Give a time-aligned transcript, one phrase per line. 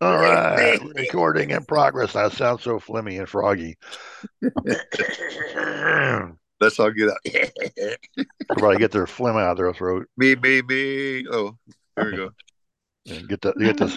[0.00, 2.12] All right, recording in progress.
[2.12, 3.76] That sounds so flimmy and froggy.
[6.60, 7.18] Let's all get out.
[8.50, 11.26] Everybody get their phlegm out of their throat me, me, me.
[11.30, 11.56] Oh,
[11.96, 12.30] there we go.
[13.08, 13.96] and get the get this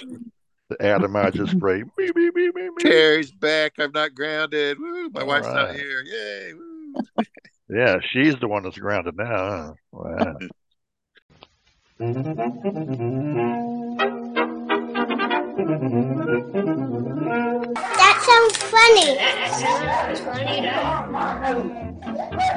[0.70, 1.84] the atomizer spray.
[1.98, 2.84] Me, me, me, me, me.
[2.84, 3.74] Terry's back.
[3.80, 4.78] I'm not grounded.
[4.80, 6.04] Woo, my All wife's not here.
[6.04, 6.54] Yay.
[6.54, 6.94] Woo.
[7.70, 9.76] Yeah, she's the one that's grounded now.
[9.92, 9.92] Huh?
[9.92, 10.38] Wow.
[15.60, 15.76] That
[18.24, 19.12] sounds funny.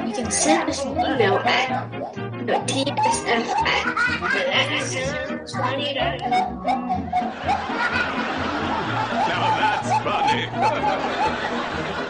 [0.07, 1.91] You can send us an email at
[2.45, 3.83] no, tsf at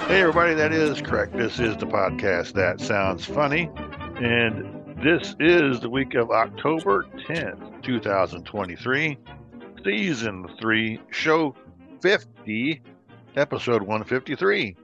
[0.07, 1.33] Hey, everybody, that is correct.
[1.33, 3.71] This is the podcast that sounds funny.
[4.17, 9.17] And this is the week of October 10th, 2023,
[9.83, 11.55] season three, show
[12.01, 12.81] 50,
[13.35, 14.75] episode 153.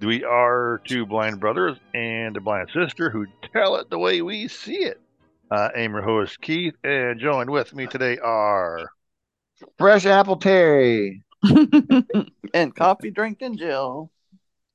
[0.00, 4.48] We are two blind brothers and a blind sister who tell it the way we
[4.48, 5.00] see it.
[5.50, 8.90] Uh, I'm your host, Keith, and joined with me today are.
[9.78, 11.22] Fresh apple Terry.
[12.54, 14.10] and coffee drinking Jill.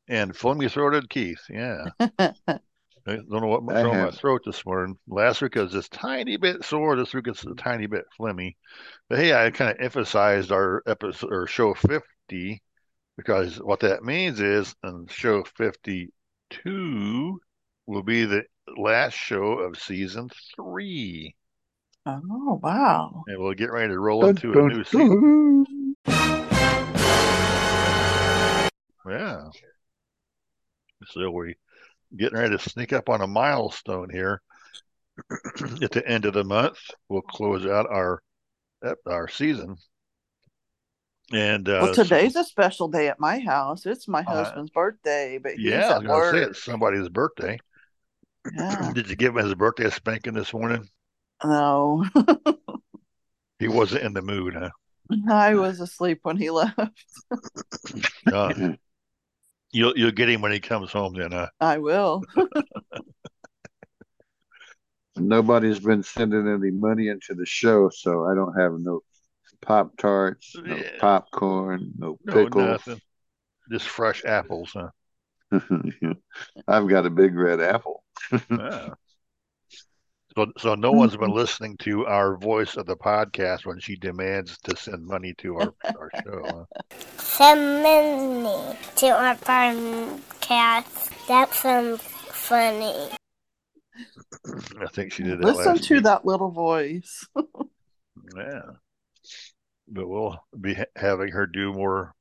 [0.08, 1.42] And phlegmy throated Keith.
[1.50, 1.86] Yeah.
[3.08, 4.96] I don't know what what's I wrong with my throat this morning.
[5.08, 6.96] Last week I was just tiny bit sore.
[6.96, 8.56] This week it's a tiny bit phlegmy.
[9.10, 12.62] But hey, I kind of emphasized our episode or show 50
[13.18, 17.40] because what that means is on show 52
[17.88, 18.44] will be the
[18.78, 21.36] last show of season three.
[22.06, 23.24] Oh wow.
[23.28, 25.66] And we'll get ready to roll Dun, into a dun, new season.
[29.10, 29.50] Yeah.
[31.08, 31.56] So we
[32.18, 34.42] getting ready to sneak up on a milestone here.
[35.82, 36.78] At the end of the month,
[37.10, 38.22] we'll close out our
[39.06, 39.78] our season.
[41.34, 43.86] And uh, well, today's a special day at my house.
[43.86, 47.58] It's my Uh, husband's birthday, but yeah, I was gonna say it's somebody's birthday.
[48.58, 48.94] Yeah.
[48.94, 50.90] Did you give him his birthday spanking this morning?
[51.44, 52.06] No,
[53.60, 54.72] He wasn't in the mood, huh?
[55.30, 56.80] I was asleep when he left.
[58.32, 58.54] Uh,
[59.72, 61.48] you'll you'll get him when he comes home then, huh?
[61.60, 62.24] I will.
[65.18, 69.02] Nobody's been sending any money into the show, so I don't have no
[69.62, 71.00] Pop Tarts, no Yeah.
[71.00, 72.48] popcorn, no No, pickles.
[72.48, 73.02] nothing.
[73.72, 74.90] Just fresh apples, huh?
[76.68, 78.04] I've got a big red apple.
[78.50, 78.94] Yeah.
[80.36, 81.00] So, so no mm-hmm.
[81.00, 85.34] one's been listening to our voice of the podcast when she demands to send money
[85.40, 86.42] to our, our show.
[86.46, 86.98] Huh?
[87.18, 91.28] Send money to our podcast.
[91.28, 93.10] That sounds funny.
[94.80, 96.04] I think she did that Listen last to week.
[96.04, 97.28] that little voice.
[98.36, 98.62] Yeah.
[99.90, 102.16] But we'll be ha- having her do more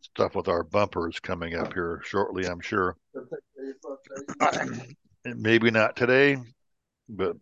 [0.00, 2.96] stuff with our bumpers coming up here shortly, I'm sure.
[4.44, 4.96] And
[5.42, 6.36] Maybe not today,
[7.08, 7.36] but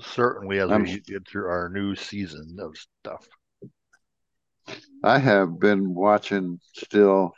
[0.00, 3.26] certainly as I'm- we get through our new season of stuff.
[5.04, 7.34] I have been watching still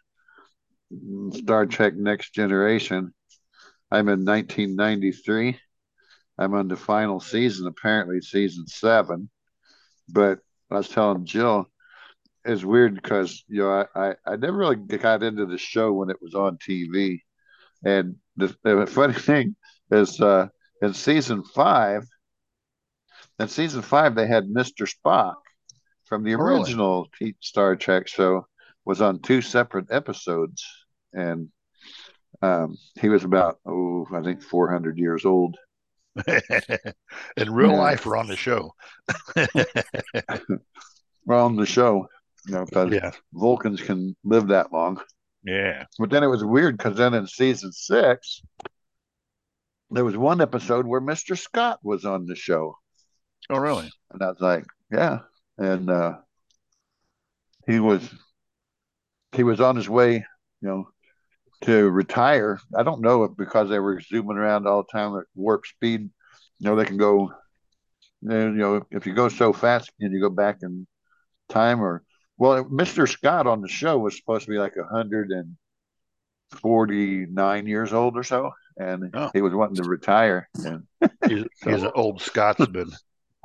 [1.32, 3.14] Star Trek Next Generation.
[3.90, 5.58] I'm in 1993.
[6.36, 9.30] I'm on the final season, apparently season seven.
[10.08, 11.66] But I was telling Jill,
[12.44, 16.10] it's weird because you know I, I, I never really got into the show when
[16.10, 17.22] it was on TV.
[17.84, 19.56] And the, the funny thing
[19.90, 20.48] is, uh,
[20.82, 22.04] in season five,
[23.38, 24.86] in season five they had Mr.
[24.92, 25.36] Spock
[26.04, 26.60] from the Oh, really?
[26.60, 27.08] original
[27.40, 28.46] Star Trek show
[28.84, 30.64] was on two separate episodes,
[31.12, 31.48] and
[32.42, 35.56] um, he was about oh I think 400 years old.
[37.36, 37.78] In real Yeah.
[37.78, 38.72] life or on the show.
[41.26, 42.06] Well, on the show,
[42.46, 43.10] you know, because yeah.
[43.32, 45.00] Vulcans can live that long.
[45.42, 45.84] Yeah.
[45.98, 48.42] But then it was weird because then in season six,
[49.94, 51.38] there was one episode where Mr.
[51.38, 52.76] Scott was on the show.
[53.50, 53.90] Oh, really?
[54.10, 55.20] And I was like, yeah.
[55.58, 56.18] And uh,
[57.66, 58.08] he was
[59.32, 60.24] he was on his way,
[60.60, 60.88] you know,
[61.62, 62.58] to retire.
[62.76, 66.00] I don't know if because they were zooming around all the time at warp speed,
[66.00, 66.10] you
[66.60, 67.32] know, they can go
[68.22, 70.86] you know, if you go so fast can you go back in
[71.48, 72.02] time or
[72.38, 73.08] well Mr.
[73.08, 75.56] Scott on the show was supposed to be like a hundred and
[76.50, 78.50] forty nine years old or so.
[78.76, 79.30] And Oh.
[79.32, 80.48] he was wanting to retire.
[80.64, 80.82] And
[81.28, 82.90] He's, he's an old Scotsman.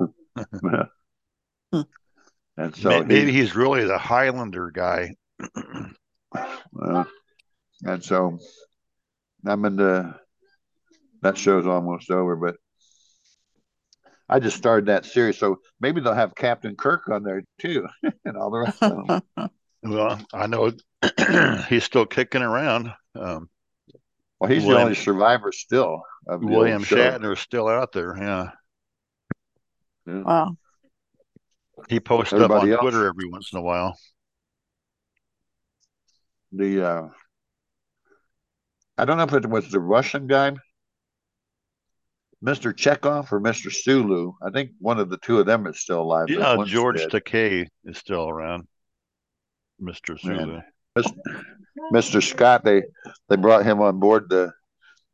[1.72, 5.14] and so Maybe he, he's really the Highlander guy.
[6.34, 7.04] Uh,
[7.84, 8.38] and so
[9.46, 10.14] I'm in the
[11.22, 12.56] that show's almost over, but
[14.28, 17.86] I just started that series, so maybe they'll have Captain Kirk on there too,
[18.24, 19.50] and all the rest of them.
[19.82, 20.72] Well, I know
[21.68, 22.92] he's still kicking around.
[23.14, 23.49] Um,
[24.40, 26.02] Well, he's William- the only survivor still.
[26.26, 28.16] Of William Shatner is still out there.
[28.16, 28.50] Yeah,
[30.06, 30.56] wow.
[31.88, 33.98] he posts up on else- Twitter every once in a while.
[36.52, 37.08] The uh,
[38.98, 40.52] I don't know if it was the Russian guy,
[42.44, 42.74] Mr.
[42.74, 43.72] Chekov or Mr.
[43.72, 44.32] Sulu.
[44.42, 46.26] I think one of the two of them is still alive.
[46.28, 47.10] but Yeah, George dead.
[47.10, 48.66] Takei is still around.
[49.80, 50.18] Mr.
[50.18, 50.60] Zulu.
[51.92, 52.22] Mr.
[52.22, 52.82] Scott, they
[53.28, 54.52] they brought him on board the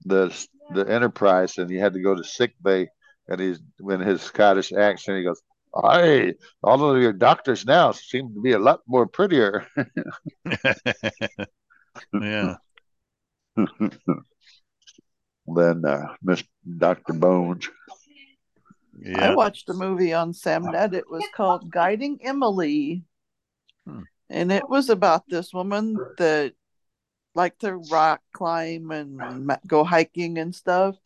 [0.05, 0.35] the
[0.75, 2.89] the Enterprise, and he had to go to sick bay.
[3.29, 5.43] And he's when his Scottish accent, he goes,
[5.75, 9.67] "Aye, all of your doctors now seem to be a lot more prettier."
[12.13, 12.57] yeah.
[15.47, 16.43] than uh, Miss
[16.79, 17.69] Doctor Bones.
[18.99, 19.31] Yeah.
[19.31, 20.95] I watched a movie on Samnet.
[20.95, 23.05] It was called Guiding Emily.
[23.87, 24.03] Hmm.
[24.29, 26.55] And it was about this woman that
[27.35, 30.97] liked to rock climb and go hiking and stuff.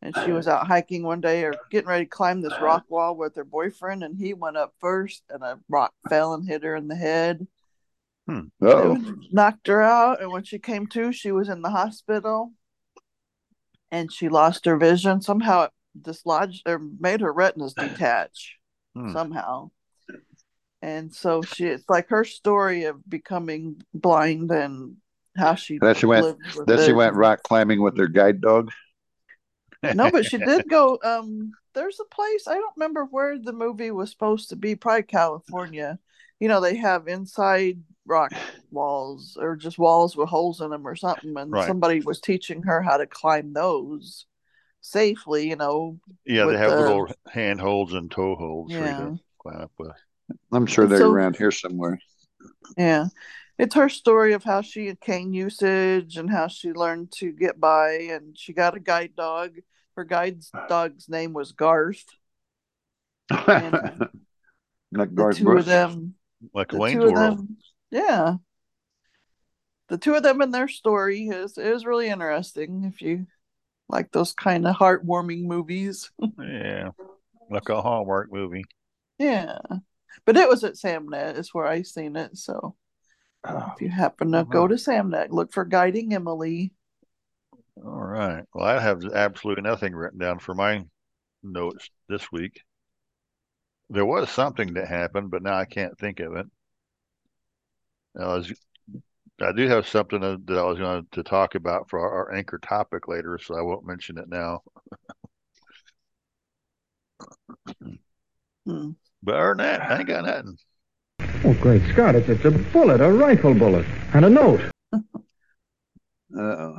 [0.00, 3.16] And she was out hiking one day or getting ready to climb this rock wall
[3.16, 4.02] with her boyfriend.
[4.02, 7.46] And he went up first, and a rock fell and hit her in the head.
[8.60, 8.96] Oh,
[9.30, 10.20] knocked her out.
[10.20, 12.52] And when she came to, she was in the hospital
[13.90, 15.20] and she lost her vision.
[15.20, 15.70] Somehow it
[16.00, 18.56] dislodged or made her retinas detach
[18.94, 19.12] Hmm.
[19.12, 19.70] somehow.
[20.82, 24.96] And so she, it's like her story of becoming blind and
[25.36, 26.36] how she Then she went-
[26.66, 28.70] then she went rock climbing with her guide dog.
[29.94, 30.98] No, but she did go.
[31.04, 34.74] Um, there's a place I don't remember where the movie was supposed to be.
[34.74, 35.98] Probably California.
[36.38, 38.32] You know, they have inside rock
[38.70, 41.66] walls or just walls with holes in them or something, and Right.
[41.66, 44.26] somebody was teaching her how to climb those
[44.80, 45.48] safely.
[45.48, 49.20] You know, Yeah, they have the- little hand holds and toe holds for you to
[49.38, 49.92] climb up with.
[50.52, 51.98] I'm sure they're So- around here somewhere.
[52.76, 53.06] Yeah.
[53.58, 57.60] It's her story of how she had cane usage and how she learned to get
[57.60, 59.56] by and she got a guide dog.
[59.96, 62.04] Her guide dog's name was Garth.
[63.30, 63.72] And
[64.92, 65.60] like the Garth two Brooks.
[65.60, 66.14] of them
[66.54, 67.14] Like the Wayne's World.
[67.16, 67.56] them
[67.90, 68.34] yeah.
[69.88, 73.26] The two of them and their story is is really interesting if you
[73.88, 76.10] like those kind of heartwarming movies.
[76.40, 76.90] Yeah.
[77.50, 78.64] Like a Hallmark movie.
[79.18, 79.58] yeah.
[80.24, 82.76] But it was at Samnet is where I seen it, so
[83.44, 86.72] Oh, if you happen to go to Samnet, look for Guiding Emily.
[87.76, 88.44] All right.
[88.54, 90.86] Well, I have absolutely nothing written down for my
[91.42, 92.62] notes this week.
[93.90, 96.46] There was something that happened, but now I can't think of it.
[98.18, 98.52] I was,
[99.40, 102.34] I do have something that that I was going to talk about for our, our
[102.34, 104.62] anchor topic later, so I won't mention it now.
[108.66, 108.92] Hmm.
[109.22, 110.56] But other than that, I ain't got nothing.
[111.44, 114.60] Oh, great Scott, it's, it's a bullet, a rifle bullet, and a note.
[114.92, 116.76] uh-oh.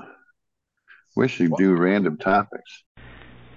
[1.16, 2.84] Wish you'd do random topics.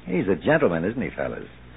[0.04, 1.48] He's a gentleman, isn't he, fellas?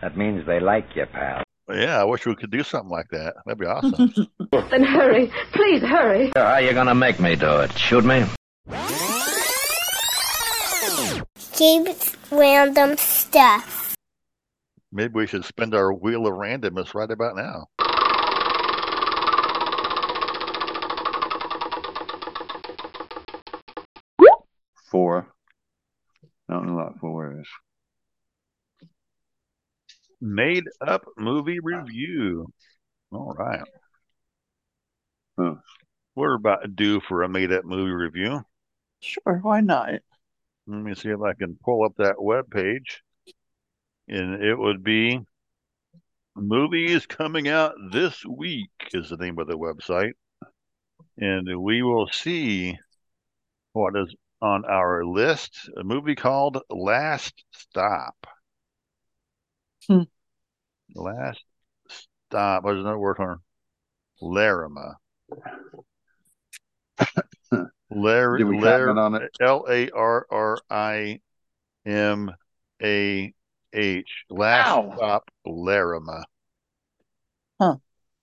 [0.00, 1.42] that means they like you, pal.
[1.68, 3.34] Yeah, I wish we could do something like that.
[3.44, 4.12] That'd be awesome.
[4.70, 5.30] Then hurry.
[5.52, 6.32] Please hurry.
[6.34, 7.76] How are you gonna make me do it?
[7.76, 8.24] Shoot me?
[11.52, 11.88] Keep
[12.30, 13.85] random stuff.
[14.92, 17.66] Maybe we should spend our wheel of randomness right about now.
[24.90, 25.26] Four.
[26.48, 27.48] I don't know what four is.
[30.20, 32.46] Made up movie review.
[33.10, 33.60] All right.
[35.38, 35.56] Huh.
[36.14, 38.42] We're about due for a made up movie review.
[39.00, 39.90] Sure, why not?
[40.66, 43.02] Let me see if I can pull up that web page.
[44.08, 45.20] And it would be
[46.36, 50.12] Movies Coming Out This Week is the name of the website.
[51.18, 52.78] And we will see
[53.72, 55.70] what is on our list.
[55.76, 58.26] A movie called Last Stop.
[59.88, 60.02] Hmm.
[60.94, 61.42] Last
[62.28, 62.64] Stop.
[62.64, 63.40] What is another word for
[64.22, 64.94] Larrimah.
[67.90, 69.30] Lar- Did we Lar- comment on it?
[69.40, 71.20] L A R R I
[71.84, 72.30] M
[72.82, 73.32] A
[73.76, 74.24] H.
[74.30, 74.92] Last Ow.
[74.96, 76.24] stop Larrimah.
[77.60, 77.74] I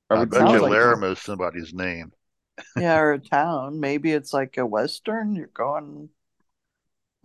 [0.10, 2.12] I bet sounds you like Larrimah is somebody's name.
[2.78, 3.80] Yeah, or a town.
[3.80, 5.36] Maybe it's like a western.
[5.36, 6.10] You're going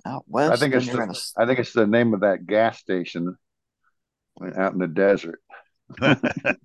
[0.06, 0.52] out west.
[0.52, 3.36] I think it's the, gonna s- I think it's the name of that gas station
[4.56, 5.40] out in the desert.
[6.00, 6.58] In the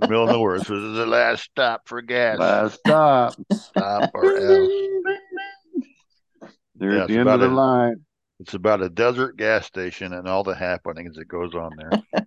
[0.00, 0.58] middle of nowhere.
[0.64, 2.38] So this is the last stop for gas.
[2.38, 3.34] Last stop.
[3.52, 4.70] Stop or else.
[6.76, 8.04] They're Yeah, at the end of the a- line.
[8.40, 11.92] It's about a desert gas station and all the happenings that goes on there.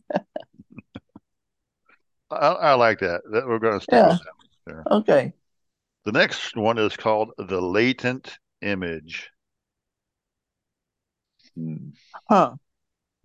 [2.31, 3.21] I, I like that.
[3.31, 4.05] That we're going to stick Yeah.
[4.05, 4.33] with that.
[4.65, 4.83] There.
[4.91, 5.33] Okay.
[6.05, 9.29] The next one is called the latent image.
[12.29, 12.55] Huh.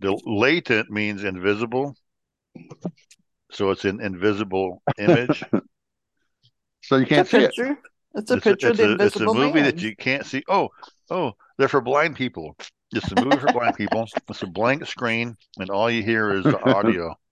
[0.01, 1.95] The latent means invisible,
[3.51, 5.43] so it's an invisible image.
[6.81, 7.53] So you can't It's a see it.
[8.15, 9.63] It's a it's picture a, of the it's a, it's a invisible movie man.
[9.63, 10.43] that you can't see.
[10.47, 10.69] Oh,
[11.09, 12.55] oh, they're for blind people.
[12.91, 14.07] It's a movie for blind people.
[14.29, 17.15] It's a blank screen, and all you hear is the audio.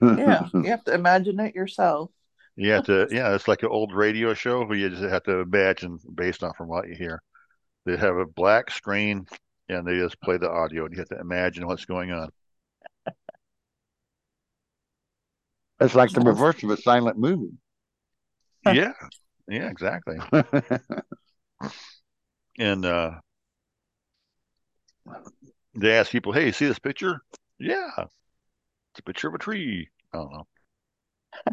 [0.00, 2.10] Yeah, you have to imagine it yourself.
[2.54, 5.38] You have to, yeah, it's like an old radio show where you just have to
[5.40, 7.20] imagine based on from what you hear.
[7.84, 9.26] They have a black screen
[9.68, 12.28] and they just play the audio, and you have to imagine what's going on.
[15.80, 17.54] It's like the reverse of a silent movie.
[18.64, 18.92] Yeah,
[19.48, 20.18] yeah, exactly.
[22.58, 23.12] And uh,
[25.74, 27.22] they ask people, "Hey, see this picture?"
[27.58, 29.88] Yeah, it's a picture of a tree.
[30.12, 30.46] I don't know.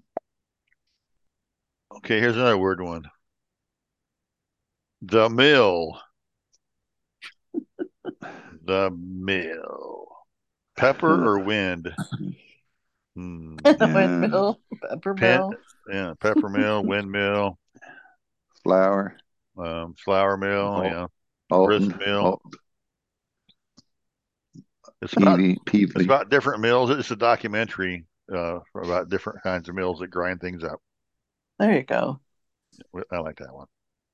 [1.91, 3.03] Okay, here's another word one.
[5.01, 5.99] The mill.
[8.63, 10.07] The mill.
[10.77, 11.91] Pepper or wind?
[13.15, 13.55] Hmm.
[13.79, 15.53] Windmill, pepper Pen- mill.
[15.91, 17.57] yeah, pepper mill, windmill,
[18.63, 19.17] Flour.
[19.57, 20.83] um, flour mill.
[20.85, 21.07] Yeah,
[21.49, 22.21] Alton, Grist mill.
[22.21, 22.51] Alton,
[25.01, 26.89] it's about Peavy, it's about different mills.
[26.89, 30.81] It's a documentary uh, about different kinds of mills that grind things up.
[31.57, 32.19] There you go.
[33.11, 33.67] I like that one.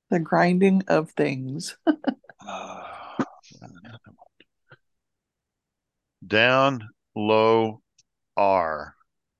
[0.10, 1.78] The grinding of things.
[6.26, 7.82] Down, low,
[8.36, 8.96] R.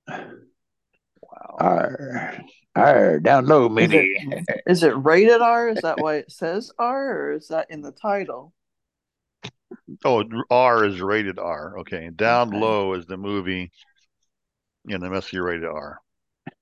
[0.08, 1.56] Wow.
[1.60, 2.38] R.
[2.76, 5.70] arr, down low, Is it, is it rated R?
[5.70, 8.54] Is that why it says R, or is that in the title?
[10.04, 11.80] Oh, R is rated R.
[11.80, 12.10] Okay.
[12.16, 12.60] Down Okay.
[12.60, 13.72] low is the movie,
[14.88, 16.00] and the be rated R.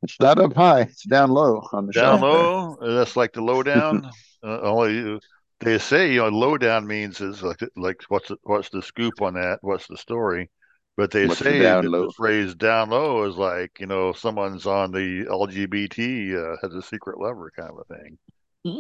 [0.02, 0.82] It's not up high.
[0.82, 2.22] It's down low on the Down there.
[2.22, 4.04] low, that's like the lowdown.
[4.44, 5.20] uh, only
[5.60, 9.36] they say you know lowdown means is like like what's the, what's the scoop on
[9.36, 9.60] that?
[9.62, 10.50] What's the story?
[10.98, 12.06] But they What's say down low?
[12.06, 16.82] the phrase "down low" is like you know someone's on the LGBT uh, has a
[16.82, 18.18] secret lover kind of a thing.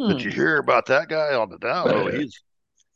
[0.07, 2.07] Did you hear about that guy on the down low?
[2.07, 2.41] He's,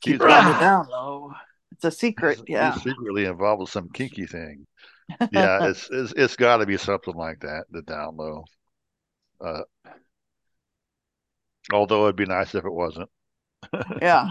[0.00, 1.32] Keep it down low.
[1.72, 2.38] It's a secret.
[2.38, 2.74] he's Yeah.
[2.74, 4.66] secretly involved with some kinky thing.
[5.32, 7.64] Yeah, it's it's, it's got to be something like that.
[7.70, 8.44] The down low.
[9.40, 9.62] Uh,
[11.72, 13.08] although it'd be nice if it wasn't.
[14.02, 14.28] yeah.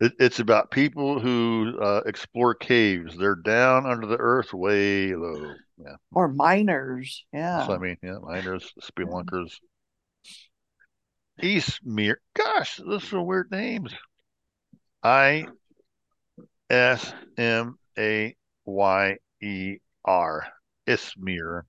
[0.00, 3.16] It, it's about people who uh, explore caves.
[3.16, 5.54] They're down under the earth, way low.
[5.78, 7.24] Yeah, Or miners.
[7.32, 7.66] Yeah.
[7.68, 7.96] what I mean.
[8.02, 9.52] Yeah, miners, spelunkers.
[11.42, 12.16] Eastmere.
[12.34, 13.92] Gosh, those are weird names.
[15.02, 15.46] I
[16.70, 20.46] S M A Y E R.
[20.86, 21.62] Ismir.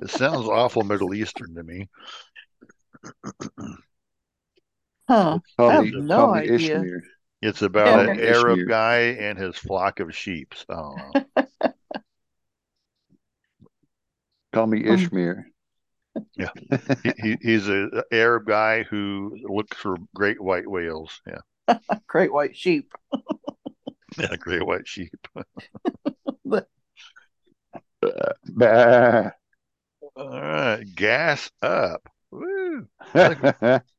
[0.00, 1.88] It sounds awful Middle Eastern to me.
[5.08, 5.40] Huh.
[5.58, 6.54] Call I have me, no idea.
[6.54, 7.00] Ishmael.
[7.42, 8.00] It's about Yeah.
[8.00, 8.66] an Arab Ishmir.
[8.66, 10.54] guy and his flock of sheep.
[10.54, 11.12] I.
[14.52, 15.44] Call me Um, Ishmael.
[17.02, 21.20] he, he, he's a Arab guy who looks for great white whales.
[21.26, 21.40] Yeah,
[22.06, 22.92] Great white sheep.
[24.18, 25.12] yeah, great white sheep.
[28.48, 29.30] Bah.
[30.14, 32.08] All right, gas up.
[32.30, 32.86] Woo.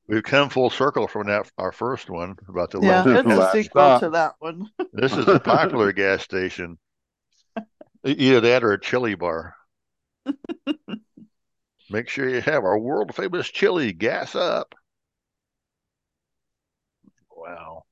[0.07, 3.27] We've come full circle from that our first one about the Yeah, left.
[3.27, 3.99] it's a Last sequel stop.
[3.99, 4.09] to ah.
[4.11, 4.69] that one.
[4.93, 6.77] This is a popular gas station.
[8.05, 9.55] Either that or a chili bar.
[11.89, 14.73] Make sure you have our world famous chili gas up.
[17.47, 17.85] Wow.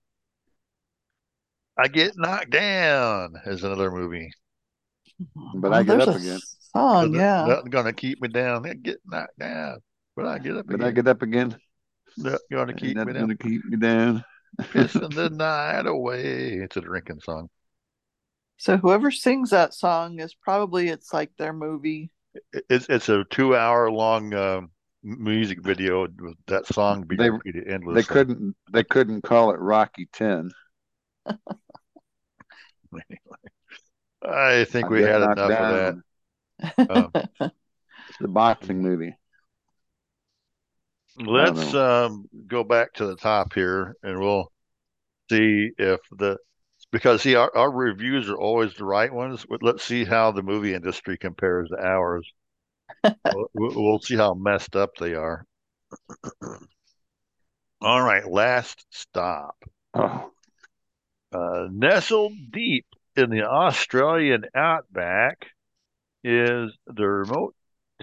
[1.78, 4.34] I get knocked down is another movie.
[5.54, 6.42] But Oh, I get there's up a again.
[6.74, 7.46] Song, yeah.
[7.46, 8.66] Nothing gonna keep me down.
[8.68, 9.82] I get knocked down.
[10.16, 10.88] But I get up But again.
[10.88, 11.60] I get up again.
[12.18, 13.28] Nothing gonna Ain't keep me nothing down.
[13.28, 14.24] gonna keep me down.
[14.72, 16.54] Kissing the night away.
[16.54, 17.50] It's a drinking song.
[18.58, 22.12] So whoever sings that song is probably it's like their movie.
[22.70, 24.72] It's it's a two hour long um,
[25.06, 28.56] music video with that song being They- repeated They couldn't.
[28.72, 30.52] They couldn't call it Rocky Ten.
[34.22, 35.96] I think I we had knocked enough of that.
[36.90, 37.12] Um,
[38.20, 39.14] the boxing movie.
[41.18, 44.52] let's um, go back to the top here and we'll
[45.30, 46.38] see if the
[46.92, 50.42] because see our, our reviews are always the right ones but let's see how the
[50.42, 52.26] movie industry compares to ours
[53.04, 55.46] we'll, we'll see how messed up they are
[57.82, 59.56] all right last stop
[59.94, 60.32] Oh,
[61.32, 65.48] Uh, nestled deep in the Australian outback
[66.24, 67.56] is the remote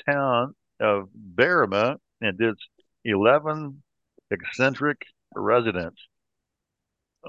[0.08, 2.62] town of Berrima and its
[3.04, 3.82] 11
[4.30, 5.02] eccentric
[5.34, 6.00] residents.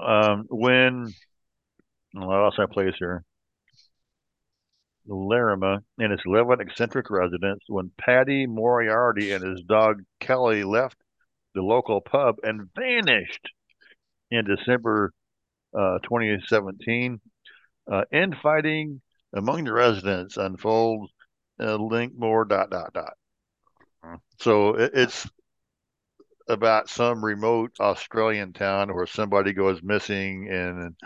[0.00, 1.14] Um, when,
[2.12, 3.24] what else I place here?
[5.08, 10.96] Larrimah and its 11 eccentric residents when Paddy Moriarty and his dog Kelly left
[11.54, 13.50] the local pub and vanished
[14.30, 15.12] in December
[15.76, 17.20] uh, 2017.
[17.90, 19.00] Uh, infighting
[19.34, 21.12] among the residents unfolds.
[21.60, 23.12] Uh, link more dot dot dot.
[24.40, 25.28] So it, it's
[26.48, 30.96] about some remote Australian town where somebody goes missing and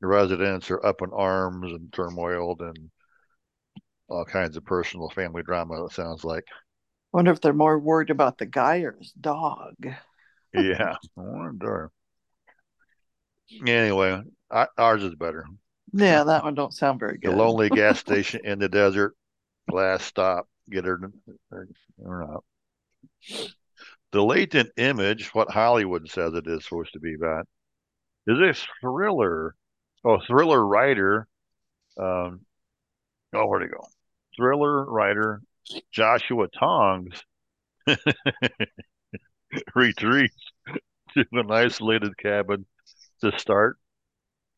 [0.00, 2.90] the residents are up in arms and turmoiled and
[4.08, 5.84] all kinds of personal family drama.
[5.84, 6.44] It sounds like.
[7.12, 9.74] Wonder if they're more worried about the guy or his dog.
[10.52, 11.92] Yeah, I wonder.
[13.66, 15.44] Anyway, I, ours is better.
[15.92, 17.36] Yeah, that one don't sound very The good.
[17.36, 19.14] lonely gas station in the desert,
[19.68, 20.98] last stop, get her
[21.50, 22.44] or, or not.
[24.10, 27.46] The latent image, what Hollywood says it is supposed to be about,
[28.26, 29.56] is a thriller.
[30.04, 31.28] Oh, thriller writer.
[31.98, 32.46] Um,
[33.34, 33.86] oh, where'd he go?
[34.36, 35.42] Thriller writer
[35.92, 37.22] Joshua Tongs
[39.74, 40.52] retreats
[41.14, 42.66] to an isolated cabin
[43.20, 43.78] to start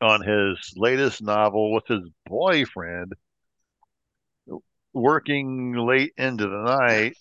[0.01, 3.13] on his latest novel with his boyfriend
[4.93, 7.15] working late into the night.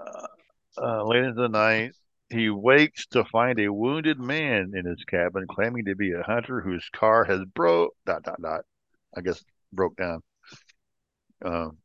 [0.00, 0.26] Uh,
[0.82, 1.92] uh, late into the night
[2.30, 6.60] he wakes to find a wounded man in his cabin claiming to be a hunter
[6.60, 8.64] whose car has broke dot dot dot
[9.16, 10.22] i guess broke down
[11.44, 11.76] um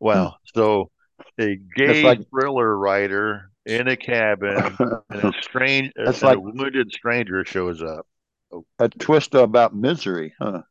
[0.00, 0.90] wow so
[1.38, 4.76] a gay like- thriller writer in a cabin
[5.10, 8.06] and a strange That's and a like- wounded stranger shows up
[8.78, 10.62] a twist about misery, huh?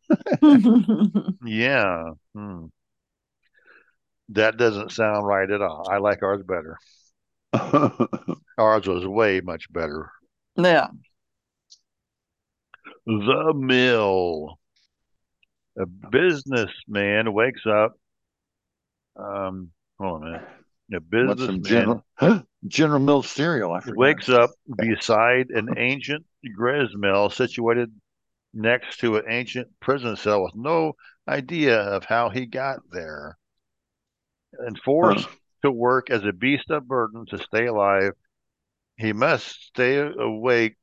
[1.46, 2.12] Yeah.
[2.34, 2.68] Hmm.
[4.30, 5.90] That doesn't sound right at all.
[5.92, 6.78] I like ours better.
[8.58, 10.10] Ours was way much better.
[10.56, 10.88] yeah.
[13.06, 14.58] The Mill.
[15.78, 17.94] A businessman wakes up.
[19.16, 20.48] Um, hold on a minute.
[20.96, 22.04] A businessman General
[22.68, 23.72] General Mills cereal?
[23.74, 23.98] I forgot.
[23.98, 27.92] wakes up beside an ancient gristmill situated
[28.54, 30.94] next to an ancient prison cell with no
[31.28, 33.38] idea of how he got there.
[34.60, 35.28] And forced
[35.64, 38.12] to work as a beast of burden to stay alive,
[38.98, 40.76] he must stay awake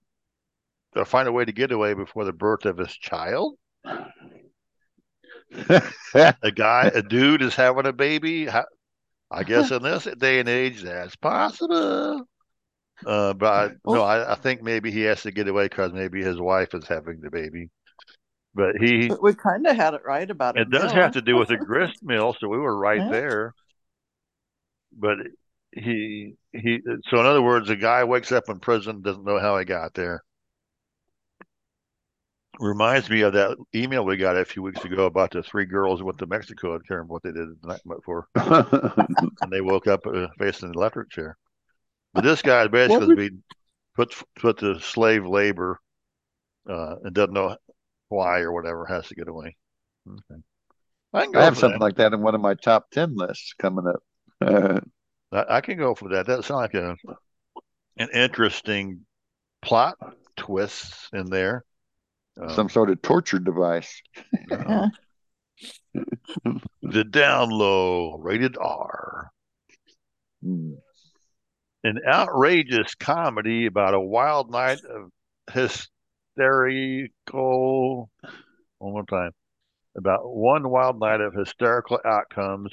[0.96, 3.56] or find a way to get away before the birth of his child.
[6.42, 8.48] A guy, a dude is having a baby.
[9.30, 12.28] I guess in this day and age, that's possible.
[13.04, 16.22] Uh, but I, no, I, I think maybe he has to get away because maybe
[16.22, 17.70] his wife is having the baby.
[18.54, 21.22] But he, But we kind of had it right about it It does have to
[21.22, 23.08] do with a grist mill, so we were right Yeah.
[23.08, 23.52] there.
[24.92, 25.18] But
[25.72, 29.58] he, he, so in other words, a guy wakes up in prison, doesn't know how
[29.58, 30.22] he got there.
[32.58, 36.00] Reminds me of that email we got a few weeks ago about the three girls
[36.00, 36.74] who went to Mexico.
[36.74, 38.28] I can't remember what they did the night before.
[38.34, 41.38] and they woke up uh, facing an electric chair.
[42.12, 43.42] But this guy basically being
[43.94, 45.78] put put to slave labor
[46.68, 47.56] uh, and doesn't know
[48.08, 49.56] why or whatever has to get away.
[50.08, 50.42] Okay.
[51.12, 51.84] I can go I have something that.
[51.84, 54.02] like that in one of my top ten lists coming up.
[54.40, 54.80] Uh,
[55.32, 56.26] I, I can go for that.
[56.26, 56.96] That sounds like a
[57.96, 59.00] an interesting
[59.62, 59.96] plot
[60.36, 61.64] twists in there.
[62.40, 64.02] Um, some sort of torture device.
[64.50, 64.88] uh,
[66.82, 69.30] the down low, rated R.
[70.42, 70.72] Hmm.
[71.84, 75.10] an outrageous comedy about a wild night of
[75.52, 75.90] hysterical
[78.78, 79.32] one more time
[79.98, 82.72] about one wild night of hysterical outcomes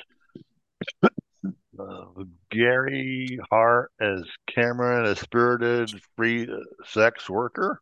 [1.04, 2.06] uh,
[2.50, 7.82] gary hart as cameron a spirited free uh, sex worker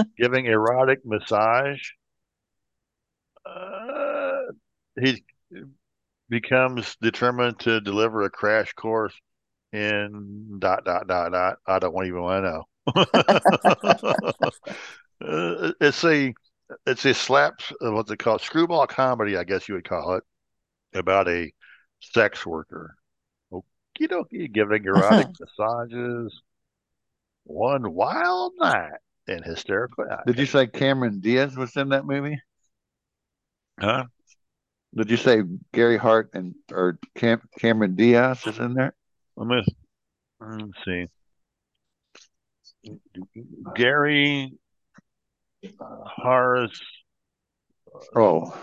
[0.18, 1.80] giving erotic massage
[3.46, 4.42] uh,
[5.00, 5.22] he
[6.28, 9.14] becomes determined to deliver a crash course
[9.72, 11.58] in dot dot dot dot.
[11.66, 12.64] I don't even want to know.
[15.20, 16.34] Uh, it's a
[16.86, 17.54] it's a slap.
[17.84, 18.40] uh, What's it called?
[18.40, 20.24] Screwball comedy, I guess you would call it,
[20.94, 21.52] about a
[22.00, 22.96] sex worker.
[23.52, 26.40] Okie dokie, giving erotic massages.
[27.44, 30.04] One wild night in hysterical.
[30.26, 32.38] Did you say Cameron Diaz was in that movie?
[33.80, 34.04] Huh?
[34.94, 38.94] Did you say Gary Hart and or Cam, Cameron Diaz is in there?
[39.36, 39.64] Let me
[40.40, 41.06] let's see.
[43.74, 44.52] Gary
[45.80, 46.78] uh, Harris,
[48.14, 48.56] Oh,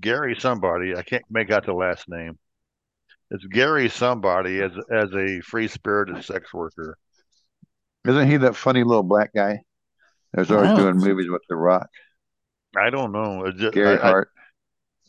[0.00, 0.94] Gary somebody.
[0.96, 2.38] I can't make out the last name.
[3.30, 6.96] It's Gary somebody as as a free spirited sex worker.
[8.06, 9.60] Isn't he that funny little black guy?
[10.32, 10.76] That's always Wow.
[10.76, 11.88] doing movies with The Rock.
[12.76, 13.50] I don't know.
[13.52, 14.30] Just, Gary I, I- Hart.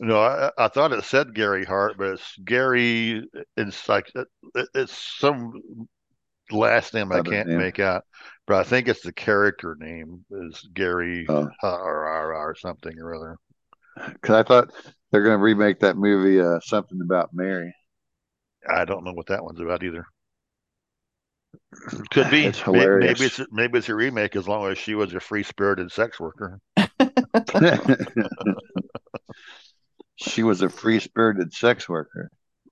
[0.00, 3.28] no, I, I thought it said Gary Hart, but it's Gary.
[3.56, 5.52] It's like it, it's some
[6.50, 7.58] last name I can't name.
[7.58, 8.04] make out,
[8.46, 11.48] but I think it's the character name is Gary Oh.
[11.62, 13.36] or, or, or something or other.
[14.12, 14.70] Because I thought
[15.10, 17.74] they're going to remake that movie, uh, something about Mary.
[18.68, 20.06] I don't know what that one's about either.
[22.10, 22.46] Could be.
[22.46, 23.20] It's May- hilarious.
[23.20, 26.18] Maybe it's maybe it's a remake as long as she was a free spirited sex
[26.20, 26.60] worker.
[30.16, 32.30] she was a free spirited sex worker.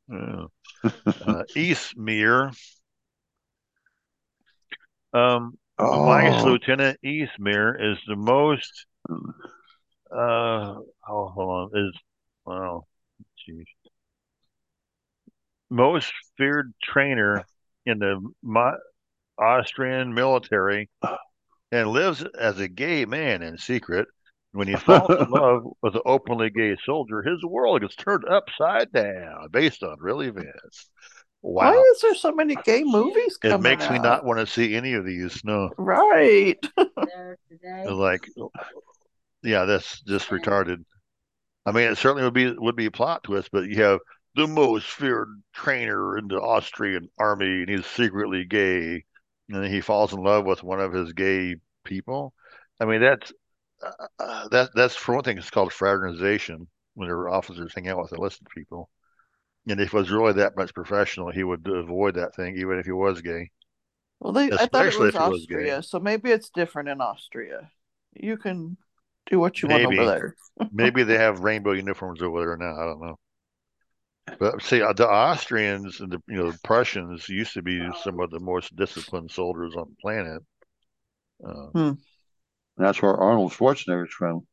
[0.08, 0.46] Yeah.
[0.84, 0.90] uh,
[1.56, 2.56] Eastmere.
[5.12, 8.86] Um, Vice Oh, Lieutenant Eastmere is the most.
[10.10, 10.76] Uh,
[11.08, 11.88] oh, hold on.
[11.88, 11.94] Is
[12.44, 12.86] wow,
[13.48, 13.64] jeez.
[15.68, 17.44] Most feared trainer
[17.86, 18.78] in the Mo-
[19.38, 20.90] Austrian military,
[21.72, 24.08] and lives as a gay man in secret.
[24.52, 28.90] When he falls in love with an openly gay soldier, his world gets turned upside
[28.92, 30.88] down, based on real events.
[31.42, 31.72] Wow.
[31.72, 34.74] Why is there so many gay movies It coming makes me not want to see
[34.74, 35.44] any of these.
[35.44, 36.58] No, Right.
[37.84, 38.28] like,
[39.42, 40.84] yeah, that's just retarded.
[41.64, 44.00] I mean, it certainly would be would be a plot twist, but you have
[44.36, 49.04] the most feared trainer in the Austrian army, and he's secretly gay,
[49.48, 52.34] and he falls in love with one of his gay people.
[52.78, 53.32] I mean, that's
[53.82, 55.38] uh, uh, that that's for one thing.
[55.38, 58.90] It's called fraternization when their officers hang out with enlisted people.
[59.68, 62.86] And if it was really that much professional, he would avoid that thing, even if
[62.86, 63.50] he was gay.
[64.20, 65.40] Well, they I thought it was it was.
[65.42, 67.70] Austria, so maybe it's different in Austria.
[68.14, 68.76] You can
[69.30, 69.98] do what you want Maybe.
[69.98, 70.34] over there.
[70.72, 72.80] Maybe they have rainbow uniforms over there now.
[72.80, 73.18] I don't know.
[74.38, 78.20] But see, uh, the Austrians and the you know the Prussians used to be some
[78.20, 80.42] of the most disciplined soldiers on the planet.
[81.44, 81.68] Uh,
[82.76, 84.46] that's where Arnold Schwarzenegger's from.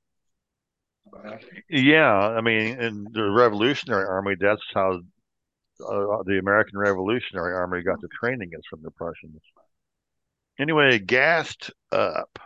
[1.69, 7.99] yeah, I mean, in the Revolutionary Army, that's how uh, the American Revolutionary Army got
[8.01, 9.41] the training is from the Prussians.
[10.59, 12.39] Anyway, gassed up.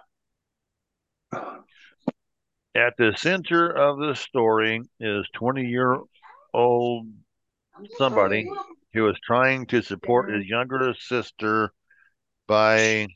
[1.34, 6.00] At the center of the story is 20 year
[6.54, 7.08] old
[7.98, 8.50] somebody
[8.94, 11.72] who is trying to support his younger sister
[12.48, 13.08] by,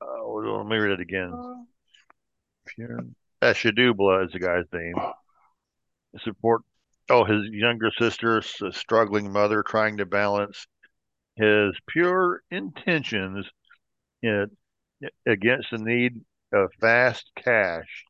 [0.00, 1.66] oh, let me read it again.
[3.42, 4.94] Eshadubla is the guy's name.
[6.22, 6.62] Support,
[7.10, 10.66] oh, his younger sister's a struggling mother trying to balance
[11.36, 13.46] his pure intentions
[14.22, 14.50] in,
[15.26, 16.20] against the need
[16.52, 18.04] of fast cash.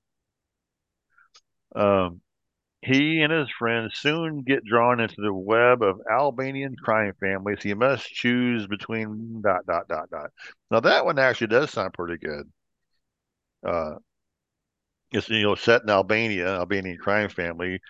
[1.75, 2.21] Um,
[2.87, 7.63] he and his friends soon get drawn into the web of Albanian crime families.
[7.63, 10.31] He must choose between dot dot dot dot.
[10.71, 12.51] Now that one actually does sound pretty good.
[13.63, 13.97] Uh,
[15.13, 17.81] it's you know set in Albania, Albanian crime family.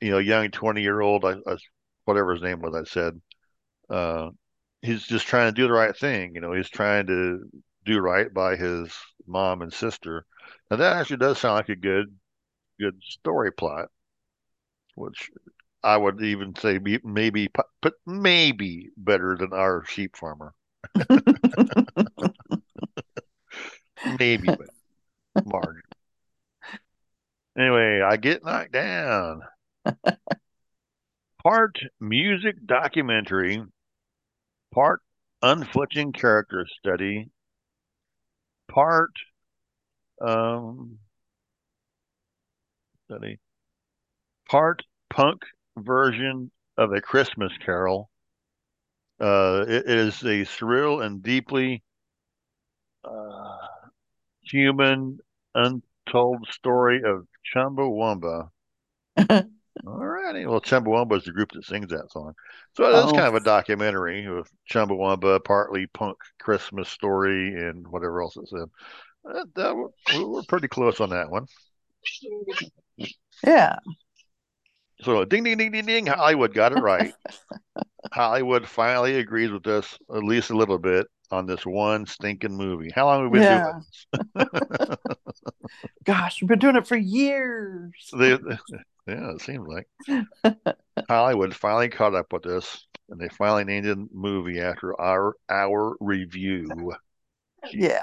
[0.00, 1.24] You know, young twenty year old,
[2.04, 3.20] whatever his name was, I said.
[3.90, 4.30] Uh,
[4.82, 6.34] he's just trying to do the right thing.
[6.34, 7.40] You know, he's trying to
[7.86, 8.94] do right by his
[9.26, 10.26] mom and sister.
[10.70, 12.16] Now that actually does sound like a good,
[12.80, 13.88] good story plot,
[14.96, 15.30] which
[15.84, 17.48] I would even say be, maybe,
[17.80, 20.52] but maybe better than our sheep farmer.
[24.18, 24.66] maybe, but
[25.44, 25.82] margin.
[27.56, 29.42] Anyway, I get knocked down.
[31.42, 33.62] part music documentary,
[34.74, 35.00] part
[35.42, 37.30] unflinching character study,
[38.68, 39.12] part
[40.20, 40.98] um
[43.04, 43.38] study,
[44.48, 45.42] part punk
[45.76, 48.10] version of a Christmas Carol.
[49.18, 51.82] Uh, it is a surreal and deeply
[53.04, 53.56] uh,
[54.42, 55.18] human,
[55.54, 58.50] untold story of Chumbawamba.
[59.86, 60.46] All righty.
[60.46, 62.34] Well, Chumbawamba is the group that sings that song.
[62.76, 63.14] So is Oh.
[63.14, 68.68] kind of a documentary of Chumbawamba, partly punk Christmas story and whatever else it said.
[69.28, 69.76] Uh, that,
[70.14, 71.46] we we're pretty close on that one.
[73.44, 73.78] Yeah.
[75.02, 76.06] So ding, ding, ding, ding, ding.
[76.06, 77.12] Hollywood got it right.
[78.12, 82.90] Hollywood finally agrees with us at least a little bit on this one stinking movie.
[82.94, 83.72] How long have we been Yeah.
[84.34, 84.96] doing this?
[86.04, 87.92] Gosh, we've been doing it for years.
[88.16, 88.30] They,
[89.06, 89.88] yeah, it seems like
[91.08, 95.96] Hollywood finally caught up with this, and they finally named the movie after our our
[96.00, 96.92] review.
[97.72, 98.02] Yeah.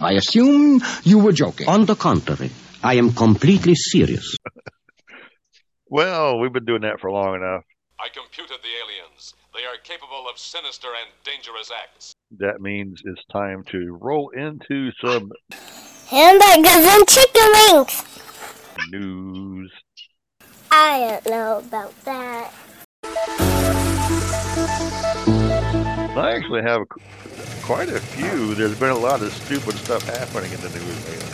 [0.00, 1.68] I assume you were joking.
[1.68, 2.50] On the contrary,
[2.84, 4.36] I am completely serious.
[5.90, 7.64] Well, we've been doing that for long enough.
[7.98, 9.34] I computed the aliens.
[9.54, 12.12] They are capable of sinister and dangerous acts.
[12.38, 15.32] That means it's time to roll into some
[16.08, 18.04] Hamburgers and chicken wings.
[18.90, 19.72] news.
[20.70, 22.52] I don't know about that.
[26.14, 26.82] I actually have
[27.62, 28.54] quite a few.
[28.54, 31.24] There's been a lot of stupid stuff happening in the news lately.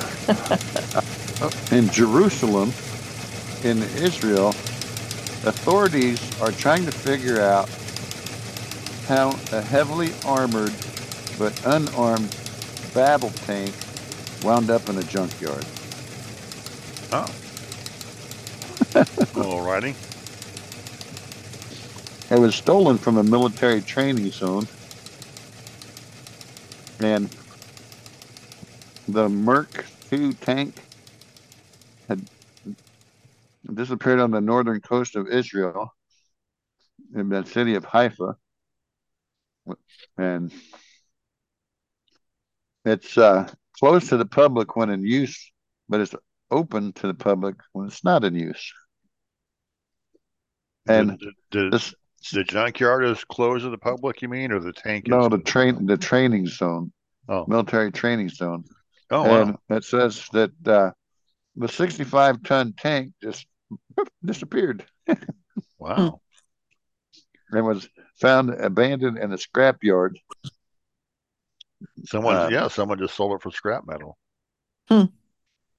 [1.77, 2.73] In Jerusalem,
[3.65, 4.49] in Israel,
[5.47, 7.69] authorities are trying to figure out
[9.09, 10.73] how a heavily armored
[11.39, 12.37] but unarmed
[12.93, 13.75] battle tank
[14.43, 15.65] wound up in a junkyard.
[17.11, 17.27] Oh.
[19.35, 19.95] Alrighty.
[22.31, 24.69] It was stolen from a military training zone.
[27.01, 27.35] And
[29.09, 30.84] the Merc 2 tank
[33.73, 35.93] disappeared on the northern coast of Israel
[37.15, 38.37] in the city of Haifa.
[40.19, 40.53] And
[42.85, 43.49] it's uh,
[43.79, 45.51] closed to the public when in use,
[45.89, 46.15] but it's
[46.51, 48.73] open to the public when it's not in use.
[50.87, 51.95] And the, the, this
[52.33, 55.09] the junkyard is closed to the public, you mean, or the tank?
[55.09, 56.93] no, the train, the training zone,
[57.29, 58.65] Oh, military training zone.
[59.11, 59.59] oh, wow.
[59.71, 60.91] it says that uh,
[61.57, 63.47] the 65 ton tank just
[64.25, 64.85] disappeared
[65.79, 66.21] wow.
[67.51, 67.89] and was
[68.21, 70.17] found abandoned in a scrapyard.
[72.07, 74.17] Someone, Uh, yeah, someone just sold it for scrap metal.
[74.89, 75.05] Hmm.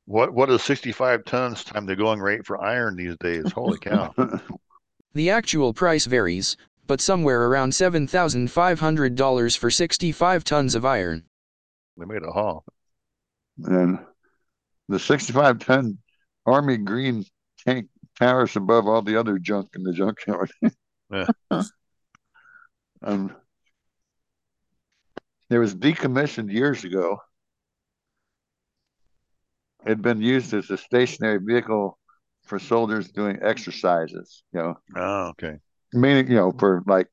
[0.05, 3.51] What what is 65 tons time the going rate for iron these days?
[3.51, 4.13] Holy cow.
[5.13, 11.23] The actual price varies, but somewhere around $7,500 for 65 tons of iron.
[11.97, 12.65] they made a haul.
[13.63, 13.97] and
[14.89, 15.97] the 65 ton
[16.45, 17.23] Army Green
[17.65, 17.87] tank
[18.19, 20.51] towers above all the other junk in the junkyard.
[21.11, 21.27] Yeah.
[23.03, 23.35] um,
[25.49, 27.19] it was decommissioned years ago.
[29.85, 31.97] It had been used as a stationary vehicle
[32.45, 35.59] for soldiers doing exercises, you know, Oh, okay.
[35.93, 37.07] meaning, you know, for like,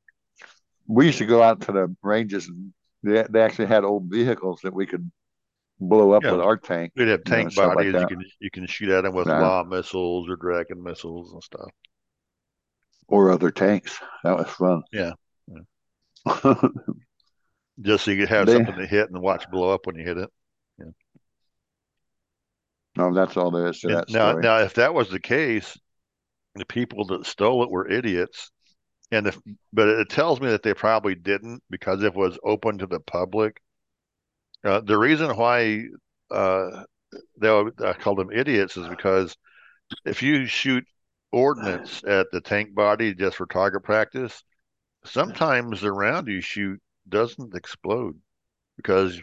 [0.87, 4.61] we used to go out to the ranges and they, they actually had old vehicles
[4.63, 5.09] that we could
[5.89, 6.31] blow up Yeah.
[6.31, 6.93] with our tank.
[6.95, 7.93] We'd have you know, tank like bodies.
[7.93, 9.39] you can you can shoot at them with Yeah.
[9.41, 11.69] law missiles or dragon missiles and stuff.
[13.09, 13.99] or other tanks.
[14.23, 14.81] That was fun.
[14.91, 15.11] Yeah.
[17.81, 20.03] Just so you could have They- something to hit and watch blow up when you
[20.05, 20.29] hit it.
[20.79, 20.85] Yeah.
[22.97, 24.43] No, that's all there is to And that now, story.
[24.43, 25.77] now, if that was the case,
[26.55, 28.51] the people that stole it were idiots.
[29.11, 29.37] And if,
[29.73, 33.59] but it tells me that they probably didn't because it was open to the public.
[34.63, 35.83] Uh, the reason why
[36.31, 36.83] uh,
[37.37, 39.35] they I call them idiots is because
[40.05, 40.85] if you shoot
[41.31, 44.43] ordnance at the tank body just for target practice,
[45.05, 48.19] sometimes the round you shoot doesn't explode
[48.77, 49.19] because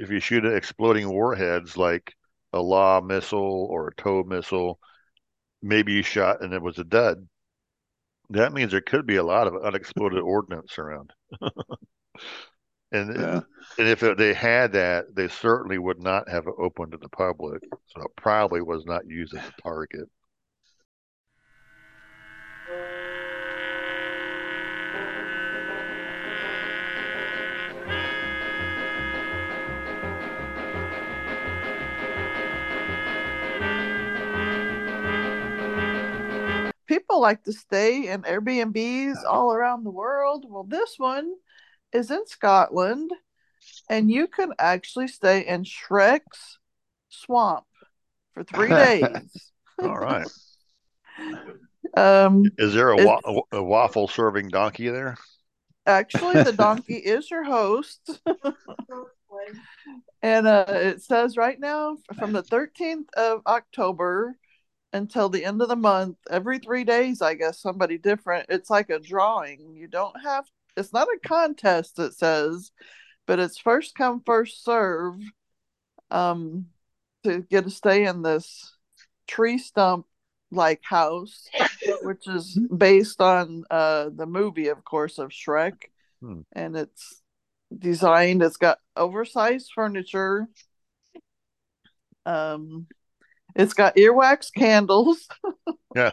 [0.00, 2.14] if you shoot at exploding warheads like
[2.52, 4.78] a law missile or a tow missile,
[5.62, 7.28] maybe you shot and it was a dud.
[8.30, 11.12] That means there could be a lot of unexploded ordnance around.
[12.92, 13.40] and Yeah.
[13.78, 17.62] and if they had that, they certainly would not have it open to the public.
[17.86, 20.08] So it probably was not used as a target.
[36.86, 40.44] People like to stay in Airbnbs all around the world.
[40.48, 41.34] Well, this one
[41.92, 43.10] is in Scotland,
[43.88, 46.58] and you can actually stay in Shrek's
[47.08, 47.64] swamp
[48.34, 49.52] for three days.
[49.82, 50.26] All right.
[51.96, 55.16] Um, Is there a, It- wa- a waffle serving donkey there?
[55.86, 58.20] actually, the donkey is your host.
[60.22, 64.36] And uh, it says right now from the 13th of October
[64.92, 68.46] until the end of the month, every three days, I guess somebody different.
[68.48, 69.74] It's like a drawing.
[69.74, 70.44] You don't have,
[70.76, 72.70] it's not a contest, it says,
[73.26, 75.16] but it's first come, first serve
[76.10, 76.66] um,
[77.24, 78.76] to get to stay in this
[79.26, 80.06] tree stump
[80.50, 81.48] like house,
[82.02, 85.74] which is based on uh, the movie, of course, of Shrek.
[86.20, 86.40] Hmm.
[86.52, 87.22] And it's
[87.76, 88.42] designed.
[88.42, 90.48] It's got oversized furniture.
[92.26, 92.86] Um,
[93.54, 95.28] it's got earwax candles.
[95.96, 96.12] Yeah.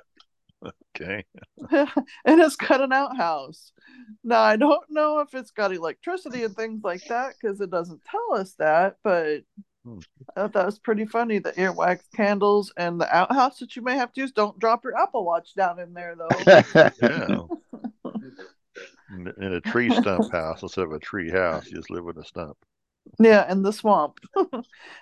[0.96, 1.24] Okay.
[1.72, 3.72] and it's got an outhouse.
[4.24, 8.02] Now I don't know if it's got electricity and things like that because it doesn't
[8.06, 9.42] tell us that, but
[9.88, 10.00] Hmm.
[10.36, 11.40] I thought that was pretty funny.
[11.40, 14.34] The earwax candles and the outhouse that you may have to use.
[14.34, 16.28] Don't drop your Apple Watch down in there though.
[17.02, 17.44] Yeah.
[19.10, 22.22] In, in a tree stump house instead of a tree house, you just live in
[22.22, 22.58] a stump.
[23.20, 24.20] yeah, in the swamp.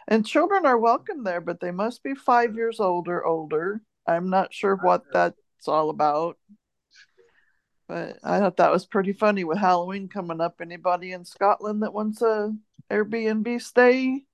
[0.07, 3.81] and children are welcome there, but they must be five years old or older.
[4.07, 5.05] I'm not sure what
[5.57, 6.37] that's all about.
[7.87, 10.55] But I thought that was pretty funny with Halloween coming up.
[10.59, 12.53] Anybody in Scotland that wants a
[12.89, 14.25] Airbnb stay?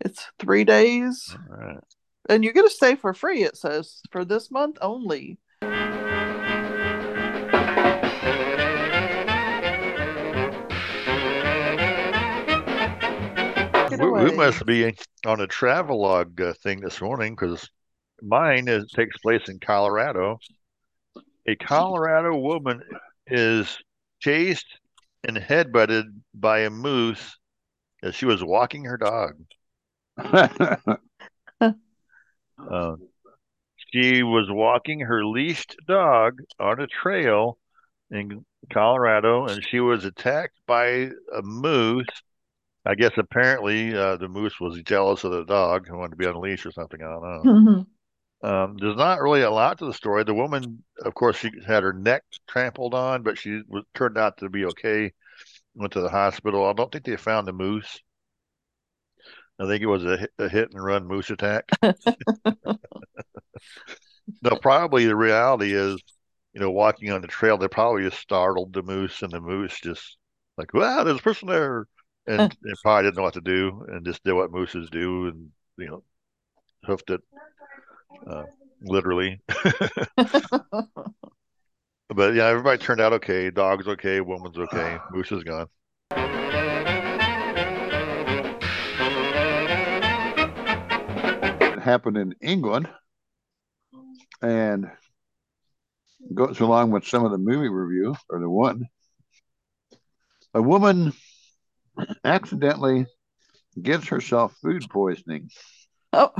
[0.00, 1.36] It's three days.
[1.48, 1.78] Right.
[2.28, 5.38] And you get to stay for free, it says, for this month only.
[13.98, 14.94] We, we must be
[15.26, 17.68] on a travelogue uh, thing this morning because
[18.22, 20.38] mine is, takes place in Colorado.
[21.46, 22.82] A Colorado woman
[23.26, 23.78] is
[24.20, 24.66] chased
[25.26, 27.38] and headbutted by a moose
[28.02, 29.34] as she was walking her dog.
[32.70, 32.94] Uh,
[33.92, 37.58] she was walking her leashed dog on a trail
[38.10, 42.06] in Colorado, and she was attacked by a moose.
[42.84, 46.26] I guess apparently uh, the moose was jealous of the dog and wanted to be
[46.26, 47.00] on a leash or something.
[47.02, 47.50] I don't know.
[48.42, 50.24] Um, there's not really a lot to the story.
[50.24, 54.38] The woman, of course, she had her neck trampled on, but she was, turned out
[54.38, 55.12] to be okay.
[55.74, 56.66] Went to the hospital.
[56.66, 58.00] I don't think they found the moose.
[59.60, 61.68] I think it was a, hit- a hit and run moose attack.
[64.42, 66.02] no, probably the reality is,
[66.52, 69.78] you know, walking on the trail, they probably just startled the moose, and the moose
[69.80, 70.16] just
[70.58, 71.86] like, wow, there's a person there,
[72.26, 75.50] and they probably didn't know what to do, and just did what mooses do, and
[75.78, 76.02] you know,
[76.84, 77.20] hoofed it,
[78.26, 78.44] uh,
[78.82, 79.40] literally.
[82.14, 83.50] But yeah, everybody turned out okay.
[83.50, 85.68] Dog's okay, woman's okay, moose is gone.
[91.60, 92.88] It happened in England
[94.42, 94.90] and
[96.34, 98.84] goes along with some of the movie review or the one.
[100.52, 101.14] A woman
[102.24, 103.06] accidentally
[103.80, 105.48] gives herself food poisoning
[106.12, 106.30] Oh,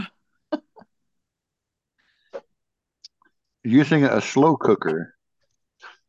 [3.65, 5.15] using a slow cooker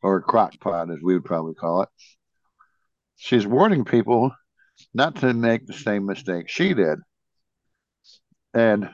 [0.01, 1.89] or crock pot, as we would probably call it.
[3.15, 4.31] She's warning people
[4.93, 6.99] not to make the same mistake she did.
[8.53, 8.89] And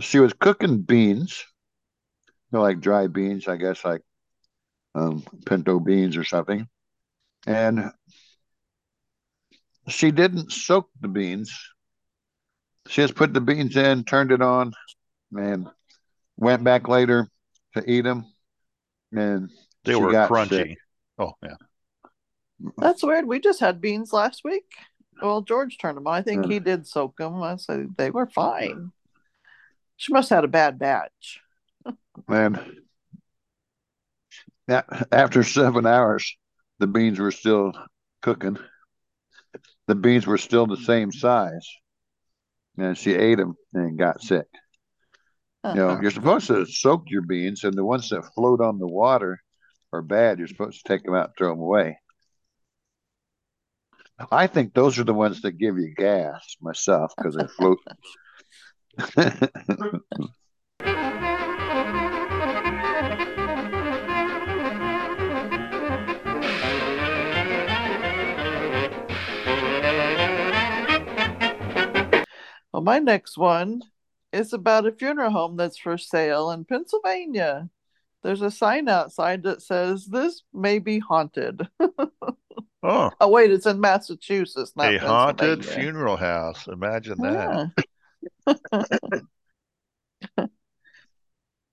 [0.00, 1.44] she was cooking beans,
[2.26, 4.02] you know, like dry beans, I guess, like
[4.94, 6.66] um, pinto beans or something.
[7.46, 7.90] And
[9.88, 11.56] she didn't soak the beans.
[12.88, 14.72] She just put the beans in, turned it on,
[15.36, 15.68] and
[16.36, 17.28] went back later
[17.74, 18.24] to eat them.
[19.12, 19.50] And
[19.84, 20.48] They were crunchy.
[20.48, 20.78] sick.
[21.18, 21.56] Oh yeah.
[22.78, 23.26] that's weird.
[23.26, 24.64] We just had beans last week.
[25.22, 26.14] Well, George turned them on.
[26.14, 26.52] I think Yeah.
[26.52, 27.42] he did soak them.
[27.42, 28.92] I said they were fine.
[29.96, 31.40] She must have had a bad batch.
[32.28, 32.58] And
[34.68, 36.36] a- after seven hours,
[36.78, 37.72] the beans were still
[38.22, 38.56] cooking.
[39.86, 41.68] The beans were still the same size.
[42.78, 44.46] And she ate them and got sick.
[45.62, 45.74] Uh-huh.
[45.74, 48.86] You know, you're supposed to soak your beans, and the ones that float on the
[48.86, 49.40] water
[49.92, 50.38] are bad.
[50.38, 51.98] You're supposed to take them out and throw them away.
[54.30, 57.78] I think those are the ones that give you gas myself because they float.
[72.72, 73.82] Well, my next one
[74.32, 77.68] is about a funeral home that's for sale in Pennsylvania.
[78.22, 81.66] There's a sign outside that says this may be haunted.
[82.82, 86.66] Oh, Oh wait, it's in Massachusetts, not a haunted funeral house.
[86.66, 87.70] Imagine that.
[88.46, 88.84] Yeah.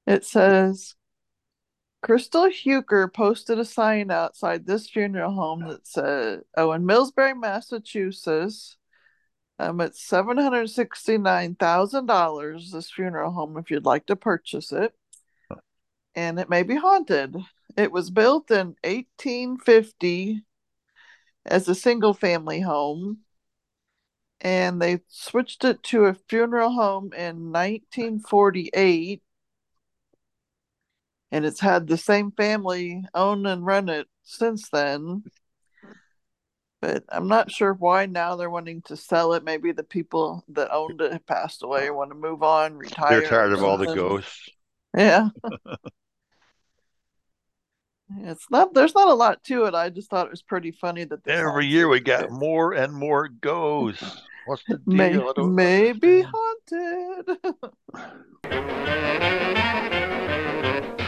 [0.06, 0.96] it says
[2.02, 8.77] Crystal Huker posted a sign outside this funeral home that said, "Oh, in Millsbury, Massachusetts,
[9.60, 12.72] um, it's seven hundred sixty-nine thousand dollars.
[12.72, 14.94] This funeral home, if you'd like to purchase it,
[16.16, 17.36] and it may be haunted.
[17.76, 20.44] It was built in eighteen fifty
[21.46, 23.20] as a single-family home."
[24.42, 29.22] and they switched it to a funeral home in 1948
[31.32, 35.24] and it's had the same family own and run it since then
[36.82, 40.72] but i'm not sure why now they're wanting to sell it maybe the people that
[40.72, 43.94] owned it have passed away want to move on retire They're tired of all the
[43.96, 44.50] ghosts.
[44.96, 45.30] yeah
[48.22, 48.74] It's not.
[48.74, 49.76] There's not a lot to it.
[49.76, 52.40] I just thought it was pretty funny that Every year we got pigs.
[52.40, 54.22] more and more ghosts.
[54.46, 55.34] What's the deal?
[55.36, 57.26] May, maybe understand.
[58.34, 59.08] haunted.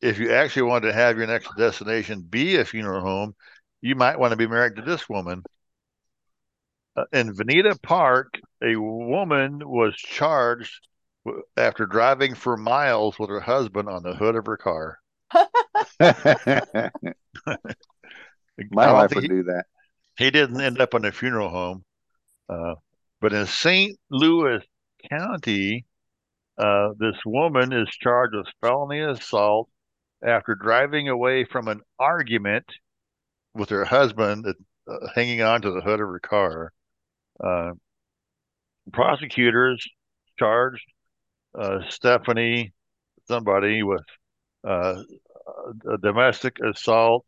[0.00, 3.34] If you actually want to have your next destination be a funeral home,
[3.82, 5.42] you might want to be married to this woman.
[6.96, 10.86] Uh, in Veneta Park, a woman was charged
[11.24, 14.98] w- after driving for miles with her husband on the hood of her car.
[18.70, 19.64] My wife would he, do that.
[20.16, 21.84] he didn't end up in a funeral home.
[22.48, 22.74] Uh,
[23.20, 23.98] but in St.
[24.10, 24.62] Louis
[25.10, 25.86] County,
[26.58, 29.68] uh, this woman is charged with felony assault
[30.22, 32.66] after driving away from an argument
[33.54, 36.72] with her husband, uh, hanging on to the hood of her car.
[37.42, 37.72] Uh,
[38.92, 39.86] prosecutors
[40.38, 40.84] charged
[41.58, 42.72] uh, Stephanie,
[43.26, 44.04] somebody, with
[44.66, 45.02] uh,
[45.90, 47.24] a domestic assault,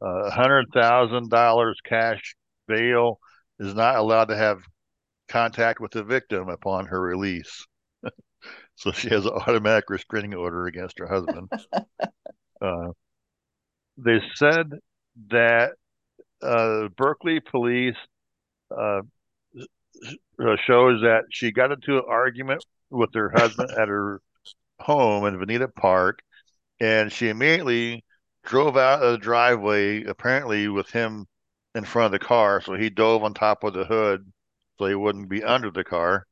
[0.00, 2.34] uh, $100,000 cash
[2.66, 3.18] bail,
[3.58, 4.58] is not allowed to have
[5.28, 7.66] contact with the victim upon her release.
[8.76, 11.50] so she has an automatic restraining order against her husband.
[12.60, 12.90] uh,
[13.96, 14.72] they said
[15.30, 15.72] that
[16.42, 17.96] uh, Berkeley police
[18.70, 19.02] uh,
[20.40, 24.20] uh, shows that she got into an argument with her husband at her
[24.80, 26.18] home in Veneta Park,
[26.80, 28.04] and she immediately
[28.44, 31.26] drove out of the driveway, apparently with him
[31.74, 32.60] in front of the car.
[32.60, 34.30] So he dove on top of the hood
[34.78, 36.26] so he wouldn't be under the car.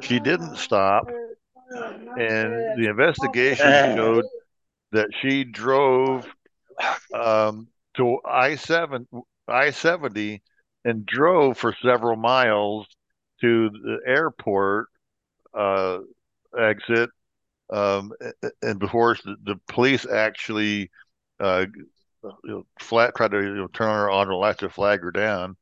[0.00, 4.24] She didn't stop, and the investigation showed
[4.92, 6.26] that she drove
[7.14, 9.06] um, to I seven
[9.48, 10.42] I seventy
[10.84, 12.86] and drove for several miles
[13.40, 14.88] to the airport
[15.54, 15.98] uh,
[16.58, 17.10] exit,
[17.70, 18.12] um,
[18.62, 20.90] and before the, the police actually
[21.40, 21.66] uh,
[22.44, 25.10] you know, flat tried to you know, turn her on or light to flag her
[25.10, 25.56] down,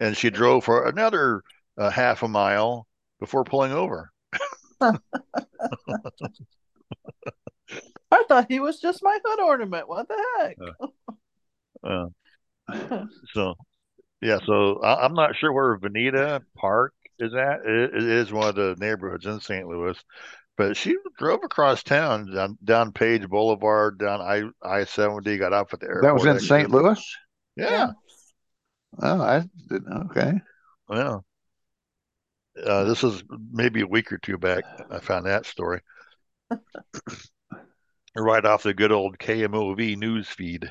[0.00, 1.42] and she drove for another
[1.76, 2.86] uh, half a mile
[3.20, 4.10] before pulling over.
[8.10, 9.88] I thought he was just my hood ornament.
[9.88, 10.56] What the heck?
[11.82, 12.06] Uh,
[13.34, 13.54] so
[14.20, 17.60] yeah, so I, I'm not sure where Veneta Park is at.
[17.64, 19.66] It, it is one of the neighborhoods in St.
[19.66, 19.96] Louis,
[20.56, 25.74] but she drove across town down, down Page Boulevard, down I I seventy, got off
[25.74, 26.04] at the airport.
[26.04, 26.40] That was in.
[26.40, 26.70] St.
[26.70, 27.16] Louis.
[27.56, 27.92] Yeah,
[29.00, 30.10] Oh, I didn't.
[30.10, 30.32] Okay.
[30.90, 31.18] yeah.
[32.64, 34.64] Uh, this is maybe a week or two back.
[34.90, 35.80] I found that story
[38.16, 40.70] right off the good old KMOV news feed.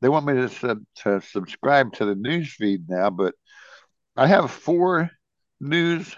[0.00, 3.34] They want me to sub, to subscribe to the news feed now, but
[4.16, 5.10] I have four
[5.60, 6.14] news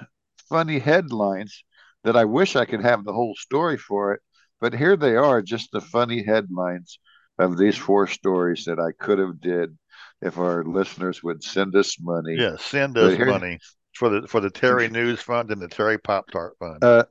[0.49, 1.65] funny headlines
[2.05, 4.21] that I wish I could have the whole story for it.
[4.61, 6.99] But here they are, just the funny headlines
[7.39, 9.77] of these four stories that I could have did
[10.23, 12.37] if our listeners would send us money.
[12.37, 13.59] Yeah, send us here- money
[13.95, 16.83] for the for the Terry News Fund and the Terry Pop Tart Fund.
[16.83, 17.05] Uh,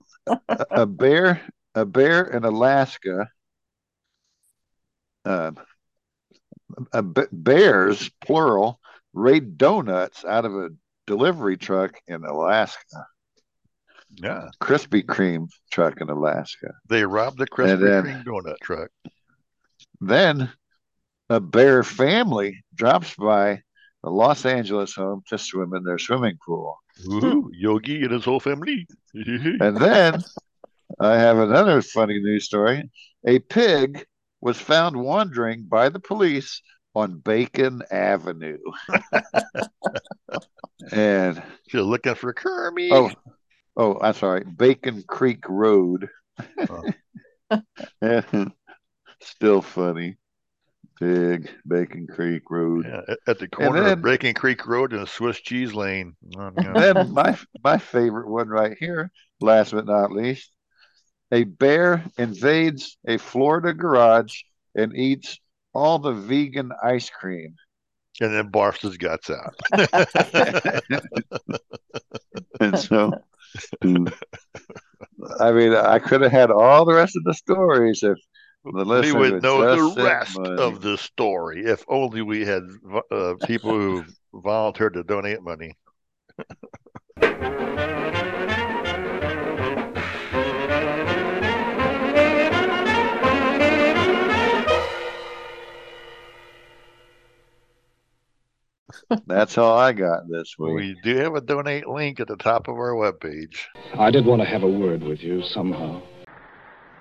[0.72, 1.42] a, bear,
[1.76, 3.30] a bear in Alaska.
[5.24, 5.52] Uh,
[6.94, 8.80] a bears, plural,
[9.14, 10.70] raid donuts out of a
[11.08, 13.06] delivery truck in Alaska.
[14.18, 16.74] Yeah, Krispy Kreme truck in Alaska.
[16.90, 18.90] they robbed the Krispy then- Kreme donut truck.
[20.02, 20.50] Then
[21.30, 23.62] a bear family drops by
[24.04, 26.78] the Los Angeles home to swim in their swimming pool.
[27.12, 28.88] Ooh, Yogi and his whole family.
[29.14, 30.22] And then
[31.00, 32.90] I have another funny news story.
[33.26, 34.06] A pig
[34.42, 36.62] was found wandering by the police
[36.94, 38.58] on Bacon Avenue.
[40.92, 42.92] and She's looking for Kermit.
[42.92, 43.12] oh,
[43.78, 46.10] oh, I'm sorry, Bacon Creek Road.
[49.22, 50.18] Still funny.
[51.00, 52.86] Big Bacon Creek Road.
[52.88, 56.16] Yeah, at- at the corner then- of Breaking Creek Road and a Swiss cheese lane.
[56.38, 56.72] Oh, yeah.
[56.74, 59.12] then my my favorite one right here,
[59.42, 60.52] last but not least,
[61.32, 64.34] a bear invades a Florida garage
[64.74, 65.38] and eats
[65.74, 67.56] all the vegan ice cream.
[68.22, 69.54] and then barfs his guts out.
[72.62, 73.12] And so,
[75.40, 78.18] I mean, I could have had all the rest of the stories if
[78.66, 80.58] The we listener would would know the rest money.
[80.58, 82.64] of the story if only we had
[83.12, 85.78] uh, people who volunteered to donate money.
[99.28, 100.76] That's all I got this week.
[100.76, 103.60] We do have a donate link at the top of our webpage.
[103.98, 106.02] I did want to have a word with you somehow.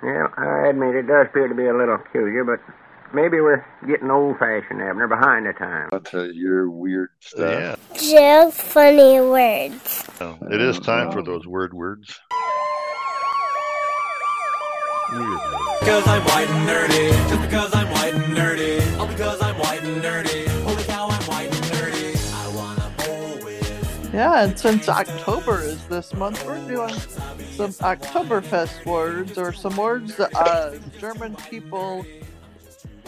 [0.02, 2.61] Well, I admit it does appear to be a little peculiar, but
[3.14, 5.90] maybe we're getting old-fashioned, Abner, behind the times.
[5.92, 7.78] Onto your weird stuff.
[7.92, 10.05] Yeah, Just funny words.
[10.18, 11.30] so it is time for uh-huh.
[11.30, 12.20] those word words.
[15.12, 15.40] Weird.
[15.80, 17.28] Because I'm white and nerdy.
[17.28, 18.98] Just because I'm white and nerdy.
[18.98, 20.53] All because I'm white and nerdy.
[24.14, 26.94] Yeah, and since October is this month, we're doing
[27.56, 32.06] some Oktoberfest words or some words that uh, German people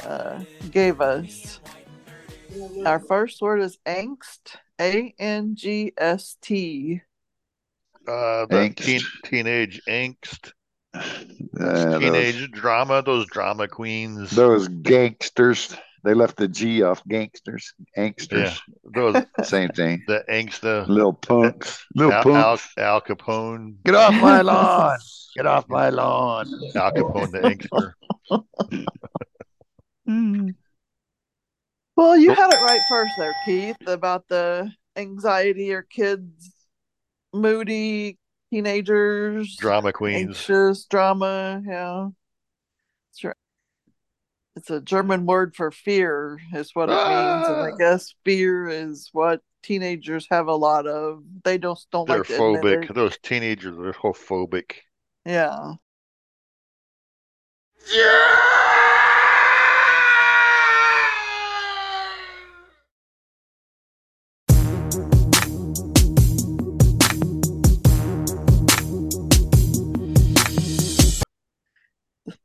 [0.05, 0.41] uh,
[0.73, 1.61] gave us.
[2.85, 4.57] Our first word is angst.
[4.81, 7.01] A N G S T.
[8.09, 8.77] Uh, the Angst.
[8.85, 10.51] teen, teenage angst,
[10.93, 11.05] Uh,
[11.53, 14.31] those, teenage drama, those drama queens.
[14.33, 15.73] those gangsters.
[16.07, 17.75] They left the G off gangsters.
[17.99, 18.57] Angsters.
[18.95, 20.05] Those Same thing.
[20.07, 20.87] the angsta.
[20.87, 21.85] Little punks.
[21.97, 22.23] Little Al, Al,
[22.57, 22.69] punks.
[22.79, 23.75] Al Capone.
[23.85, 24.99] Get off my lawn.
[25.35, 26.47] Get off my lawn.
[26.77, 27.93] Al Capone, the angster.
[30.07, 30.51] Hmm.
[31.97, 36.53] Well, you had it right first there, Keith, about the anxiety or kids,
[37.35, 38.19] moody
[38.53, 40.29] teenagers, Drama queens.
[40.29, 41.61] anxious drama.
[41.67, 42.26] Yeah, that's right.
[44.57, 47.77] It's a German word for fear, is what it means, and I Ah.
[47.77, 51.23] guess fear is what teenagers have a lot of.
[51.45, 52.95] They just don't They're like to admit phobic.
[52.95, 54.77] Those teenagers are so phobic.
[55.27, 55.75] Yeah.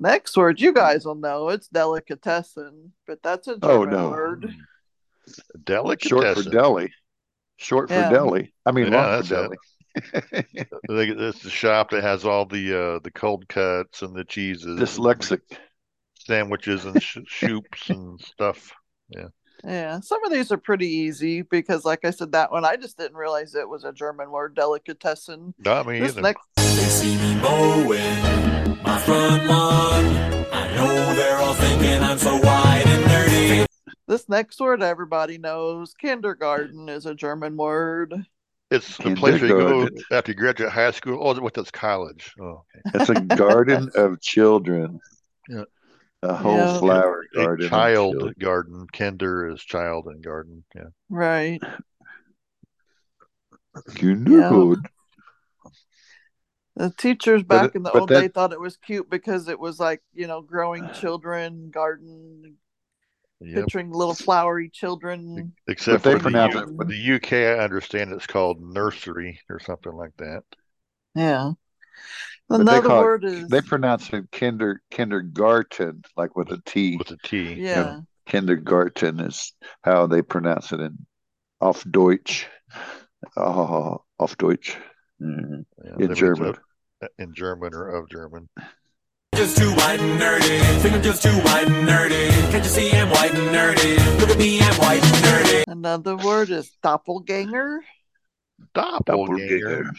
[0.02, 1.49] Next word, you guys will know.
[1.49, 4.10] It's delicatessen, but that's a German Oh, no.
[4.10, 4.56] word.
[5.64, 6.10] Delicatessen.
[6.34, 6.91] Short for deli.
[7.58, 8.10] Short for Yeah.
[8.10, 8.54] deli.
[8.66, 9.58] I mean, Yeah, long for that's deli.
[10.34, 10.41] I
[10.88, 14.80] think it's the shop that has all the uh, the cold cuts and the cheeses,
[14.80, 15.41] Dyslexic.
[16.18, 18.74] sandwiches and sh- shoops and stuff.
[19.10, 19.28] Yeah.
[19.64, 22.97] Yeah, some of these are pretty easy because, like I said, that one I just
[22.97, 25.54] didn't realize it was a German word, delicatessen.
[25.60, 26.22] Not me This either.
[26.22, 26.47] next,
[28.84, 30.46] They see me mowing my front lawn.
[30.52, 33.66] I know they're all thinking I'm so white and nerdy.
[34.08, 35.94] this next word everybody knows.
[35.94, 38.14] Kindergarten is a German word.
[38.70, 41.20] It's the place you go after you graduate high school.
[41.22, 41.54] Oh, what?
[41.54, 42.34] does college.
[42.40, 43.00] Oh, okay.
[43.02, 45.00] It's a garden of children.
[45.50, 45.64] Yeah.
[46.24, 46.80] A whole Yeah.
[46.80, 47.66] flower A garden.
[47.66, 48.88] of child garden.
[48.94, 50.64] Kinder is child and garden.
[50.76, 50.84] Yeah.
[51.10, 51.60] Right.
[53.96, 54.84] Kindergarten.
[56.76, 59.60] The teachers back it- in the but old day thought it was cute because it
[59.60, 62.58] was like, you know, growing children, garden,
[63.44, 63.56] Yep.
[63.64, 65.54] picturing little flowery children.
[65.68, 68.62] Except But they for the, pronounce U- it- for the UK, I understand it's called
[68.62, 70.44] nursery or something like that.
[71.16, 71.54] Yeah.
[72.48, 76.98] But they Another word is They pronounce it kinder kindergarten, like with a T.
[76.98, 77.54] With a T.
[77.54, 78.02] yeah.
[78.28, 79.54] Kindergarten is
[79.84, 81.06] how they pronounce it in
[81.60, 82.48] auf Deutsch.
[83.36, 84.78] Oh, auf Deutsch.
[85.22, 85.66] Mhm.
[85.84, 86.56] Yeah, In German.
[87.20, 88.50] in German or of German.
[89.36, 90.60] Just too white and nerdy.
[90.82, 92.30] Think I'm just too white and nerdy.
[92.52, 94.20] Can't you see I'm white and nerdy?
[94.20, 95.64] Look at me, I'm white and nerdy.
[95.68, 97.82] Another word is doppelganger.
[98.74, 99.92] Doppelganger.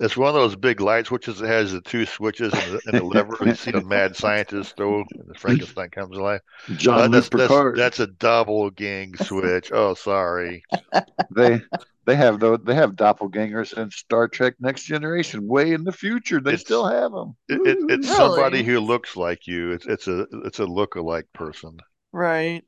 [0.00, 2.98] It's one of those big light switches that has the two switches and the, and
[2.98, 6.40] the lever you see the mad scientist throw and the Frankenstein comes alive.
[6.76, 9.70] John Uh, that's, that's, that's a double gang switch.
[9.72, 10.64] Oh, sorry.
[11.30, 11.60] they
[12.06, 16.40] they have those they have doppelgangers in Star Trek Next Generation way in the future.
[16.40, 17.36] They It's- still have them.
[17.48, 18.16] It, it, it's Really?
[18.16, 19.70] somebody who looks like you.
[19.70, 21.78] It's it's a it's a look-alike person.
[22.12, 22.64] Right.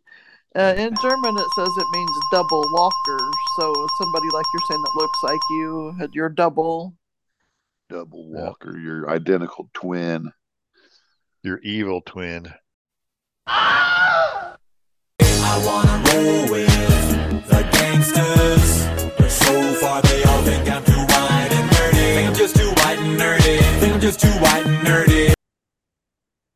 [0.55, 3.19] Uh, in German, it says it means double walker.
[3.59, 6.95] So somebody like you're saying that looks like you, uh, you're double.
[7.89, 8.43] Double Yeah.
[8.47, 10.33] Walker, your identical twin.
[11.43, 12.53] Your evil twin.
[13.47, 14.57] I
[15.65, 18.87] wanna roll with the gangsters.
[19.17, 22.15] But so far they all think I'm too white and nerdy.
[22.15, 23.79] Think I'm just too white and nerdy.
[23.81, 25.33] Think I'm just too white and nerdy.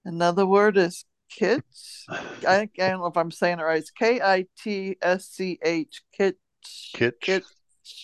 [0.04, 2.04] Another word is kitsch.
[2.08, 3.78] I, I don't know if I'm saying it right.
[3.78, 6.02] It's K I T S C H.
[6.18, 6.34] Kitsch.
[6.96, 7.20] Kitsch.
[7.22, 7.44] Kitsch.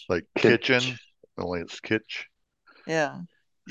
[0.08, 0.60] Like Kitsch.
[0.62, 0.98] kitchen.
[1.36, 2.26] Only it's kitsch.
[2.86, 3.20] Yeah.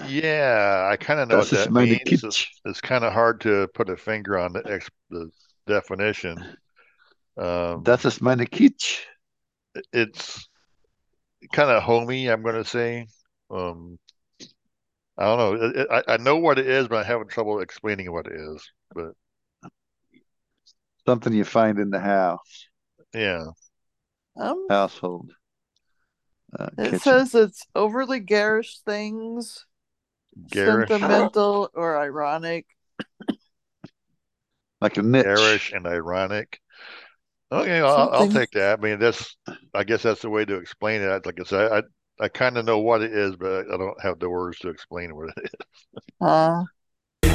[0.07, 1.99] Yeah, I kind of know Das what that means.
[1.99, 2.23] Kitsch.
[2.23, 5.29] It's, it's kind of hard to put a finger on the, ex, the
[5.67, 6.37] definition.
[7.37, 8.99] Um, Das ist meine Kitsch.
[9.93, 10.47] it's
[11.53, 13.07] kind of homey, I'm going to say.
[13.49, 13.97] Um,
[15.17, 15.53] I don't know.
[15.65, 18.33] It- it- I, I know what it is, but I'm having trouble explaining what it
[18.33, 18.69] is.
[18.93, 19.13] But
[21.07, 22.67] Something you find in the house,
[23.13, 23.45] yeah,
[24.35, 25.31] Um, household.
[26.57, 27.01] Uh, it kitchen.
[27.01, 29.65] says it's overly garish things,
[30.49, 32.65] garish, sentimental or ironic.
[34.81, 35.23] like a niche.
[35.23, 36.59] garish, and ironic.
[37.51, 38.79] Okay, I'll, I'll take that.
[38.79, 39.35] I mean, that's.
[39.73, 41.25] I guess that's the way to explain it.
[41.25, 41.83] Like I said, I
[42.23, 45.15] I kind of know what it is, but I don't have the words to explain
[45.15, 45.51] what it is.
[46.19, 46.63] Uh,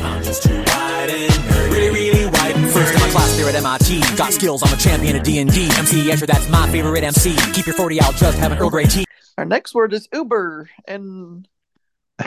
[0.02, 1.72] I'm just too wide and nerdy.
[1.72, 4.16] Really, really wide and First in my class there at MIT.
[4.16, 5.44] Got skills, I'm a champion at D&D.
[5.76, 7.36] MC Escher, that's my favorite MC.
[7.52, 9.04] Keep your 40 out, just have an Earl Grey tea.
[9.38, 11.48] our next word is Uber, and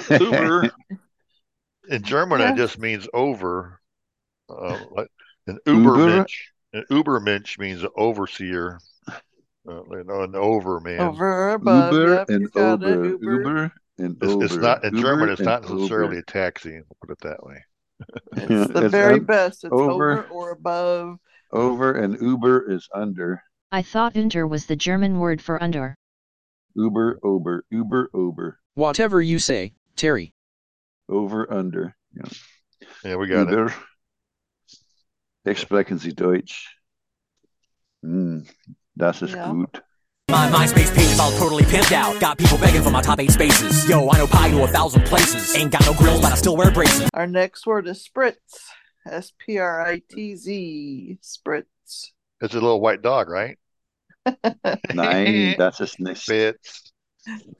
[0.10, 0.72] Uber
[1.90, 2.54] in German Yeah.
[2.54, 3.80] it just means over.
[4.50, 4.78] Uh,
[5.48, 5.90] an Uber?
[5.90, 6.34] Ubermensch.
[6.74, 8.80] An Uber Ubermensch means an overseer.
[9.08, 11.00] Uh, you know, an overman.
[11.00, 11.94] over above.
[11.94, 13.06] Uber and you over.
[13.06, 13.32] Uber.
[13.32, 14.46] Uber and It's, over.
[14.46, 15.30] it's not in Uber German.
[15.30, 16.20] It's not necessarily over.
[16.20, 16.72] a taxi.
[16.72, 17.64] We'll put it that way.
[18.34, 19.64] It's Yeah, the it's very un- best.
[19.64, 20.12] It's over.
[20.20, 21.18] over or above.
[21.52, 23.42] Over and Uber is under.
[23.72, 25.96] I thought unter was the German word for under.
[26.76, 30.34] Uber, over, Uber, over, Whatever you say, Terry.
[31.08, 31.96] over, under.
[32.16, 32.30] Yeah.
[33.06, 33.52] Yeah, we got it.
[33.52, 33.74] Uber.
[35.46, 36.76] Ich sprechen Sie Deutsch.
[38.04, 38.48] Mm,
[38.98, 39.52] das ist Ja.
[39.52, 39.82] gut.
[40.34, 42.20] My MySpace page is all totally pimped out.
[42.20, 43.88] Got people begging for my top eight spaces.
[43.88, 45.56] Yo, I know pie to a thousand places.
[45.56, 47.08] Ain't got no grills, but I still wear braces.
[47.14, 48.34] Our next word is spritz.
[49.06, 51.20] S P R I T Z.
[51.22, 51.66] Spritz.
[52.42, 53.60] It's a little white dog, right?
[54.92, 56.92] Nein, das ist nicht Spritz.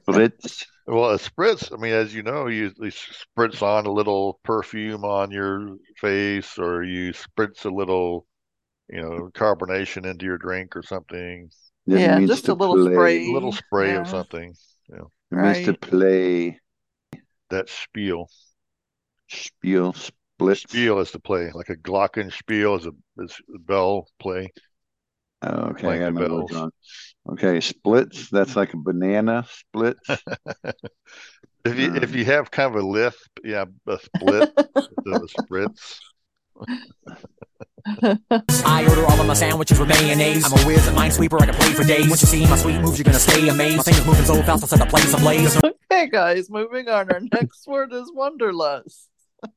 [0.04, 0.66] Fritz.
[0.88, 5.04] Well, a spritz, I mean, as you know, you, you spritz on a little perfume
[5.04, 8.26] on your face, or you spritz a little,
[8.88, 11.50] you know, carbonation into your drink or something.
[11.86, 12.92] It Yeah, means just to a little play.
[12.92, 13.18] spray.
[13.26, 14.00] A little spray Yeah.
[14.00, 14.54] of something.
[14.88, 14.96] Yeah.
[14.98, 16.60] know, It means to play.
[17.50, 18.28] that spiel.
[19.28, 20.58] Spiel, split.
[20.58, 24.52] Spiel is to play, like a glockenspiel is a is a bell play.
[25.42, 26.50] Oh, okay, I Playing got the my bells.
[26.50, 26.70] wrong.
[27.30, 28.30] Okay, splits.
[28.30, 29.98] That's like a banana split.
[31.64, 34.46] If you if Um, you have kind of a lisp, yeah, a split
[34.90, 36.00] instead of a spritz.
[37.86, 40.44] I order all of my sandwiches with mayonnaise.
[40.44, 42.08] I'm a whiz at Minesweeper, I can play for days.
[42.08, 43.78] Once you see my sweet moves, you're gonna stay amazed.
[43.78, 45.60] My fingers moving so fast, I'll set the place ablaze.
[45.92, 47.10] Okay, guys, moving on.
[47.12, 49.08] Our next word is wanderlust.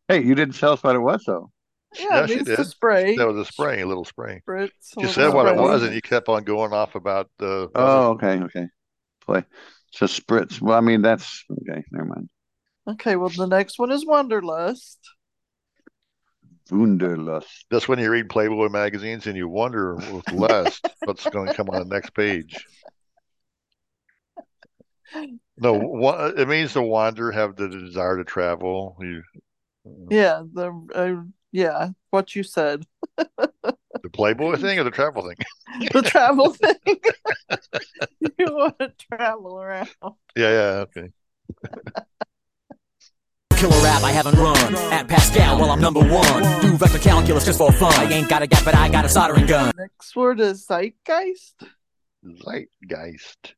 [0.07, 1.51] Hey, you didn't tell us what it was though.
[1.97, 2.67] Yeah, Yeah, it she means to did.
[2.67, 3.15] spray.
[3.15, 4.41] That was a spray, a little spray.
[4.47, 4.69] Spritz.
[4.97, 7.69] a She said what it was, and you kept on going off about the.
[7.73, 8.67] Oh, okay, okay.
[9.25, 9.45] Play.
[9.93, 10.61] So spritz.
[10.61, 11.83] Well, I mean that's okay.
[11.91, 12.29] Never mind.
[12.87, 14.99] Okay, well, the next one is wanderlust.
[16.71, 17.65] Wunderlust.
[17.69, 21.69] That's when you read Playboy magazines and you wonder with lust what's going to come
[21.69, 22.65] on the next page.
[25.57, 28.95] No, it means to wander, have the desire to travel.
[28.99, 29.23] You,
[30.09, 32.85] Yeah, the uh, yeah, what you said.
[33.17, 35.37] the Playboy thing or the travel thing?
[35.91, 36.75] The travel thing.
[38.39, 39.89] you want to travel around.
[40.01, 41.09] Yeah, yeah, okay.
[43.57, 44.75] Killer rap, I haven't run.
[44.93, 46.61] At Pascal, well, I'm number one.
[46.61, 47.91] Do vector calculus just for fun.
[47.93, 49.73] I ain't got a gap, but I got a soldering gun.
[49.77, 51.55] Next word is zeitgeist.
[52.23, 53.55] Zeitgeist.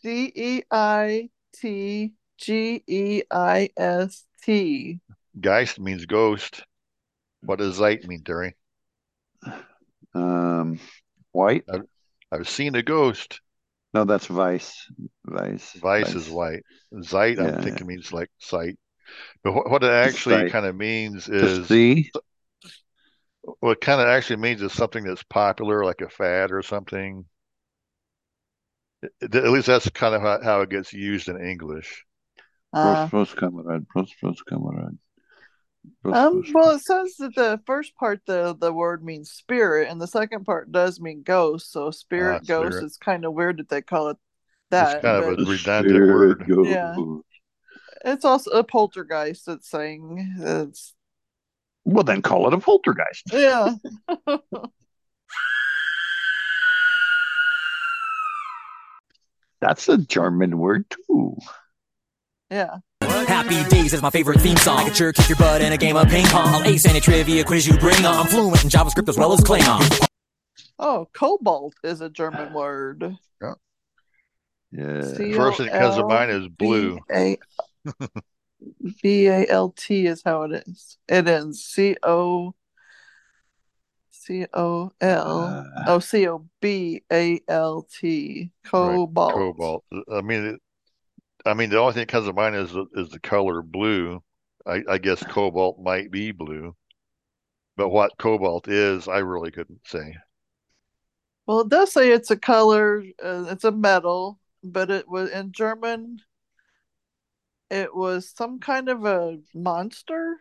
[0.00, 5.00] C E I T G E I S T.
[5.38, 6.64] Geist means ghost.
[7.42, 8.54] What does Zeit mean, Terry?
[10.14, 10.78] Um,
[11.32, 11.64] white.
[12.32, 13.40] I've seen a ghost.
[13.92, 14.90] No, that's vice.
[15.26, 15.72] Vice.
[15.74, 16.62] Vice is white.
[17.02, 17.60] Zeit, Yeah, I'm yeah.
[17.60, 18.78] thinking means like sight.
[19.42, 20.52] But what, what it actually Sight.
[20.52, 22.10] kind of means is see.
[23.60, 27.24] what it kind of actually means is something that's popular, like a fad or something.
[29.22, 32.04] At least that's kind of how, how it gets used in English.
[32.72, 33.86] Uh, Prost, prost, Kamerad.
[33.94, 34.96] Prost, prost,
[36.04, 40.06] um, well, it says that the first part the the word means spirit, and the
[40.06, 41.72] second part does mean ghost.
[41.72, 42.72] So spirit, Ah, ghost.
[42.72, 42.84] spirit.
[42.84, 44.18] It's kind of weird that they call it
[44.70, 44.96] that.
[44.96, 46.46] It's kind of a redundant spirit word.
[46.46, 46.66] goes.
[46.66, 46.96] Yeah.
[48.04, 49.48] It's also a poltergeist.
[49.48, 50.94] It's saying it's
[51.84, 53.24] Well, then call it a poltergeist.
[53.32, 53.74] yeah.
[59.60, 61.36] That's a German word too.
[62.50, 62.76] Yeah.
[63.00, 64.78] Happy Days is my favorite theme song.
[64.78, 66.54] I could sure kick your butt in a game of ping pong.
[66.54, 68.14] I'll ace any trivia quiz you bring on.
[68.14, 70.06] I'm fluent in JavaScript as well as Klingon.
[70.78, 73.16] Oh, cobalt is a German word.
[73.40, 73.54] Yeah.
[74.72, 75.00] Yeah.
[75.36, 76.98] First thing that comes to mind is blue.
[79.02, 80.98] B A L T is how it is.
[81.08, 82.54] It ends C O
[84.10, 88.50] C O L O C O B A L T.
[88.64, 89.34] Cobalt.
[89.34, 89.84] Cobalt.
[90.12, 90.60] I mean, it,
[91.44, 94.22] I mean, the only thing that comes to mind is the, is the color blue.
[94.66, 96.74] I, I guess cobalt might be blue,
[97.76, 100.16] but what cobalt is, I really couldn't say.
[101.46, 103.04] Well, it does say it's a color.
[103.22, 106.22] Uh, it's a metal, but it was in German.
[107.74, 110.38] It was some kind of a monster.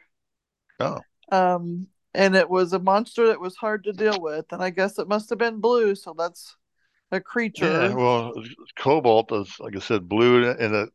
[0.79, 0.99] Oh.
[1.31, 4.99] Um, and it was a monster that was hard to deal with, and I guess
[4.99, 5.95] it must have been blue.
[5.95, 6.55] So that's
[7.11, 7.65] a creature.
[7.65, 8.34] Yeah, well,
[8.77, 10.89] cobalt is, like I said, blue, and it,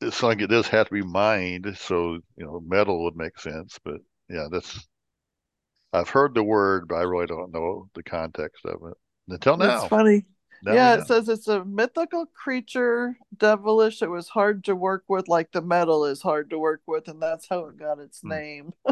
[0.00, 3.76] it's like it does have to be mined, so you know, metal would make sense.
[3.84, 3.96] But
[4.28, 4.86] yeah, that's
[5.92, 8.96] I've heard the word, but I really don't know the context of it
[9.28, 9.80] until now.
[9.80, 10.26] It's funny.
[10.64, 14.00] Now yeah, it says it's a mythical creature, devilish.
[14.00, 17.20] It was hard to work with, like the metal is hard to work with, and
[17.20, 18.72] that's how it got its name.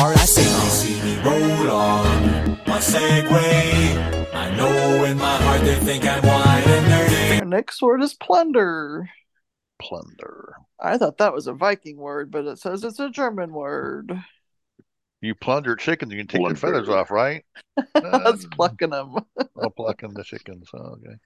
[0.00, 4.34] Alright, I say you see me roll on my Segway.
[4.34, 7.40] I know in my heart they think I'm wide and nerdy.
[7.40, 9.10] Our next word is plunder.
[9.78, 10.54] Plunder.
[10.80, 14.18] I thought that was a Viking word, but it says it's a German word.
[15.24, 17.44] You plunder chickens, you can take their feathers off, right?
[18.02, 19.16] That's um, plucking them.
[19.56, 20.68] Oh, plucking the chickens.
[20.74, 21.16] Oh, okay.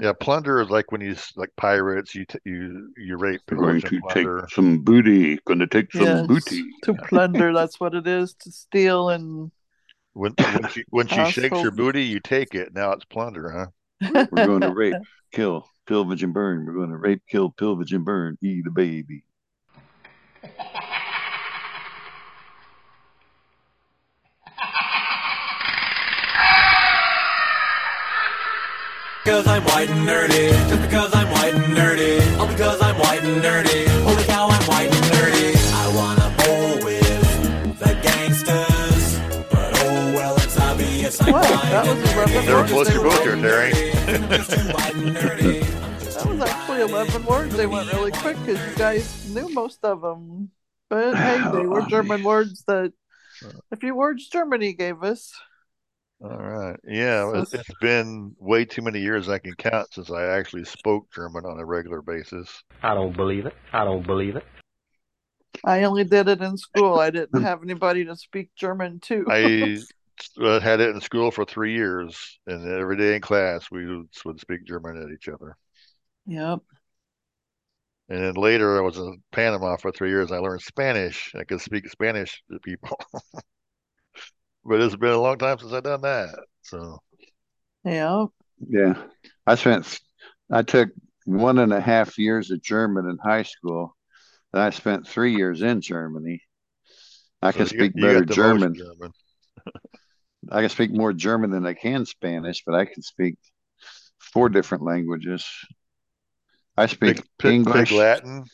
[0.00, 2.14] Yeah, plunder is like when you s- like pirates.
[2.14, 4.42] You t- you you rape We're going to plunder.
[4.42, 5.38] take some booty.
[5.46, 6.64] Going to take some Yes, booty.
[6.82, 7.52] to plunder.
[7.52, 9.50] That's what it is to steal and
[10.12, 12.72] When when she when she shakes your booty, you take it.
[12.72, 14.16] Now it's plunder, huh?
[14.30, 14.96] We're going to rape,
[15.32, 16.66] kill, pillage, and burn.
[16.66, 18.38] We're going to rape, kill, pillage, and burn.
[18.42, 19.24] Eat a baby.
[29.24, 30.50] Because I'm white and nerdy.
[30.68, 32.38] Just because I'm white and nerdy.
[32.38, 33.86] All because I'm white and nerdy.
[34.04, 35.56] Holy cow, I'm white and nerdy.
[35.72, 39.18] I wanna bowl with the gangsters.
[39.50, 42.46] But oh well, it's obvious I'm Wow, white that and was 11 nerdy.
[42.46, 42.70] Never words.
[42.70, 43.72] floats They your were boat here, Terry.
[44.74, 45.64] white and nerdy.
[46.14, 47.56] That was actually 11 words.
[47.56, 50.50] They went really quick because you guys knew most of them.
[50.90, 52.92] But hey, they were German words that
[53.72, 55.32] a few words Germany gave us.
[56.24, 56.80] All right.
[56.88, 61.12] Yeah, it's, it's been way too many years I can count since I actually spoke
[61.12, 62.62] German on a regular basis.
[62.82, 63.54] I don't believe it.
[63.74, 64.44] I don't believe it.
[65.64, 66.98] I only did it in school.
[66.98, 69.26] I didn't have anybody to speak German to.
[69.28, 69.82] I
[70.40, 74.08] uh, had it in school for three years, and every day in class we would,
[74.24, 75.58] would speak German at each other.
[76.26, 76.60] Yep.
[78.08, 80.32] And then later I was in Panama for three years.
[80.32, 81.34] I learned Spanish.
[81.38, 82.98] I could speak Spanish to people.
[84.64, 86.38] but it's been a long time since I've done that.
[86.62, 87.02] So
[87.84, 88.26] yeah,
[88.68, 88.94] Yeah.
[89.46, 90.00] I spent,
[90.50, 90.90] I took
[91.26, 93.96] one and a half years of German in high school,
[94.52, 96.42] and I spent three years in Germany.
[97.42, 98.74] I So can speak you better got the most German.
[98.74, 99.12] German.
[100.50, 103.36] I can speak more German than I can Spanish, but I can speak
[104.18, 105.46] four different languages.
[106.76, 107.70] I speak Pig, pig, English.
[107.70, 108.50] pig Latin.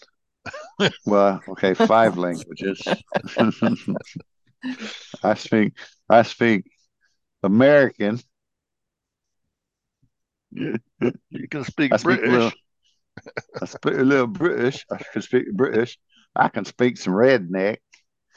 [1.04, 3.02] Well, okay, five languages.
[5.22, 5.74] I speak
[6.08, 6.64] I speak
[7.42, 8.20] American.
[10.50, 10.78] You
[11.50, 12.30] can speak I speak British.
[12.30, 12.52] little,
[13.62, 14.84] I speak a little British.
[14.90, 15.98] I can speak British.
[16.34, 17.78] I can speak some redneck,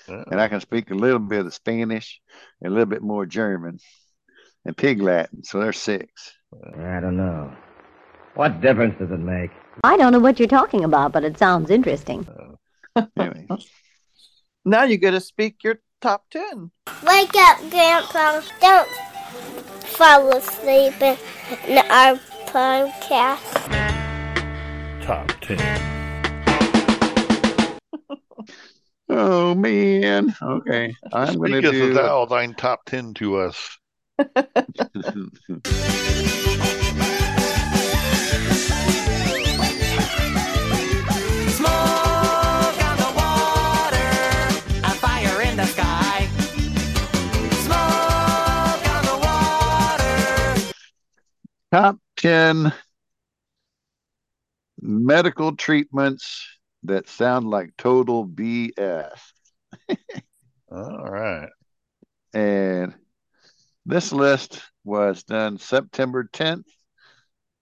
[0.08, 2.22] and I can speak a little bit of Spanish
[2.62, 3.80] and a little bit more German
[4.66, 5.44] and Pig Latin.
[5.44, 6.34] So there's six.
[6.78, 7.52] I don't know.
[8.36, 9.52] What difference does it make?
[9.84, 12.28] I don't know what you're talking about, but it sounds interesting.
[13.18, 13.48] Anyway,
[14.66, 16.70] Now you get to speak your top 10.
[17.08, 18.42] Wake up, Grandpa.
[18.60, 18.90] Don't
[19.96, 21.18] fall asleep in,
[21.66, 23.54] in our podcast.
[25.02, 25.58] Top 10.
[29.10, 30.36] oh man.
[30.42, 31.94] Okay, I'm going to Speaketh do.
[31.94, 33.80] thou thine top 10 to us.
[51.74, 52.72] Top 10
[54.80, 56.46] medical treatments
[56.84, 59.20] that sound like total BS.
[60.72, 61.50] All right.
[62.32, 62.94] And
[63.88, 66.70] this list was done September 10th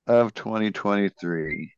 [0.07, 1.71] of 2023.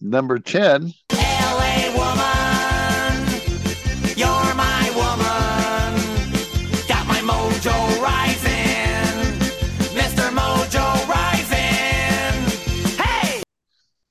[0.00, 2.43] Number 10, LA woman,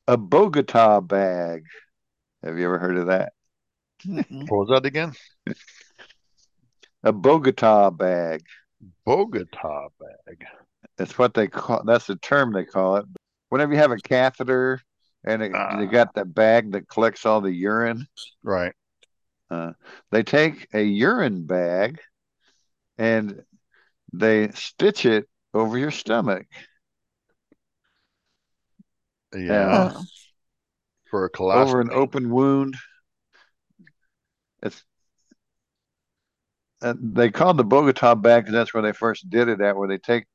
[0.07, 1.63] A Bogota bag.
[2.43, 3.33] Have you ever heard of that?
[4.05, 5.13] What was that again?
[7.03, 8.41] A Bogota bag.
[9.05, 10.45] Bogota bag.
[10.97, 11.83] That's what they call.
[11.85, 13.05] That's the term they call it.
[13.49, 14.81] Whenever you have a catheter
[15.23, 15.79] and it, Ah.
[15.79, 18.05] you got that bag that collects all the urine,
[18.43, 18.73] Right.
[19.49, 19.73] uh,
[20.11, 21.99] they take a urine bag
[22.97, 23.43] and
[24.11, 26.45] they stitch it over your stomach.
[29.35, 29.93] Yeah.
[29.95, 30.03] Oh.
[31.09, 31.67] For a colostomy.
[31.67, 32.75] over an open wound.
[34.61, 34.83] It's
[36.81, 39.87] and they called the Bogota bag because that's where they first did it at, where
[39.87, 40.25] they take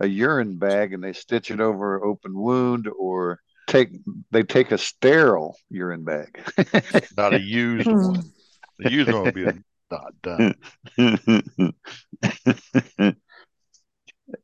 [0.00, 3.90] a urine bag and they stitch it over an open wound, or take
[4.30, 6.42] they take a sterile urine bag.
[7.16, 8.02] Not a used hmm.
[8.02, 8.32] one.
[8.78, 9.46] The used one would be
[9.90, 10.54] not done.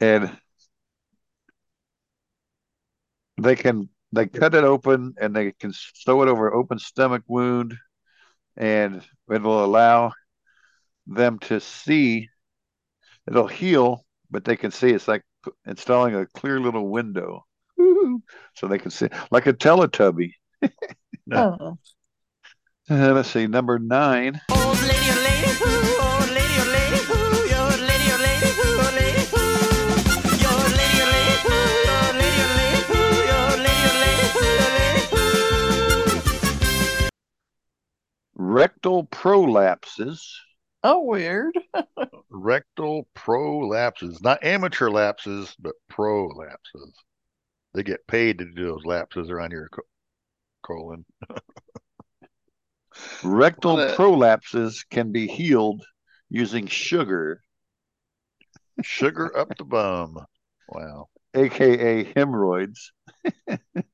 [0.00, 0.36] and
[3.38, 7.22] they can they cut it open and they can sew it over an open stomach
[7.26, 7.74] wound
[8.56, 10.12] and it will allow
[11.06, 12.28] them to see.
[13.28, 15.22] It'll heal but they can see it's like
[15.66, 17.44] installing a clear little window.
[17.76, 18.22] Woo-hoo.
[18.54, 20.32] so they can see like a teletubby.
[21.32, 21.78] Oh.
[22.88, 24.40] Uh, let's see number nine
[38.56, 40.18] rectal prolapses
[40.82, 41.52] Oh, weird.
[42.30, 44.22] Rectal prolapses.
[44.22, 46.92] Not amateur lapses, but prolapses.
[47.74, 49.82] They get paid to do those lapses around your co-
[50.62, 51.04] colon.
[53.24, 55.84] rectal What a- prolapses can be healed
[56.30, 57.42] using sugar
[58.82, 60.24] Sugar up the bum.
[60.68, 61.08] Wow.
[61.34, 62.92] aka hemorrhoids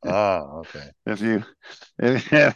[0.05, 0.91] Ah, okay.
[1.07, 1.43] if you
[1.99, 2.55] if,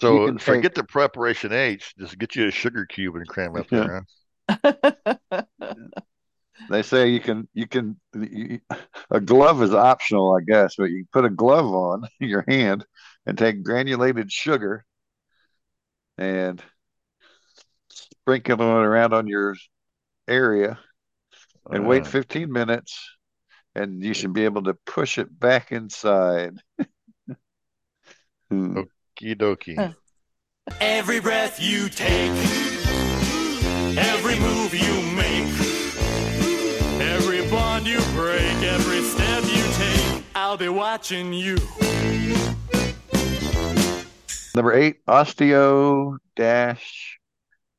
[0.00, 1.94] So forget the preparation H.
[1.98, 4.04] Just get you a sugar cube and cram it up there.
[4.48, 5.42] huh?
[6.70, 8.60] they say you can you can you,
[9.10, 12.84] a glove is optional i guess but you put a glove on your hand
[13.26, 14.84] and take granulated sugar
[16.18, 16.62] and
[17.90, 19.54] sprinkle it around on your
[20.28, 20.78] area
[21.70, 22.98] and wait Uh, 15 minutes
[23.74, 26.54] and you should be able to push it back inside
[28.50, 28.82] Hmm.
[29.16, 29.94] Okie dokie.
[30.80, 32.32] Every breath you take,
[33.96, 35.48] every move you make,
[37.00, 41.56] every bond you break, every step you take, I'll be watching you.
[44.54, 47.18] Number eight, osteo dash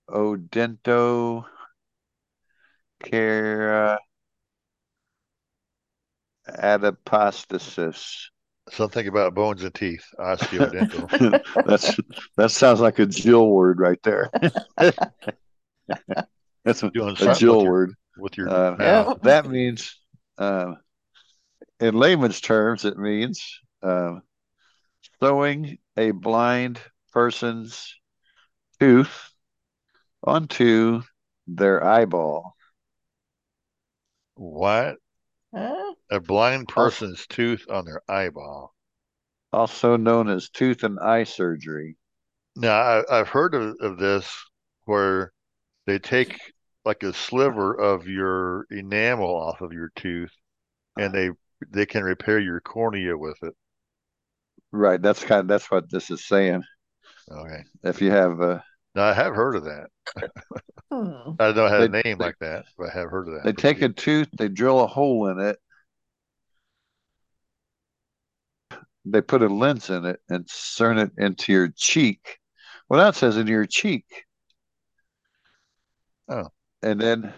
[0.09, 1.45] odento
[3.03, 3.99] care
[6.47, 8.29] adipostasis.
[8.71, 10.03] Something about bones and teeth.
[10.19, 11.41] Osteodental.
[11.65, 11.95] That's
[12.35, 14.29] that sounds like a Jill word right there.
[16.65, 17.93] That's a, Doing a Jill with your- word.
[18.17, 19.21] with your Uh, mouth.
[19.23, 19.97] that means,
[20.37, 20.73] uh,
[21.79, 24.15] in layman's terms, it means uh,
[25.21, 26.79] sewing a blind
[27.13, 27.95] person's
[28.79, 29.31] tooth
[30.23, 31.01] onto
[31.47, 32.55] their eyeball.
[34.35, 34.97] What?
[35.57, 35.95] Huh?
[36.09, 38.73] A blind person's tooth on their eyeball.
[39.51, 41.97] also known as tooth and eye surgery.
[42.55, 44.29] Now, I, I've heard of, of this
[44.85, 45.31] where
[45.85, 46.39] they take
[46.85, 50.31] like a sliver of your enamel off of your tooth
[50.97, 51.31] and they
[51.69, 53.55] they can repair your cornea with it.
[54.71, 56.63] Right, that's kind of that's what this is saying.
[57.31, 57.63] Okay.
[57.83, 58.59] If you have uh,
[58.95, 59.89] Now, I have heard of that.
[60.91, 61.31] Hmm.
[61.39, 63.33] I don't know how to They- name they- like that, but I have heard of
[63.35, 63.43] that.
[63.43, 65.59] they take a tooth, they drill a hole in it,
[69.05, 72.39] they put a lens in it and turn it into your cheek.
[72.89, 74.05] Well, that says into your cheek.
[76.29, 76.47] Oh.
[76.81, 77.33] And then,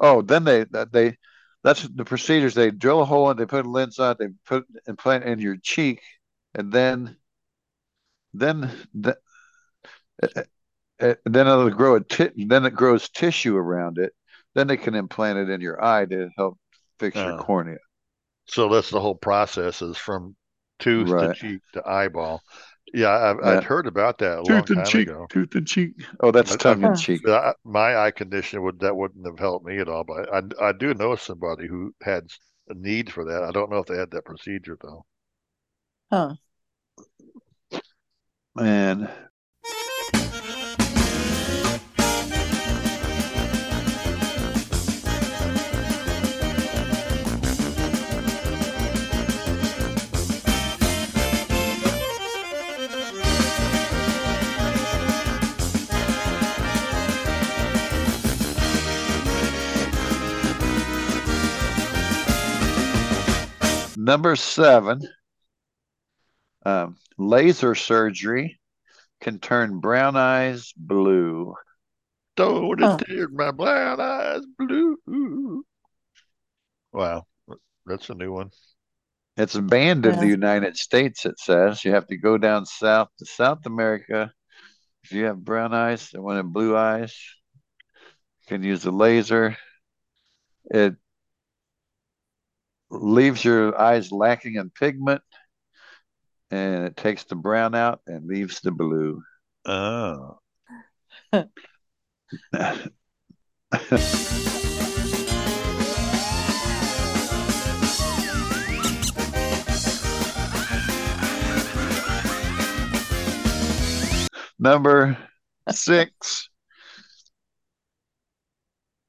[0.00, 1.16] oh, then they they
[1.64, 2.54] that's the procedures.
[2.54, 4.16] They drill a hole and they put a lens on.
[4.18, 6.02] They put implant in your cheek,
[6.54, 7.16] and then,
[8.34, 9.16] then the,
[11.02, 14.12] uh, uh, then it'll grow a ti- then it grows tissue around it.
[14.54, 16.58] Then they can implant it in your eye to help
[16.98, 17.42] fix your Oh.
[17.42, 17.78] cornea.
[18.46, 20.36] So that's the whole process is from
[20.78, 22.42] tooth to cheek to eyeball.
[22.92, 23.50] Yeah, I've, Yeah.
[23.58, 25.26] I'd heard about that a long Tooth and time cheek, ago.
[25.30, 25.92] tooth and cheek.
[26.20, 27.26] Oh, that's I- tongue I- in cheek.
[27.26, 30.72] I- my eye condition would that wouldn't have helped me at all, but I I
[30.72, 32.26] do know somebody who had
[32.68, 33.42] a need for that.
[33.44, 35.06] I don't know if they had that procedure though.
[36.10, 36.34] Huh.
[38.58, 39.08] And
[64.04, 65.00] Number seven,
[66.66, 68.58] um, laser surgery
[69.20, 71.54] can turn brown eyes blue.
[72.34, 72.98] Don't Huh.
[72.98, 75.64] it tear my brown eyes blue.
[76.92, 77.28] Wow,
[77.86, 78.50] that's a new one.
[79.36, 81.84] It's banned in the United States, it says.
[81.84, 84.32] You have to go down south to South America.
[85.04, 87.16] If you have brown eyes and one have blue eyes,
[88.40, 89.56] you can use the laser.
[90.64, 90.96] It
[92.92, 95.22] leaves your eyes lacking in pigment
[96.50, 99.22] and it takes the brown out and leaves the blue.
[99.64, 100.38] Oh,
[114.58, 115.18] Number
[115.70, 116.48] six,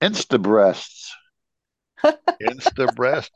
[0.01, 1.13] Insta breasts.
[2.03, 3.31] Insta breast.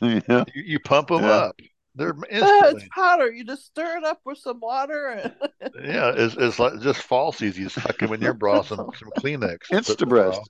[0.28, 0.44] Yeah.
[0.54, 1.30] You, you pump them Yeah.
[1.30, 1.56] up.
[1.94, 2.82] They're instantly.
[2.82, 3.30] it's powder.
[3.30, 5.08] You just stir it up with some water.
[5.08, 5.34] And...
[5.84, 7.56] Yeah, it's, it's like just falsies.
[7.56, 9.68] You suck them in your bra, some, some Kleenex.
[9.70, 10.40] put Insta the breast.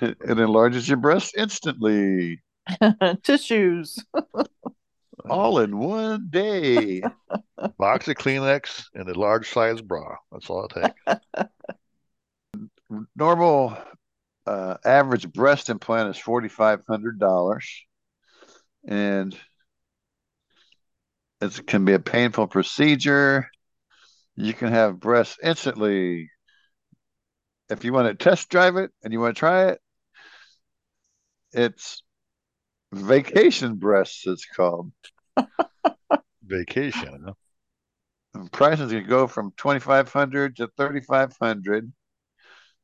[0.00, 2.40] It enlarges your breast instantly,
[3.22, 3.98] Tissues.
[5.28, 7.02] all in one day.
[7.78, 10.16] Box of Kleenex and a large size bra.
[10.32, 11.48] That's all it takes.
[13.16, 13.76] Normal
[14.46, 17.84] uh, average breast implant is forty five hundred dollars,
[18.86, 19.36] and
[21.40, 23.48] it can be a painful procedure.
[24.36, 26.30] You can have breasts instantly.
[27.68, 29.80] If you want to test drive it and you want to try it,
[31.52, 32.02] it's
[32.92, 34.26] vacation breasts.
[34.26, 34.92] It's called.
[36.42, 37.24] Vacation.
[37.26, 38.44] Huh?
[38.52, 41.92] Prices can go from 2500 to 3500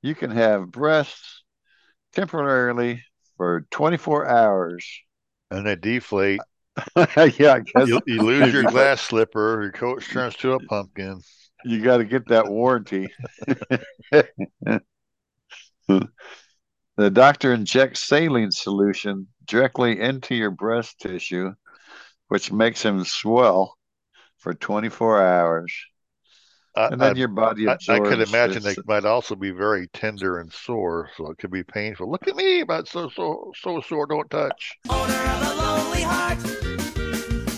[0.04, 1.44] you can have breasts
[2.12, 3.02] temporarily
[3.38, 4.86] for 24 hours
[5.50, 6.40] And they deflate.
[6.96, 9.62] yeah i guess You, you lose your glass slipper.
[9.62, 11.20] Your coach turns to a pumpkin.
[11.64, 13.12] you got to get that warranty
[15.86, 21.52] the doctor injects saline solution directly into your breast tissue
[22.28, 23.76] which makes them swell
[24.38, 25.93] for 24 hours I,
[26.76, 30.38] and then I- your body I, I could imagine they might also be very tender
[30.40, 32.10] and sore, so it could be painful.
[32.10, 34.06] Look at me, but so so so sore.
[34.06, 34.76] Don't touch.
[34.88, 36.38] Owner of a lonely heart.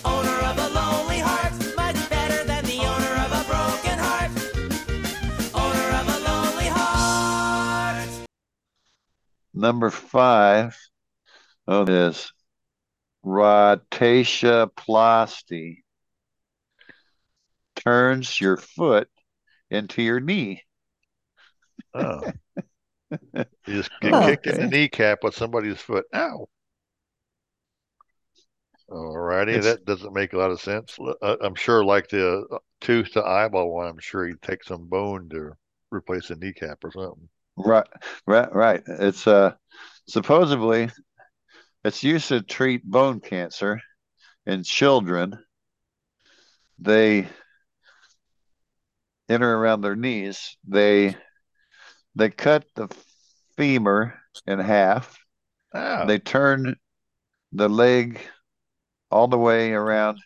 [0.04, 1.52] Owner of a lonely heart.
[1.76, 4.30] Much better than the owner of a broken heart.
[5.54, 8.08] Owner of a lonely heart.
[9.54, 10.76] Number five,
[11.66, 12.30] oh, this
[13.24, 15.82] rotationplasty
[17.86, 19.08] turns your foot
[19.70, 20.62] into your knee.
[21.94, 22.20] Oh.
[23.12, 26.04] You just get Oh, kicked in the kneecap with somebody's foot.
[26.14, 26.48] Ow.
[28.90, 30.96] Alrighty, It's- that doesn't make a lot of sense.
[31.22, 34.86] Uh, I'm sure, like the uh, tooth to eyeball one, I'm sure you'd take some
[34.86, 35.52] bone to
[35.90, 37.28] replace a kneecap or something.
[37.56, 37.86] Right,
[38.26, 38.82] right, right.
[38.86, 39.54] It's uh
[40.08, 40.90] supposedly
[41.84, 43.80] it's used to treat bone cancer
[44.44, 45.38] in children.
[46.78, 47.26] They
[49.28, 50.56] enter around their knees.
[50.66, 51.16] They
[52.14, 52.88] they cut the
[53.56, 54.14] femur
[54.46, 55.18] in half.
[55.74, 56.06] Ow.
[56.06, 56.76] They turn
[57.52, 58.20] the leg
[59.10, 60.18] all the way around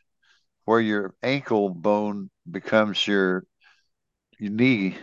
[0.65, 3.45] where your ankle bone becomes your,
[4.39, 4.97] your knee.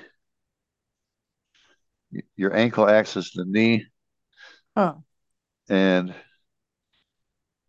[2.38, 3.86] Your ankle acts as the knee,
[4.78, 5.04] Oh.
[5.70, 6.16] and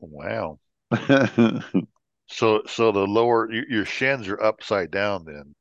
[0.01, 0.59] Wow.
[2.31, 5.55] So so the lower y- your shins are upside down then.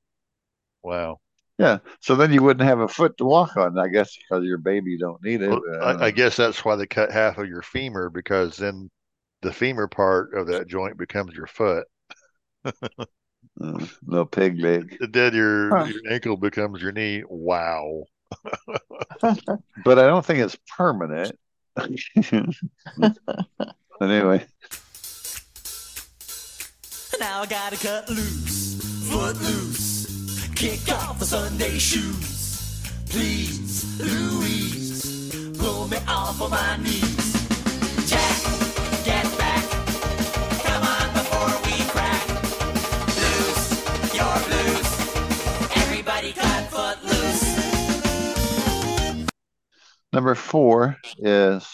[0.87, 1.19] Wow.
[1.57, 1.79] yeah.
[1.99, 4.97] So then you wouldn't have a foot to walk on, I guess, because your baby
[4.97, 5.49] don't need it.
[5.49, 8.55] Well, but, I, I uh, guess that's why they cut half of your femur because
[8.55, 8.89] then
[9.41, 11.85] the femur part of that joint becomes your foot.
[14.05, 14.97] no pig leg.
[15.11, 15.85] Then your Huh.
[15.85, 17.23] your ankle becomes your knee.
[17.27, 18.03] Wow.
[19.83, 21.37] But I don't think it's permanent.
[24.01, 24.45] anyway,
[27.19, 29.96] Now I gotta cut loose, foot loose,
[30.57, 32.81] kick off the Sunday shoes.
[33.09, 37.47] Please, Louise, pull me off of my knees.
[38.09, 38.41] Jack,
[39.05, 39.63] get back.
[40.65, 42.27] Come on before we crack.
[43.21, 43.69] Loose,
[44.15, 44.93] you're loose.
[45.77, 47.45] Everybody cut foot loose.
[50.11, 51.67] number four is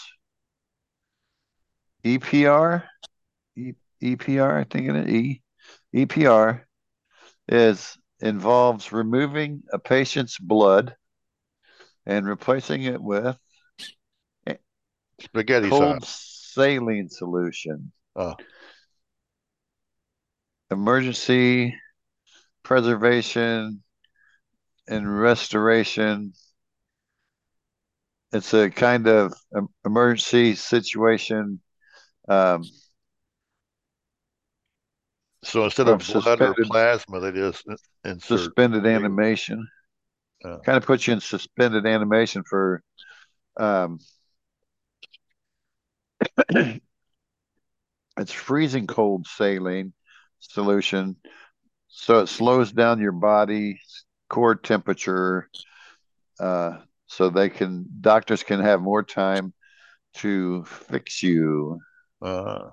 [2.04, 2.82] EPR.
[4.02, 5.08] EPR, I think it is.
[5.08, 5.40] E
[5.94, 6.64] EPR
[7.48, 10.96] is involves removing a patient's blood
[12.06, 13.36] and replacing it with
[15.20, 16.52] Spaghetti cold sauce.
[16.54, 17.92] saline solution.
[18.16, 18.34] Oh.
[20.70, 21.76] emergency
[22.62, 23.82] preservation
[24.88, 26.32] and restoration.
[28.32, 29.34] It's a kind of
[29.84, 31.60] emergency situation.
[32.26, 32.64] Um,
[35.44, 37.64] So instead of blood or plasma, they just
[38.04, 38.38] insert.
[38.38, 39.68] suspended animation.
[40.44, 40.58] Uh.
[40.64, 42.82] Kind of puts you in suspended animation for
[43.56, 43.98] um
[48.18, 49.92] it's freezing cold saline
[50.40, 51.16] solution.
[51.88, 53.80] So it slows down your body
[54.28, 55.48] core temperature
[56.40, 59.52] uh so they can doctors can have more time
[60.14, 61.80] to fix you.
[62.22, 62.70] Uh, okay.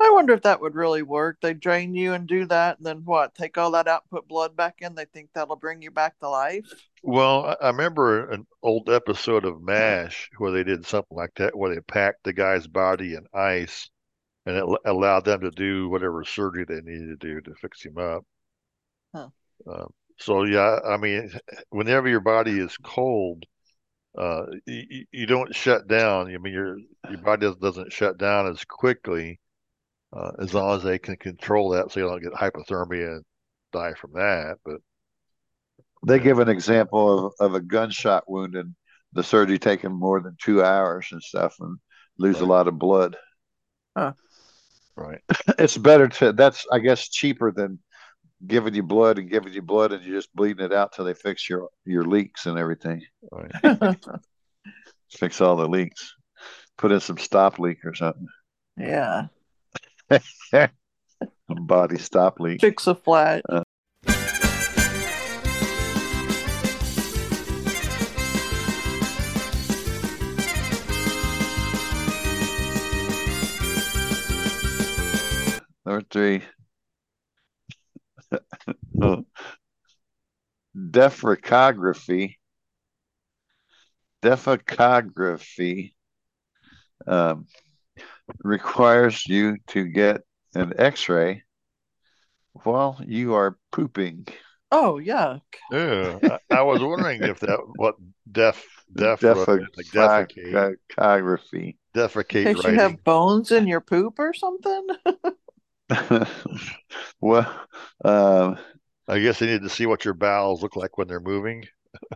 [0.00, 1.38] I wonder if that would really work.
[1.40, 3.34] They drain you and do that, and then what?
[3.34, 4.94] Take all that out, put blood back in.
[4.94, 6.66] They think that'll bring you back to life.
[7.02, 11.74] Well, I- remember an old episode of MASH where they did something like that, where
[11.74, 13.90] they packed the guy's body in ice
[14.46, 17.98] and it allowed them to do whatever surgery they needed to do to fix him
[17.98, 18.24] up.
[19.14, 19.28] Huh.
[19.66, 21.30] Um, so yeah, I mean,
[21.70, 23.44] whenever your body is cold,
[24.16, 26.34] uh, you, you don't shut down.
[26.34, 26.78] I mean, your
[27.10, 29.38] your body doesn't shut down as quickly,
[30.12, 33.24] uh, as long as they can control that, so you don't get hypothermia and
[33.72, 34.56] die from that.
[34.64, 34.80] But
[36.06, 38.74] They give an example of, of a gunshot wound and
[39.12, 41.78] the surgery taking more than two hours and stuff and
[42.18, 43.16] lose a lot of blood.
[44.96, 45.20] right,
[45.58, 47.78] It's better to that's I guess cheaper than
[48.46, 51.14] giving you blood and giving you blood and you're just bleeding it out till they
[51.14, 53.02] fix your your leaks and everything.
[53.32, 53.52] right.
[55.10, 56.14] Fix all the leaks.
[56.76, 58.28] Put in some stop leak or something.
[58.76, 59.26] yeah.
[61.48, 62.60] Body stop leak.
[62.60, 63.42] Fix a flat.
[63.48, 63.62] Uh,
[75.84, 76.42] Number three.
[80.76, 82.34] Defracography.
[84.22, 85.92] Defecography
[87.06, 87.46] um,
[88.42, 90.22] requires you to get
[90.54, 91.42] an x-ray
[92.64, 94.26] while you are pooping.
[94.70, 95.38] Oh yeah.
[95.70, 96.18] Yeah,
[96.50, 97.96] I, I was wondering if that what
[98.30, 99.62] def def like
[99.92, 101.76] defecate Defecography.
[101.94, 104.86] defecate Case you have bones in your poop or something.
[107.20, 107.66] well,
[108.04, 108.58] um,
[109.06, 111.64] I guess they need to see what your bowels look like when they're moving.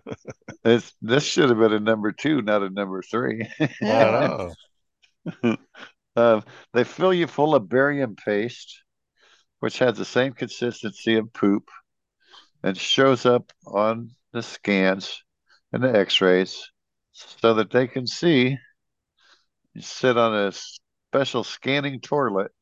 [0.65, 3.49] it's this should have been a number two, not a number three.
[3.83, 4.51] I
[6.15, 8.83] they fill you full of barium paste,
[9.61, 11.71] which has the same consistency of poop
[12.63, 15.23] and shows up on the scans
[15.73, 16.71] and the x-rays
[17.13, 18.57] so that they can see
[19.75, 20.53] you sit on a
[21.11, 22.53] special scanning toilet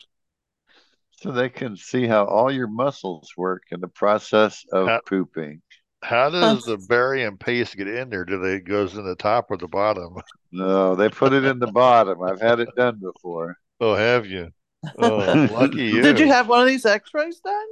[1.11, 5.61] so they can see how all your muscles work in the process of How- pooping.
[6.03, 8.25] How does the barium paste get in there?
[8.25, 10.15] Do they it goes in the top or the bottom?
[10.53, 12.21] No, they put it in the bottom.
[12.25, 13.57] I've had it done before.
[13.81, 14.51] Oh, have you?
[14.99, 16.03] Oh, lucky you.
[16.03, 17.67] Did you have one of these X-rays done?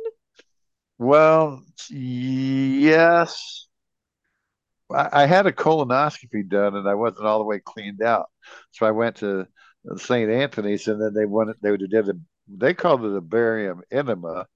[0.98, 3.66] Well, yes.
[4.92, 8.26] I, I had a colonoscopy done and I wasn't all the way cleaned out.
[8.72, 9.46] So I went to
[9.96, 10.30] St.
[10.30, 12.14] Anthony's and then they wanted they did a
[12.48, 14.46] they called it a barium enema,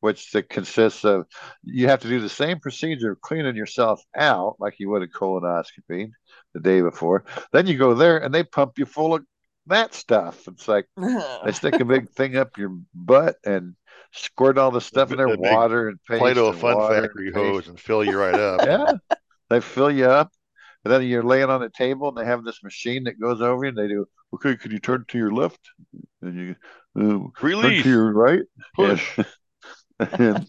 [0.00, 1.26] which that consists of
[1.62, 5.08] you have to do the same procedure of cleaning yourself out like you would a
[5.08, 6.10] colonoscopy
[6.54, 7.24] the day before.
[7.52, 9.24] Then you go there and they pump you full of
[9.66, 10.46] that stuff.
[10.48, 13.74] It's like they stick a big thing up your butt and
[14.12, 16.20] squirt all the stuff in there, A big water and paste.
[16.20, 18.60] Play-Doh and Fun water Factory and hose and fill you right up.
[18.66, 19.16] Yeah.
[19.50, 20.30] They fill you up.
[20.84, 23.64] And then you're laying on a table and they have this machine that goes over
[23.64, 25.58] you and they do, okay, could you turn to your left?
[26.22, 26.56] And you
[26.96, 28.42] uh, turn to your right.
[28.74, 29.18] Push.
[29.98, 30.46] And,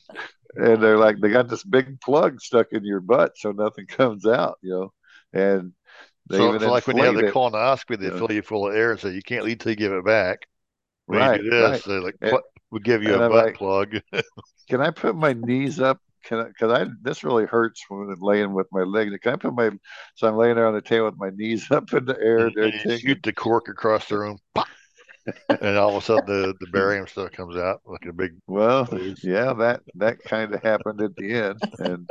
[0.56, 4.26] and they're like, they got this big plug stuck in your butt so nothing comes
[4.26, 4.94] out, you know.
[5.34, 5.74] And
[6.28, 8.76] they So, even so like when you have the colonoscopy, they fill you full of
[8.76, 10.40] air and say you can't leave till you give it back.
[11.06, 11.84] When Right, you do this, right.
[11.86, 12.38] they like And-
[12.72, 13.96] would give you and a I'm butt like- plug.
[14.70, 16.00] Can I put my knees up?
[16.24, 16.44] Can I?
[16.44, 19.12] Because I this really hurts when I'm laying with my legs.
[19.24, 19.72] Can I put my
[20.16, 22.56] so I'm laying there on the table with my knees up in the air and
[22.58, 23.00] and you everything?
[23.00, 24.38] shoot the cork across the room,
[25.62, 28.32] and all of a sudden the, the barium stuff comes out like a big.
[28.48, 29.24] Well, Please.
[29.24, 32.10] yeah, that that kind of happened at the end, and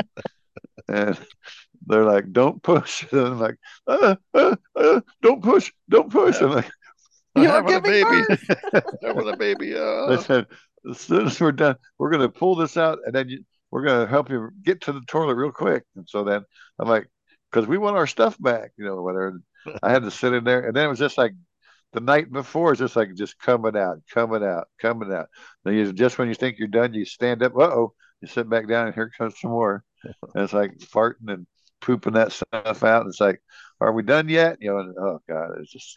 [0.89, 1.19] and
[1.87, 3.57] they're like, "Don't push," and I'm like,
[3.87, 6.71] uh, uh, uh, "Don't push, don't push." I'm like,
[7.35, 8.41] I'm You're having a giving baby.
[9.03, 9.73] having a baby.
[9.73, 10.17] they Uh.
[10.19, 10.47] said,
[10.91, 14.07] "As soon as we're done, we're gonna pull this out, and then you, we're gonna
[14.07, 16.45] help you get to the toilet real quick." And so then
[16.79, 17.09] I'm like,
[17.51, 19.41] "Because we want our stuff back," you know, whatever.
[19.83, 21.33] I had to sit in there, and then it was just like
[21.93, 25.29] the night before is just like just coming out, coming out, coming out.
[25.65, 27.57] Then you just when you think you're done, you stand up.
[27.57, 29.85] Uh oh, you sit back down, and here comes some more.
[30.35, 31.47] And it's like farting and
[31.81, 33.03] pooping that stuff out.
[33.03, 33.41] And it's like,
[33.81, 34.59] are we done yet?
[34.61, 35.97] You know, and, oh god, it's just.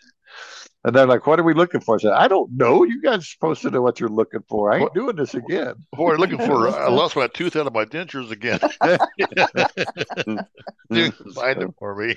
[0.84, 2.84] And they're like, "What are we looking for?" I said, "I don't know.
[2.84, 4.72] You guys are supposed to know what you're looking for.
[4.72, 7.85] I ain't doing this again." Boy, looking for I lost my tooth out of my
[7.85, 8.59] dentures again.
[10.89, 12.15] Dude, find it for me.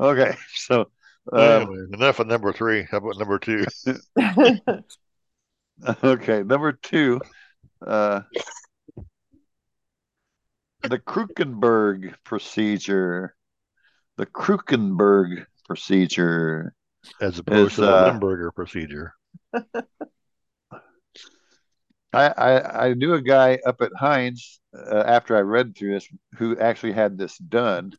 [0.00, 0.90] Okay, so
[1.36, 2.86] Anyway, um, enough of number three.
[2.90, 3.66] How about number two?
[6.04, 7.20] okay, number two,
[7.86, 8.22] uh,
[10.82, 13.34] the Krukenberg procedure.
[14.18, 16.74] The Krukenberg procedure,
[17.20, 19.14] As opposed is, to the uh, Limburger procedure.
[22.12, 26.08] I, I I knew a guy up at Heinz uh, after I read through this
[26.36, 27.92] who actually had this done,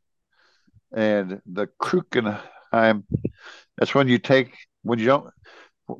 [0.91, 3.03] and the Krukenheim.
[3.77, 5.29] That's when you take when you don't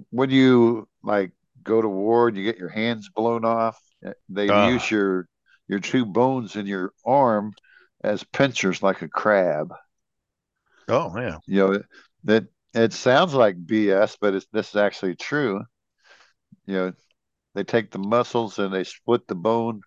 [0.10, 1.32] when you like
[1.64, 3.80] go to war and you get your hands blown off.
[4.28, 4.68] They Ah.
[4.68, 5.28] use your
[5.70, 7.54] your two bones in your arm
[8.04, 9.72] as pinchers like a crab.
[10.90, 11.38] Oh yeah.
[11.45, 11.84] You know
[12.26, 15.64] that it sounds like BS, but it's this is actually true.
[16.66, 16.94] You know,
[17.56, 19.82] they take the muscles and they split the bone,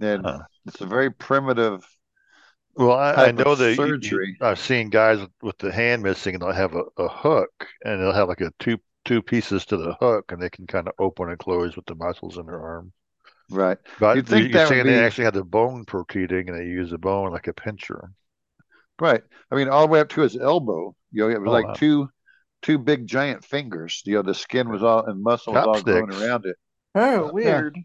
[0.00, 0.32] and
[0.66, 1.84] it's a very primitive.
[2.74, 4.36] Well, I, I know that surgery.
[4.40, 8.00] you- I've seen guys with, the hand missing, and they'll have a, a hook, and
[8.00, 10.94] they'll have like a two two pieces to the hook, and they can kind of
[10.98, 12.92] open and close with the muscles in their arm.
[13.50, 13.78] Right.
[13.98, 16.90] But think you- that you're saying they actually have the bone protruding, and they use
[16.90, 18.10] the bone like a pincher.
[19.00, 19.22] Right.
[19.50, 20.94] I mean, all the way up to his elbow.
[21.12, 21.72] You know, it was Oh, like wow.
[21.74, 22.08] two
[22.62, 24.02] two big giant fingers.
[24.04, 26.56] You know, the skin was all and muscle was all growing around it.
[26.94, 27.76] Oh, weird.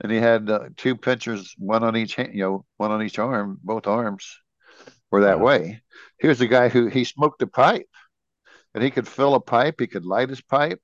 [0.00, 2.30] And he had uh, two pinchers, one on each hand.
[2.34, 3.58] You know, one on each arm.
[3.62, 4.38] Both arms
[5.10, 5.82] were that way.
[6.18, 7.88] Here's the guy who he smoked a pipe,
[8.74, 9.76] and he could fill a pipe.
[9.80, 10.80] He could light his pipe.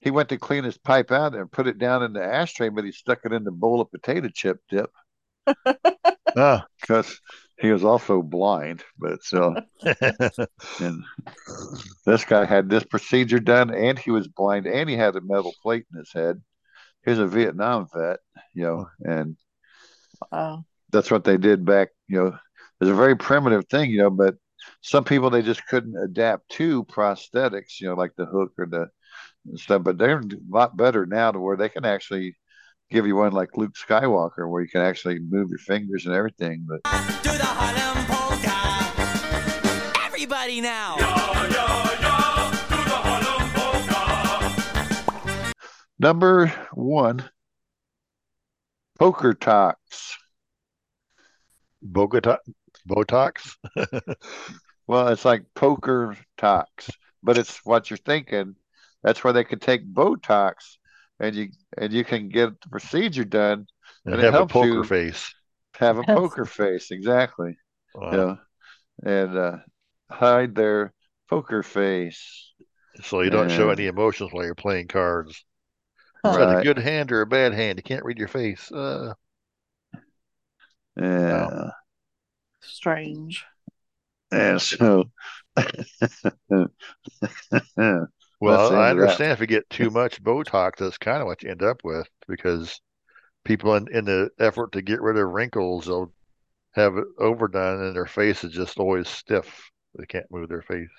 [0.00, 2.84] He went to clean his pipe out and put it down in the ashtray, but
[2.84, 4.90] he stuck it in the bowl of potato chip dip
[6.36, 6.66] Ah.
[6.80, 7.20] because
[7.62, 8.84] he was also blind.
[8.98, 9.58] But so,
[10.80, 11.04] and
[12.06, 15.54] this guy had this procedure done, and he was blind, and he had a metal
[15.62, 16.42] plate in his head.
[17.04, 18.20] He's a Vietnam vet,
[18.54, 19.36] you know, and
[20.30, 20.64] Wow.
[20.92, 21.88] that's what they did back.
[22.08, 22.38] You know,
[22.80, 24.36] it's a very primitive thing, you know, but
[24.82, 28.88] some people they just couldn't adapt to prosthetics, you know, like the hook or the
[29.56, 29.82] stuff.
[29.84, 32.36] But they're a lot better now to where they can actually
[32.92, 36.64] give you one like Luke Skywalker, where you can actually move your fingers and everything.
[36.68, 36.82] But
[37.22, 40.06] Do the Harlem polka.
[40.06, 40.96] Everybody now.
[45.98, 47.24] number one,
[48.98, 50.16] poker talks.
[51.80, 52.36] Bogota,
[52.88, 53.56] Botox.
[54.86, 56.90] Well, it's like poker talks,
[57.22, 58.56] but it's what you're thinking.
[59.02, 60.76] That's where they could take Botox,
[61.22, 63.66] and you and you can get the procedure done,
[64.04, 65.34] And and, have a poker you face.
[65.76, 67.58] have a poker face exactly.
[67.94, 68.10] Wow.
[68.12, 68.38] You know,
[69.04, 69.58] and uh,
[70.10, 70.94] hide their
[71.30, 72.52] poker face.
[73.02, 75.44] So you don't show any emotions while you're playing cards.
[76.24, 77.78] Is that a good hand or a bad hand?
[77.78, 78.72] You can't read your face.
[78.72, 79.14] Uh,
[80.96, 81.72] Yeah.
[82.60, 83.44] Strange.
[84.30, 85.10] And so,
[88.44, 89.22] well, I of that.
[89.22, 92.08] understand if you get too much Botox, that's kind of what you end up with
[92.28, 92.80] because
[93.44, 96.12] people in, in the effort to get rid of wrinkles, they'll
[96.74, 99.70] have it overdone and their face is just always stiff.
[99.98, 100.90] They can't move their face.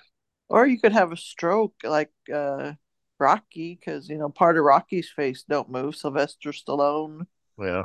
[0.48, 2.74] Or you could have a stroke like uh,
[3.18, 5.96] Rocky, because you know part of Rocky's face don't move.
[5.96, 7.26] Sylvester Stallone,
[7.58, 7.84] Yeah.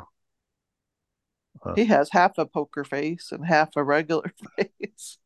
[1.62, 1.76] Huh.
[1.76, 5.18] he has half a poker face and half a regular face.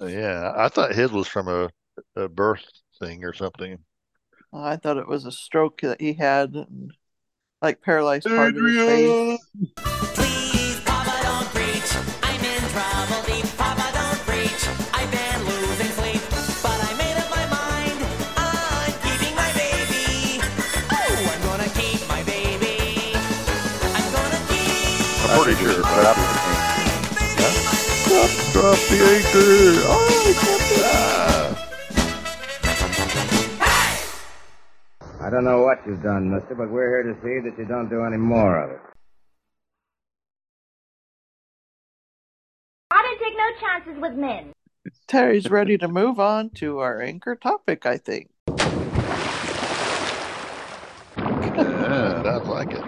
[0.00, 0.52] Yeah.
[0.56, 1.70] I thought his was from a,
[2.16, 2.64] a birth
[2.98, 3.78] thing or something.
[4.52, 6.92] I thought it was a stroke that he had, and,
[7.60, 9.40] like paralyzed part of his face.
[10.14, 11.96] Please, Papa, don't preach.
[12.22, 13.44] I'm in trouble deep.
[13.56, 14.68] Papa, don't preach.
[14.94, 16.22] I've been losing sleep,
[16.62, 17.98] but I made up my mind.
[18.36, 20.40] I'm keeping my baby.
[20.88, 23.12] Oh, I'm gonna keep my baby.
[23.16, 25.04] I'm gonna keep.
[25.26, 25.82] I'm pretty sure.
[28.06, 29.84] Drop, drop the anchor.
[29.90, 30.04] Oh,
[35.26, 37.88] I don't know what you've done, mister, but we're here to see that you don't
[37.88, 38.78] do any more of it.
[42.92, 44.52] I don't take no chances with men.
[45.08, 48.30] Terry's ready to move on to our anchor topic, I think.
[51.18, 52.84] Yeah, sounds like it.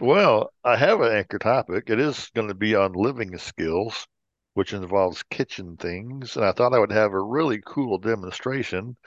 [0.00, 1.88] Well, I have an anchor topic.
[1.88, 4.06] It is going to be on living skills,
[4.52, 6.36] which involves kitchen things.
[6.36, 8.98] And I thought I would have a really cool demonstration,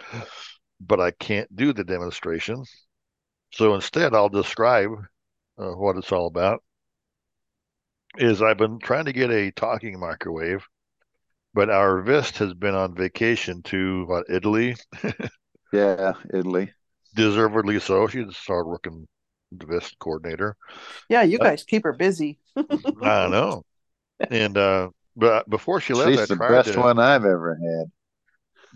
[0.87, 2.65] but I can't do the demonstration.
[3.53, 4.91] So instead, I'll describe
[5.59, 6.63] uh, what it's all about.
[8.17, 10.65] Is I've been trying to get a talking microwave,
[11.53, 14.75] but our Vist has been on vacation to what Italy,
[15.73, 16.73] Yeah, Italy.
[17.15, 18.07] deservedly so.
[18.07, 19.07] She's our working
[19.51, 20.55] Vist coordinator.
[21.09, 22.39] Yeah, you Uh, guys keep her busy.
[23.01, 23.63] I know.
[24.29, 27.91] And uh but before she left, I She's the best to one I've ever had.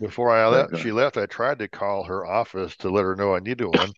[0.00, 0.76] Before I left Okay.
[0.76, 3.94] she left, I tried to call her office to let her know I needed one.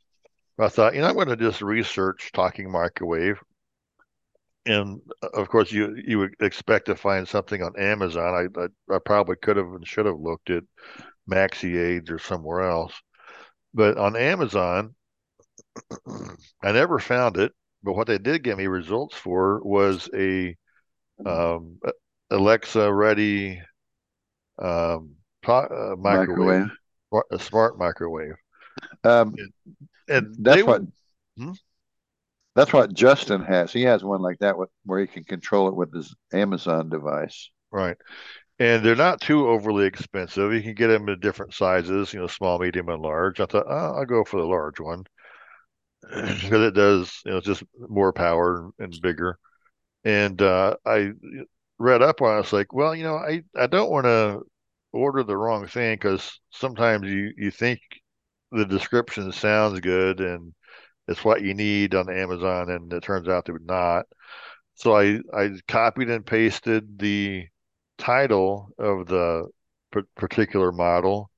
[0.59, 3.41] I thought, you know, I'm going to just research talking microwave.
[4.67, 8.35] And uh, of course, you you would expect to find something on Amazon.
[8.57, 10.65] I I, I probably could have and should have looked at
[11.31, 12.95] Maxi Aids or somewhere else.
[13.75, 14.95] But on Amazon,
[16.63, 17.53] I never found it.
[17.83, 20.57] But what they did give me results for was a
[21.25, 21.79] um,
[22.31, 23.61] Alexa ready
[24.59, 25.17] um,
[25.49, 26.71] uh, microwave, Microwave.
[27.33, 28.35] a smart microwave.
[29.05, 29.41] Um,
[30.09, 30.83] And that's they what
[31.37, 31.53] Hmm?
[32.55, 33.73] that's what Justin has.
[33.73, 37.51] He has one like that with, where he can control it with his Amazon device.
[37.73, 37.97] Right.
[38.61, 40.53] And they're not too overly expensive.
[40.53, 43.41] You can get them in different sizes, you know, small, medium, and large.
[43.41, 45.05] I thought, oh, I'll go for the large one
[46.03, 49.39] because it does, you know, just more power and bigger.
[50.05, 51.13] And uh, I
[51.79, 52.35] read up on it.
[52.35, 54.43] I was like, well, you know, I, I don't want to
[54.93, 57.81] order the wrong thing because sometimes you, you think
[58.53, 60.53] the description sounds good and
[61.11, 64.07] it's what you need on Amazon, and it turns out to be not.
[64.75, 67.47] So I, I copied and pasted the
[67.99, 69.49] title of the
[69.93, 71.31] p- particular model,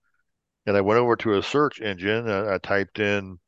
[0.67, 2.29] and I went over to a search engine.
[2.29, 3.39] And I typed in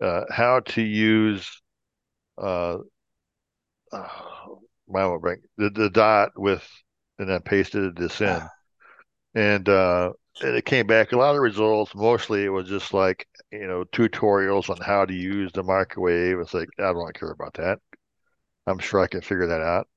[0.00, 1.60] uh, how to use
[2.38, 2.78] uh,
[4.88, 5.18] my
[5.58, 6.66] the, the dot with,
[7.18, 8.40] and I pasted this in,
[9.34, 10.12] and uh,
[10.42, 11.94] and it came back a lot of results.
[11.94, 16.38] Mostly, it was just like you know tutorials on how to use the microwave.
[16.38, 17.78] It's like I don't care about that.
[18.66, 19.88] I'm sure I can figure that out.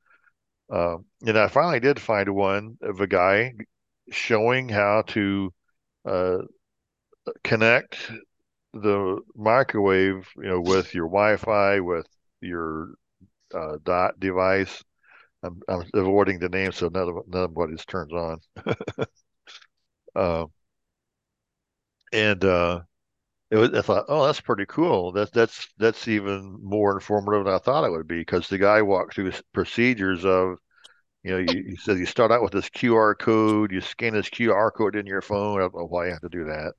[0.71, 3.53] Um, and I finally did find one of a guy
[4.11, 5.53] showing how to
[6.05, 6.37] uh,
[7.43, 8.11] connect
[8.73, 12.07] the microwave, you know, with your Wi-Fi, with
[12.41, 12.93] your
[13.53, 14.83] uh, dot device.
[15.43, 18.39] I'm, I'm avoiding the name so none of none of what is turns on.
[20.15, 20.51] Um,
[22.11, 22.81] and uh,
[23.51, 25.11] it was, I thought, oh, that's pretty cool.
[25.11, 28.81] That's that's that's even more informative than I thought it would be because the guy
[28.81, 30.57] walked through procedures of,
[31.23, 34.29] you know, you, you said you start out with this QR code, you scan this
[34.29, 35.59] QR code in your phone.
[35.59, 36.73] I don't know why you have to do that.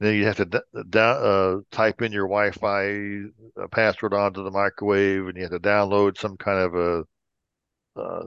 [0.00, 0.58] Then you have to d
[0.90, 5.60] down, uh, type in your Wi-Fi uh, password onto the microwave, and you have to
[5.60, 7.04] download some kind of a
[8.00, 8.26] uh,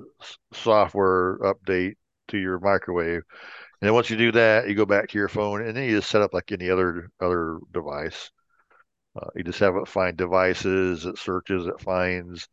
[0.54, 1.96] software update
[2.30, 3.24] to your microwave.
[3.86, 5.98] And then once you do that, you go back to your phone, and then you
[5.98, 8.32] just set up like any other other device.
[9.16, 12.48] Uh, you just have it find devices, it searches, it finds.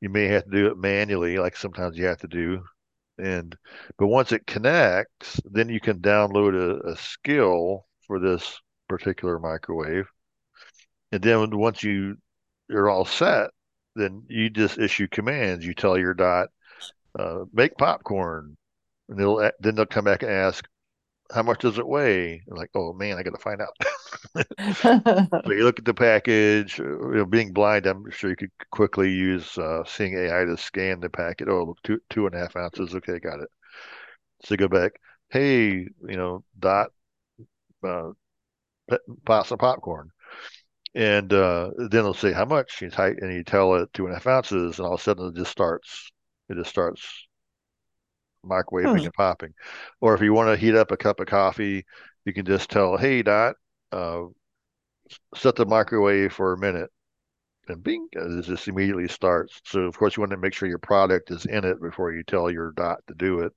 [0.00, 2.62] You may have to do it manually, like sometimes you have to do.
[3.18, 3.56] And
[3.98, 10.06] but once it connects, then you can download a, a skill for this particular microwave.
[11.10, 12.16] And then once you
[12.68, 13.50] you're all set,
[13.96, 15.66] then you just issue commands.
[15.66, 16.50] You tell your dot,
[17.18, 18.56] uh, make popcorn,
[19.08, 20.64] and they'll then they'll come back and ask,
[21.34, 22.42] how much does it weigh?
[22.48, 23.76] Like, oh man, I got to find out.
[25.46, 26.80] So you look at the package.
[26.80, 30.56] uh, You know, being blind, I'm sure you could quickly use uh, seeing AI to
[30.56, 31.48] scan the packet.
[31.48, 32.94] Oh, look, two two and a half ounces.
[32.94, 33.48] Okay, got it.
[34.44, 34.92] So you go back.
[35.30, 35.68] Hey,
[36.08, 36.90] you know, dot
[37.84, 38.12] uh,
[38.90, 40.10] p- pot some popcorn,
[40.94, 42.82] and uh, then they'll say how much.
[42.82, 45.04] You type and you tell it two and a half ounces, and all of a
[45.04, 46.12] sudden it just starts.
[46.50, 47.25] It just starts
[48.48, 49.04] microwaving Hmm.
[49.04, 49.54] and popping.
[50.00, 51.84] Or if you want to heat up a cup of coffee,
[52.24, 53.56] you can just tell, hey, Dot,
[53.92, 54.24] uh,
[55.34, 56.90] set the microwave for a minute.
[57.68, 59.60] And bing, it just immediately starts.
[59.64, 62.22] So, of course, you want to make sure your product is in it before you
[62.22, 63.52] tell your Dot to do it.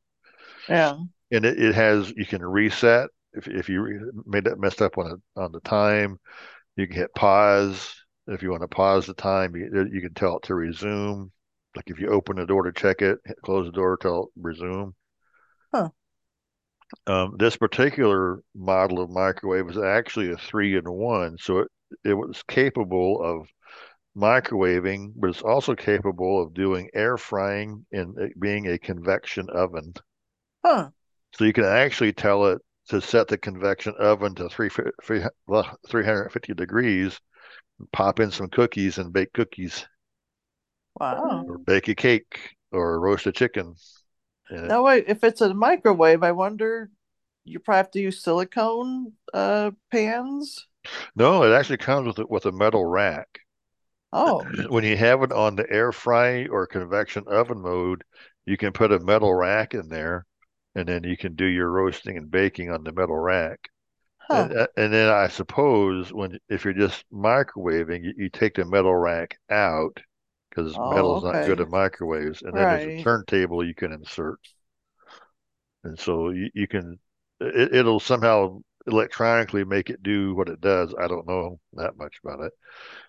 [0.68, 0.98] yeah.
[1.32, 5.22] And it, it has, you can reset if, if you made that messed up on
[5.38, 6.20] a, on the time.
[6.76, 7.96] You can hit pause.
[8.28, 11.32] If you want to pause the time, you, you can tell it to resume.
[11.76, 14.94] Like if you open the door to check it, close the door, tell it resume.
[15.72, 15.90] Huh.
[17.06, 21.68] Um, this particular model of microwave is actually a three in one, so it,
[22.04, 23.48] it was capable of
[24.18, 29.94] microwaving, but it's also capable of doing air frying and it being a convection oven.
[30.66, 30.90] Huh.
[31.36, 32.60] So you can actually tell it
[32.90, 34.70] to set the convection oven to three,
[35.04, 35.24] three,
[35.88, 37.20] 350 degrees,
[37.94, 39.86] pop in some cookies and bake cookies
[41.00, 41.46] Wow.
[41.48, 43.76] or bake a cake or roast a chicken.
[44.50, 46.90] And Now wait, if it's a microwave, I wonder
[47.46, 50.68] you probably have to use silicone uh pans.
[51.16, 53.40] no, it actually comes with a, with a metal rack.
[54.12, 58.04] Oh, When you have it on the air fry or convection oven mode,
[58.46, 60.26] you can put a metal rack in there
[60.76, 63.70] and then you can do your roasting and baking on the metal rack.
[64.18, 64.50] Huh.
[64.50, 68.66] And, uh, and then I suppose when if you're just microwaving, you, you take the
[68.66, 70.00] metal rack out
[70.50, 71.62] because Oh, metal's not good okay.
[71.62, 74.40] in microwaves, and then there's a turntable you can insert,
[75.84, 77.00] and so you, you can
[77.40, 80.94] it, it'll somehow electronically make it do what it does.
[81.00, 82.54] I don't know that much about it,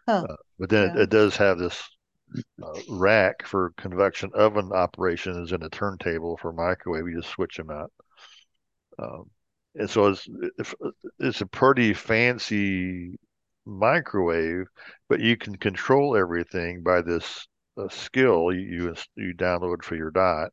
[0.06, 0.26] Huh.
[0.28, 1.02] uh, but then it, Yeah.
[1.02, 1.82] it does have this
[2.62, 7.08] uh, rack for convection oven operations and a turntable for microwave.
[7.08, 7.92] You just switch them out.
[8.98, 9.30] Um,
[9.76, 10.28] and so it's
[11.18, 13.18] it's a pretty fancy
[13.70, 14.66] microwave,
[15.08, 17.46] but you can control everything by this
[17.78, 20.50] uh, skill you, you you download for your dot,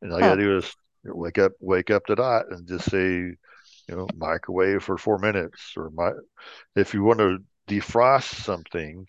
[0.00, 0.74] and all you gotta do is
[1.04, 3.36] wake up wake up the dot and just say, you
[3.88, 6.12] know, microwave for four minutes, or my
[6.76, 9.06] if you want to defrost something.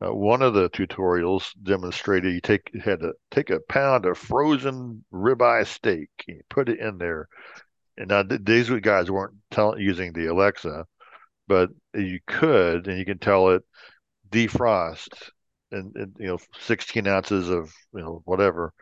[0.00, 4.16] Uh, one of the tutorials demonstrated you take you had to take a pound of
[4.16, 7.28] frozen ribeye steak and you put it in there.
[7.96, 10.86] And now these guys weren't telling using the Alexa,
[11.48, 13.62] but you could, and you can tell it
[14.30, 15.30] defrost
[15.72, 18.72] and, and you know 16 ounces of you know whatever,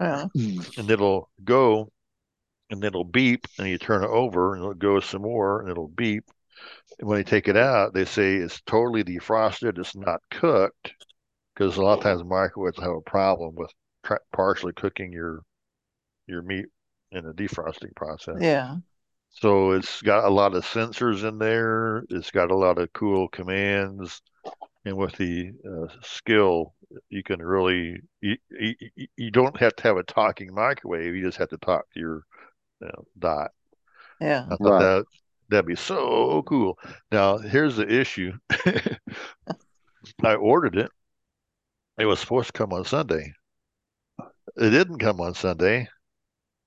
[0.00, 0.26] yeah.
[0.34, 1.90] and it'll go,
[2.70, 5.88] and it'll beep, and you turn it over, and it'll go some more, and it'll
[5.88, 6.24] beep.
[6.98, 10.92] And when you take it out, they say it's totally defrosted, it's not cooked,
[11.54, 13.70] because a lot of times microwaves have a problem with
[14.04, 15.40] tra- partially cooking your
[16.26, 16.66] your meat
[17.12, 18.36] in the defrosting process.
[18.40, 18.76] Yeah.
[19.30, 22.04] So it's got a lot of sensors in there.
[22.10, 24.20] It's got a lot of cool commands,
[24.84, 26.74] and with the uh, skill,
[27.10, 31.14] you can really you, you you don't have to have a talking microwave.
[31.16, 32.24] You just have to talk to your
[32.80, 33.52] you know, dot.
[34.20, 34.46] Yeah.
[34.50, 34.78] I thought Right.
[34.78, 35.06] that
[35.48, 36.78] that'd be so cool.
[37.12, 38.32] Now here's the issue.
[40.22, 40.90] I ordered it.
[41.98, 43.32] It was supposed to come on Sunday.
[44.56, 45.88] It didn't come on Sunday.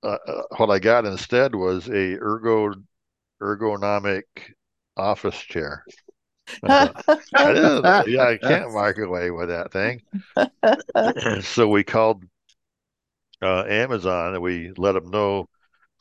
[0.04, 2.74] Uh, uh, what I got instead was a ergo
[3.42, 4.24] ergonomic
[4.98, 5.88] office chair.
[6.64, 7.06] I thought,
[7.44, 10.02] "That is- yeah, I can't microwave with that thing.
[11.42, 12.24] so we called
[13.42, 15.48] uh, Amazon and we let them know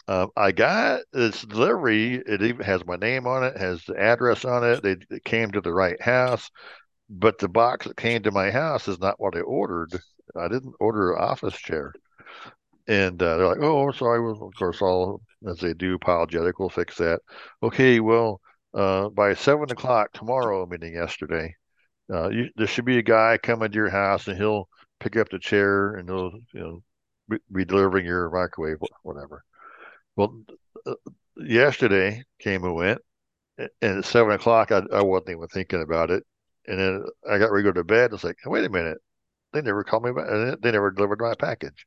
[0.09, 2.15] um, I got this delivery.
[2.17, 4.83] It even has my name on it, has the address on it.
[4.83, 6.51] They it came to the right house,
[7.11, 10.01] but the box that came to my house is not what I ordered.
[10.37, 11.95] I didn't order an office chair.
[12.93, 16.59] And uh, they're like, "Oh, sorry." Well, of course, all as they do, apologetic.
[16.59, 17.21] We'll fix that.
[17.63, 18.41] Okay, well,
[18.75, 21.55] uh, by seven o'clock tomorrow, meaning yesterday,
[22.13, 24.69] uh, you, there should be a guy coming to your house, and he'll
[25.01, 26.83] pick up the chair, and he'll, you know,
[27.29, 29.45] be, be delivering your microwave, wh- whatever.
[30.17, 30.43] Well,
[30.87, 30.95] uh,
[31.37, 33.01] yesterday came and went,
[33.59, 36.25] and at seven o'clock, I, I wasn't even thinking about it,
[36.67, 38.07] and then I got ready to go to bed.
[38.07, 38.99] And It's like, wait a minute,
[39.53, 40.61] they never called me back.
[40.63, 41.87] They never delivered my package,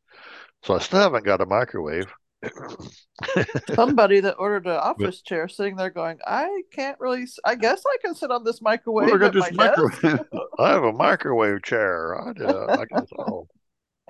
[0.63, 2.07] so I still haven't got a microwave.
[3.75, 7.97] Somebody that ordered an office chair sitting there going, I can't really, I guess I
[8.01, 10.19] can sit on this microwave Look at at this microwave.
[10.59, 12.15] I have a microwave chair.
[12.19, 13.47] I, uh, I can, oh,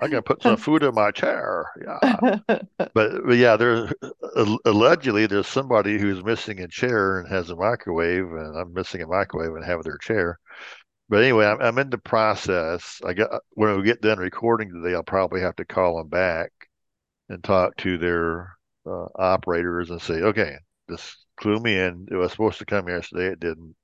[0.00, 1.66] I can put some food in my chair.
[1.82, 2.38] Yeah.
[2.94, 3.90] But, but yeah, there
[4.64, 9.06] allegedly there's somebody who's missing a chair and has a microwave, and I'm missing a
[9.06, 10.38] microwave and have their chair.
[11.08, 13.00] But anyway, I'm, I'm in the process.
[13.04, 16.52] I got when we get done recording today, I'll probably have to call them back
[17.28, 18.56] and talk to their
[18.86, 20.56] uh, operators and say, okay,
[20.90, 22.08] just clue me in.
[22.10, 23.76] It was supposed to come yesterday, it didn't.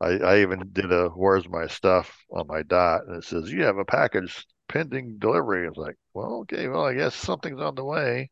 [0.00, 3.64] I, I even did a where's my stuff on my dot, and it says you
[3.64, 5.68] have a package pending delivery.
[5.68, 8.30] It's like, well, okay, well, I guess something's on the way.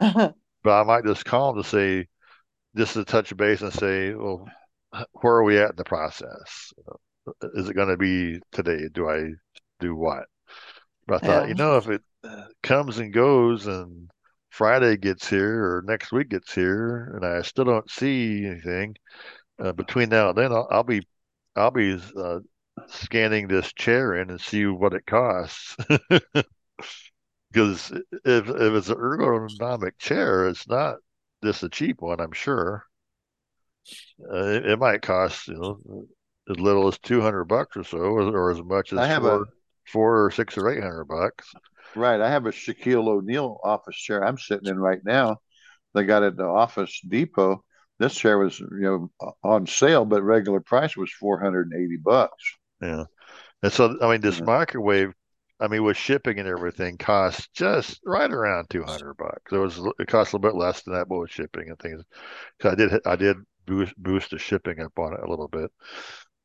[0.62, 2.08] But I might just call them to say,
[2.76, 4.48] just to touch base and say, well,
[5.12, 6.72] where are we at in the process?
[7.54, 8.88] Is it going to be today?
[8.92, 9.30] Do I
[9.80, 10.24] do what?
[11.06, 11.48] But I thought, Yeah.
[11.48, 12.02] you know, if it
[12.62, 14.10] comes and goes and
[14.50, 18.96] Friday gets here or next week gets here and I still don't see anything
[19.60, 21.02] uh, between now and then, I'll, I'll be,
[21.56, 22.40] I'll be uh,
[22.88, 25.76] scanning this chair in and see what it costs.
[27.52, 30.98] Because if if it's an ergonomic chair, it's not
[31.44, 32.86] just a cheap one, I'm sure.
[34.20, 36.06] Uh, it, it might cost, you know,
[36.50, 39.42] as little as 200 bucks or so, or, or as much as I have four,
[39.42, 39.46] a-
[39.86, 41.52] four or six or 800 bucks.
[41.94, 42.20] Right.
[42.20, 45.38] I have a Shaquille O'Neal office chair I'm sitting in right now.
[45.94, 47.64] they got it at the Office Depot.
[47.98, 51.98] This chair was you know on sale, but regular price was four hundred and eighty
[51.98, 52.54] bucks.
[52.80, 53.04] Yeah.
[53.62, 55.12] And so, I mean, this microwave,
[55.60, 59.52] I mean, with shipping and everything, costs just right around two hundred bucks.
[59.52, 62.02] It was it cost a little bit less than that, but with shipping and things,
[62.56, 63.36] because I did I did
[63.66, 65.70] boost boost the shipping up on it a little bit.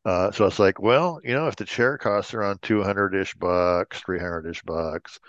[0.06, 3.34] Uh, so it's like, well, you know, if the chair costs around two hundred ish
[3.36, 5.20] bucks, three hundred ish bucks,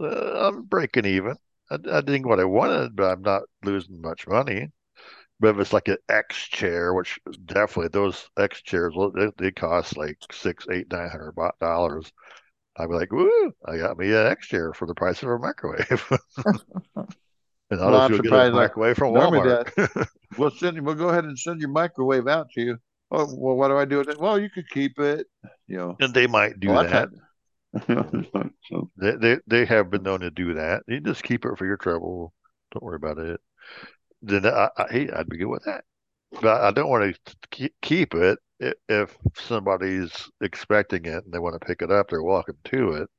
[0.00, 1.36] uh, I'm breaking even.
[1.70, 4.68] I, I didn't what I wanted, but I'm not losing much money.
[5.40, 9.96] But if it's like an X chair, which definitely those X chairs, they, they cost
[9.96, 12.10] like six, eight, nine hundred dollars.
[12.76, 13.52] I'd be like, "Woo!
[13.66, 16.04] I got me an X chair for the price of a microwave."
[17.70, 20.08] and I'll Well, just go get a microwave from Walmart.
[20.38, 20.82] We'll send you.
[20.82, 22.78] We'll go ahead and send your microwave out to you.
[23.14, 24.20] Oh, well, what do I do with it?
[24.20, 25.26] Well, you could keep it.
[25.66, 26.90] You know, and they might do Well, that.
[26.90, 27.10] had-
[28.68, 30.82] so, They, they they have been known to do that.
[30.86, 32.32] You just keep it for your trouble.
[32.72, 33.40] Don't worry about it.
[34.22, 35.84] Then I, I hey, I'd be good with that.
[36.40, 38.38] But I don't want to keep keep it
[38.88, 42.08] if somebody's expecting it and they want to pick it up.
[42.08, 43.10] They're welcome to it.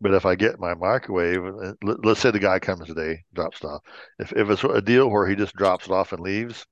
[0.00, 3.62] But if I get my microwave, uh, let- let's say the guy comes today, drops
[3.62, 3.82] it off.
[4.18, 6.64] If if it's a deal where he just drops it off and leaves,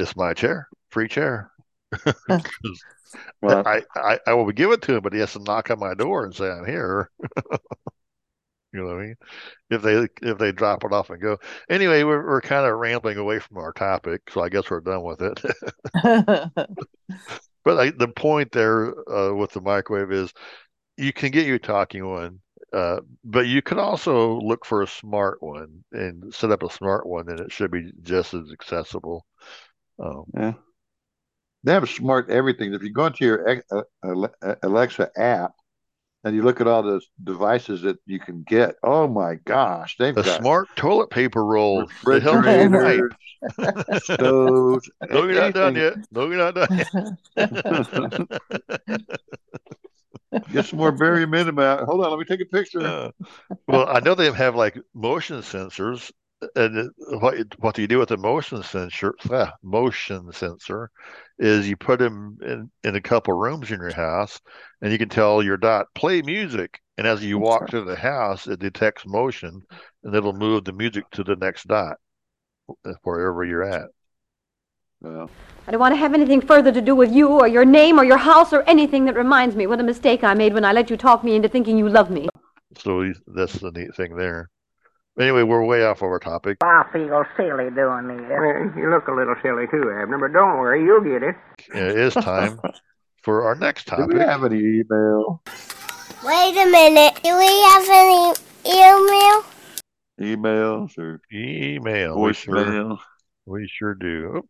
[0.00, 1.52] it's my chair, free chair.
[3.42, 5.78] Well- I, I I will give it to him, but he has to knock on
[5.78, 7.10] my door and say I'm here.
[8.72, 9.16] You know what I mean?
[9.70, 11.38] If they if they drop it off and go.
[11.68, 15.02] Anyway, we're we're kind of rambling away from our topic, so I guess we're done
[15.02, 15.40] with it.
[17.64, 20.32] But I, the point there uh, with the microwave is
[20.96, 22.40] you can get your talking one,
[22.72, 27.06] uh, but you can also look for a smart one and set up a smart
[27.06, 29.26] one, and it should be just as accessible.
[30.00, 30.52] Um, yeah.
[31.62, 32.72] They have smart everything.
[32.72, 35.52] If you go into your uh, uh, Alexa app
[36.24, 40.16] and you look at all the devices that you can get, oh my gosh, they've
[40.16, 43.12] a got smart toilet paper roll that helps you refrigerators,
[43.60, 44.02] wipe.
[44.02, 44.90] stoves.
[45.10, 45.94] No, you're not done yet.
[46.10, 46.88] No, you're not done yet.
[50.52, 51.84] Get some more Barry Minimum out.
[51.84, 52.86] Hold on, let me take a picture.
[52.86, 53.10] Uh,
[53.66, 56.10] well, I know they have like motion sensors,
[56.54, 60.90] and it- what what you do with a motion sensor, ah, motion sensor,
[61.38, 64.40] is you put them in in a couple rooms in your house,
[64.80, 68.46] and you can tell your dot play music, and as you walk through the house,
[68.46, 69.62] it detects motion,
[70.04, 71.96] and it'll move the music to the next dot,
[73.02, 73.88] wherever you're at.
[75.02, 78.04] I don't want to have anything further to do with you or your name or
[78.04, 80.90] your house or anything that reminds me what a mistake I made when I let
[80.90, 82.28] you talk me into thinking you love me.
[82.78, 84.50] So that's the neat thing there.
[85.18, 86.58] Anyway, we're way off of our topic.
[86.62, 88.76] I feel silly doing this.
[88.76, 91.34] You look a little silly too, Abner, but don't worry, you'll get it.
[91.74, 92.60] It is time
[93.22, 94.10] for our next topic.
[94.10, 95.42] Do we have any email?
[96.24, 97.20] Wait a minute.
[97.22, 98.34] Do we have any
[98.66, 99.44] email?
[100.20, 102.20] Emails or email?
[102.20, 102.98] We sure, voicemail?
[103.46, 104.42] we sure do.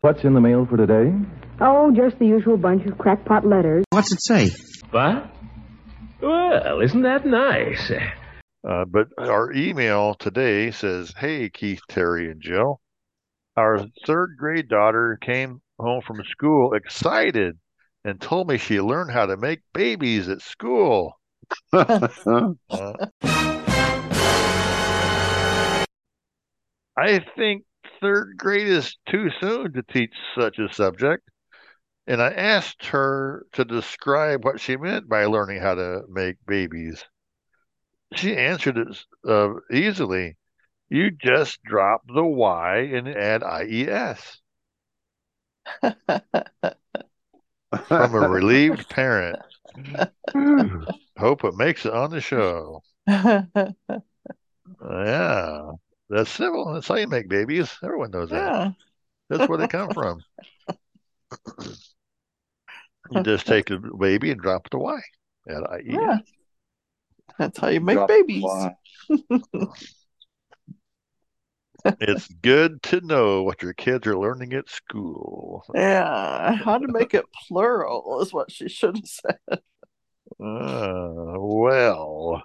[0.00, 1.12] What's in the mail for today?
[1.60, 3.84] Oh, just the usual bunch of crackpot letters.
[3.90, 4.50] What's it say?
[4.90, 5.30] What?
[6.20, 7.90] Well, isn't that nice?
[8.66, 12.80] Uh, but our email today says, "Hey Keith, Terry, and Jill,
[13.56, 17.58] our third grade daughter came home from school excited
[18.04, 21.14] and told me she learned how to make babies at school."
[21.72, 22.92] Uh,
[26.96, 27.64] I think
[28.00, 31.22] third grade is too soon to teach such a subject,
[32.06, 37.04] and I asked her to describe what she meant by learning how to make babies.
[38.12, 40.36] She answered it uh, easily.
[40.90, 44.40] You just drop the Y and add IES.
[47.86, 49.38] From a relieved parent.
[51.18, 52.82] Hope it makes it on the show.
[54.82, 55.72] Yeah,
[56.08, 56.72] that's simple.
[56.72, 57.76] That's how you make babies.
[57.82, 58.54] Everyone knows that.
[59.28, 60.24] That's where they come from.
[63.10, 65.00] You just take a baby and drop the Y.
[65.48, 65.84] Add IES.
[66.00, 66.18] Yeah.
[67.38, 68.44] That's how you make Drop babies.
[72.00, 75.64] It's good to know what your kids are learning at school.
[75.74, 76.54] yeah.
[76.56, 79.60] How to make it plural is what she should have said.
[80.40, 82.42] Uh, well,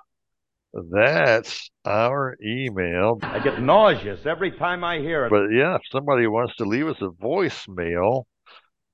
[0.74, 3.20] that's our email.
[3.22, 5.30] I get nauseous every time I hear it.
[5.30, 8.24] But yeah, if somebody wants to leave us a voicemail,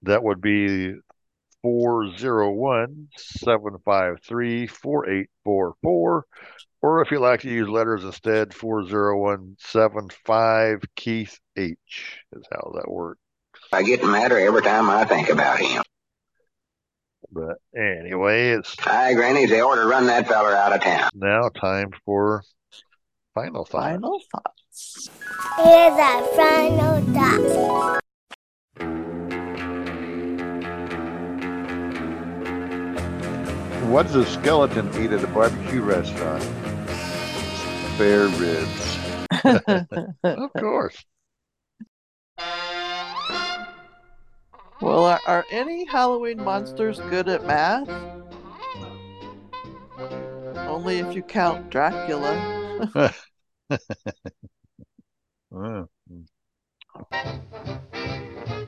[0.03, 0.95] that would be
[1.61, 6.25] 401 753 4844.
[6.81, 12.89] Or if you like to use letters instead, 401 75 Keith H is how that
[12.89, 13.19] works.
[13.73, 15.83] I get madder every time I think about him.
[17.31, 19.45] But anyway, it's Hi, Granny.
[19.45, 21.09] They ought to run that feller out of town.
[21.13, 22.43] now time for
[23.35, 23.83] final thoughts.
[23.83, 25.09] Final thoughts.
[25.57, 27.98] Here's our final thoughts.
[33.89, 36.43] What does a skeleton eat at a barbecue restaurant?
[37.95, 38.99] Spare ribs.
[40.23, 41.03] of course.
[44.79, 47.89] Well, are, are any Halloween monsters good at math?
[50.67, 52.35] Only if you count Dracula.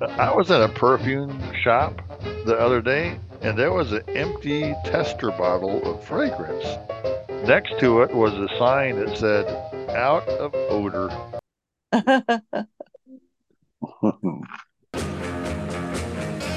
[0.02, 2.02] I was at a perfume shop
[2.46, 6.64] the other day, and there was an empty tester bottle of fragrance.
[7.48, 9.48] Next to it was a sign that said,
[9.90, 11.10] out of odor.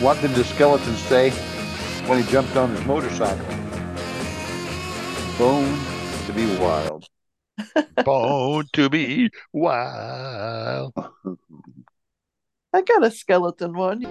[0.03, 1.31] what did the skeleton say
[2.07, 3.47] when he jumped on his motorcycle?
[5.39, 5.79] Bone
[6.27, 7.09] to be wild.
[8.05, 10.93] Bone to be wild.
[12.75, 14.03] I got a skeleton one.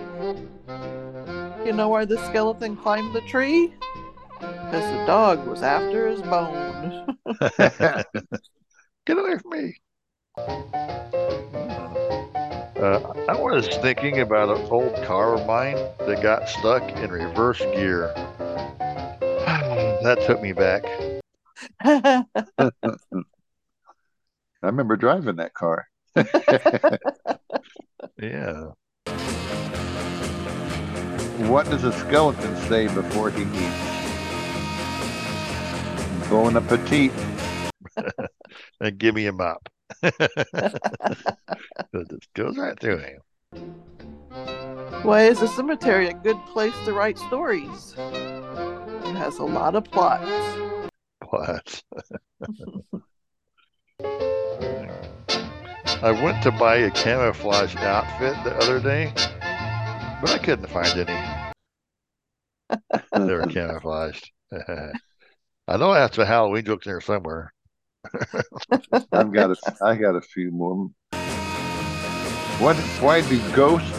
[1.65, 3.73] You know why the skeleton climbed the tree?
[4.39, 7.17] Because the dog was after his bone.
[9.05, 9.75] Get away from me.
[12.77, 17.59] Uh, I was thinking about an old car of mine that got stuck in reverse
[17.59, 18.13] gear.
[20.03, 20.85] that took me back.
[21.83, 22.23] I
[24.61, 25.85] remember driving that car.
[28.19, 28.71] Yeah.
[31.47, 33.93] What does a skeleton say before he eats?
[36.29, 37.11] Bon appetit.
[38.79, 39.67] and give me a mop.
[40.03, 40.21] it
[41.93, 43.21] just goes right through him.
[45.03, 47.93] Why is a cemetery a good place to write stories?
[47.97, 50.29] It has a lot of plots.
[51.21, 51.83] Plots.
[56.03, 59.13] I went to buy a camouflage outfit the other day,
[60.19, 61.17] but I couldn't find any.
[63.25, 64.29] they were camouflaged.
[64.51, 67.53] I know I have some Halloween jokes in there somewhere.
[69.13, 70.89] I've got a, I got a few more.
[72.59, 72.75] What?
[72.99, 73.89] Why do ghosts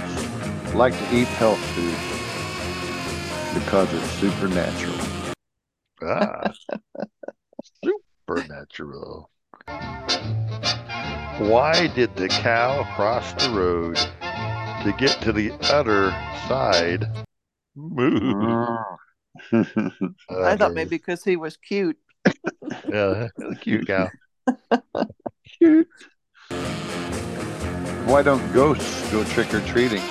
[0.75, 1.97] like to eat health food?
[3.59, 4.99] Because it's supernatural.
[6.03, 6.53] Ah,
[7.83, 9.31] supernatural.
[11.39, 13.97] Why did the cow cross the road
[14.85, 16.13] to get to the other
[16.47, 17.07] side?
[17.75, 18.79] Moo.
[20.31, 21.99] I thought maybe because he was cute.
[22.89, 23.27] yeah,
[23.61, 24.11] cute cow.
[25.59, 25.89] cute.
[28.07, 30.03] Why don't ghosts go trick or treating?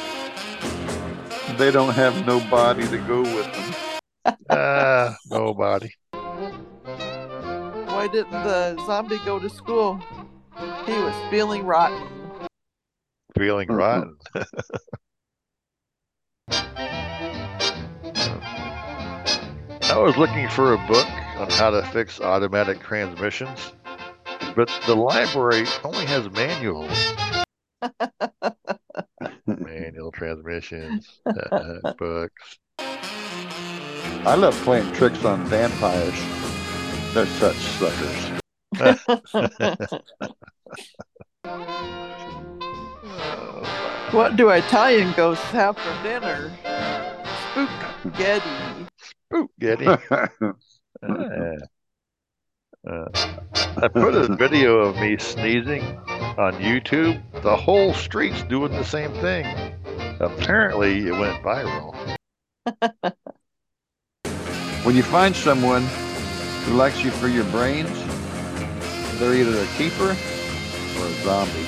[1.58, 4.36] They don't have nobody to go with them.
[4.50, 5.90] Ah, nobody.
[6.12, 10.04] Why didn't the zombie go to school?
[10.86, 12.08] He was feeling rotten.
[13.38, 14.18] Feeling rotten.
[19.94, 21.08] I was looking for a book
[21.38, 23.74] on how to fix automatic transmissions,
[24.56, 27.14] but the library only has manuals.
[29.46, 32.60] Manual transmissions, uh, books.
[34.26, 36.20] I love playing tricks on vampires.
[37.14, 38.33] They're such suckers.
[44.12, 46.52] what do Italian ghosts have for dinner?
[48.00, 48.88] Spaghetti.
[49.30, 49.86] Spaghetti.
[51.04, 51.58] Uh,
[52.90, 53.06] uh,
[53.76, 55.84] I put a video of me sneezing
[56.38, 57.22] on YouTube.
[57.42, 59.46] The whole street's doing the same thing.
[60.20, 61.94] Apparently, it went viral.
[64.86, 65.84] when you find someone
[66.64, 67.90] who likes you for your brains,
[69.20, 70.16] they're either a keeper
[71.00, 71.66] or a zombie.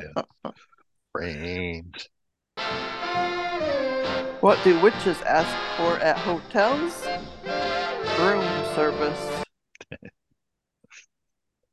[1.12, 2.08] Brains.
[4.40, 7.06] What do witches ask for at hotels?
[8.18, 8.44] Room
[8.74, 9.42] service.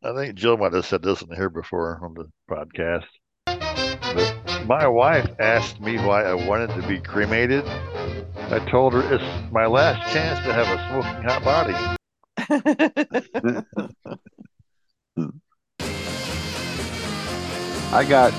[0.03, 3.05] I think Jill might have said this in here before on the podcast.
[3.45, 7.65] But my wife asked me why I wanted to be cremated.
[7.67, 11.97] I told her it's my last chance to have a smoking hot body.
[17.93, 18.31] I got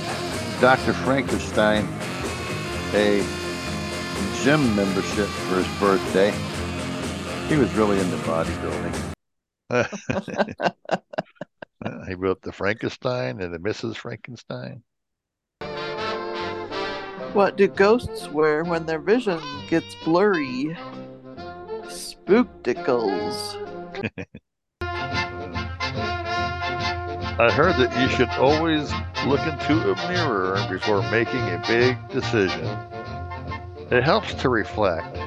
[0.60, 0.92] Dr.
[0.92, 1.88] Frankenstein
[2.94, 3.24] a
[4.42, 6.30] gym membership for his birthday.
[7.48, 8.94] He was really into bodybuilding.
[12.08, 13.96] he wrote the Frankenstein and the Mrs.
[13.96, 14.82] Frankenstein.
[17.32, 20.76] What do ghosts wear when their vision gets blurry?
[21.84, 23.61] Spookticles.
[27.38, 28.92] I heard that you should always
[29.26, 32.66] look into a mirror before making a big decision.
[33.90, 35.18] It helps to reflect.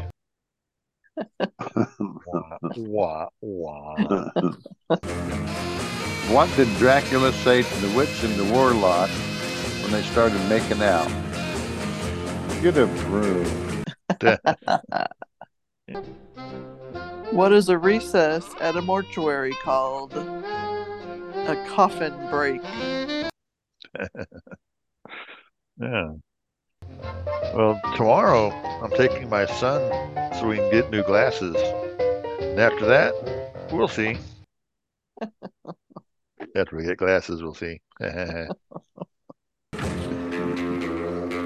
[2.76, 4.30] wah, wah.
[6.30, 9.10] What did Dracula say to the witch and the warlock
[9.82, 11.08] when they started making out?
[12.62, 13.46] Get a broom.
[17.32, 20.14] What is a recess at a mortuary called?
[20.14, 22.62] A coffin break.
[25.80, 26.12] yeah.
[27.54, 29.82] Well, tomorrow I'm taking my son
[30.36, 31.56] so we can get new glasses.
[32.40, 33.14] And after that,
[33.72, 34.18] we'll see.
[36.56, 37.82] after we get glasses, we'll see.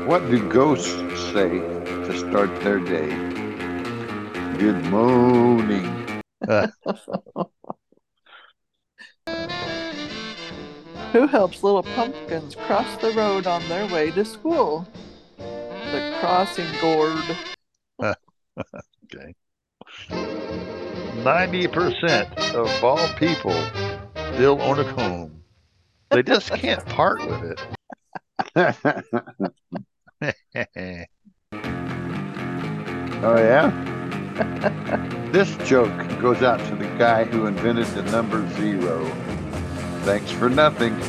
[0.09, 0.89] What do ghosts
[1.33, 3.38] say to start their day?
[4.59, 5.85] Good morning.
[11.13, 14.85] Who helps little pumpkins cross the road on their way to school?
[15.37, 17.23] The crossing gourd.
[18.03, 19.33] okay.
[20.09, 23.55] 90% of all people
[24.33, 25.41] still own a comb.
[26.11, 27.61] They just can't part with it.
[33.21, 33.98] Oh, yeah?
[35.31, 39.05] This joke goes out to the guy who invented the number zero.
[40.03, 40.99] Thanks for nothing.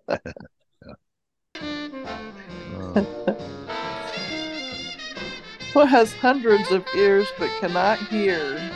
[5.76, 8.72] What has hundreds of ears but cannot hear?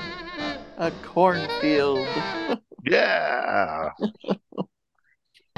[0.78, 2.06] A cornfield.
[2.86, 3.90] Yeah.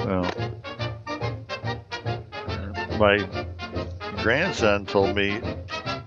[0.00, 0.50] uh,
[2.98, 3.18] my
[4.22, 5.40] grandson told me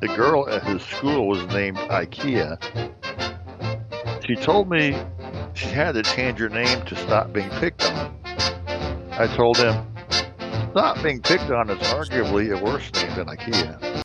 [0.02, 2.58] the girl at his school was named IKEA.
[4.26, 4.98] She told me
[5.54, 8.16] she had to change her name to stop being picked on.
[9.12, 9.86] I told him,
[10.72, 14.04] stop being picked on is arguably a worse name than IKEA.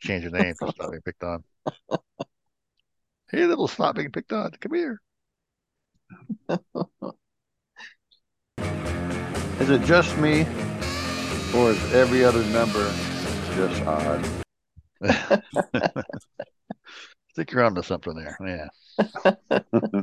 [0.00, 1.44] Change your name to stop being picked on.
[3.30, 4.50] Hey, little stop being picked on.
[4.60, 5.00] Come here.
[9.60, 10.46] Is it just me,
[11.54, 12.92] or is every other number
[13.54, 14.26] just odd?
[17.34, 18.36] think you're onto something there.
[18.44, 20.02] Yeah.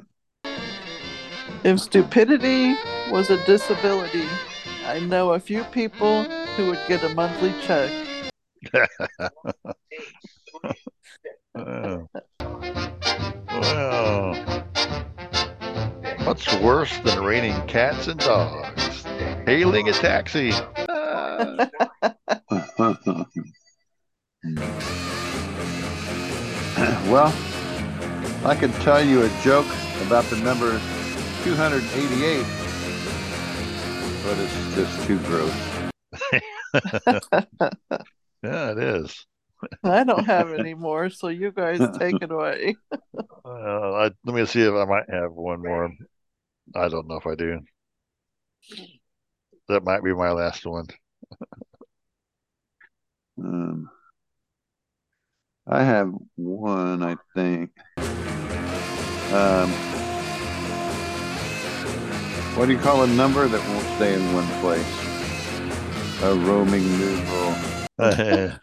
[1.63, 2.75] If stupidity
[3.11, 4.27] was a disability,
[4.85, 7.91] I know a few people who would get a monthly check.
[13.51, 14.35] Well,
[16.23, 19.03] what's worse than raining cats and dogs?
[19.45, 20.51] Hailing a taxi.
[20.77, 21.69] Ah.
[27.09, 27.33] well,
[28.45, 29.67] I could tell you a joke
[30.05, 30.79] about the number
[31.43, 32.45] 288,
[34.23, 35.53] but it's just too gross.
[38.43, 39.25] yeah, it is.
[39.83, 42.77] I don't have any more, so you guys take it away.
[43.43, 45.91] Uh, I, let me see if I might have one more.
[46.73, 47.59] I don't know if I do.
[49.67, 50.87] That might be my last one.
[53.43, 53.89] Um,
[55.67, 57.71] I have one, I think.
[59.31, 59.71] Um,
[62.57, 64.83] what do you call a number that won't stay in one place?
[66.23, 67.55] A roaming numeral.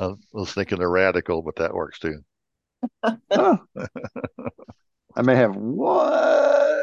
[0.00, 2.20] I was thinking a radical, but that works too.
[3.02, 3.58] I
[5.22, 6.80] may have one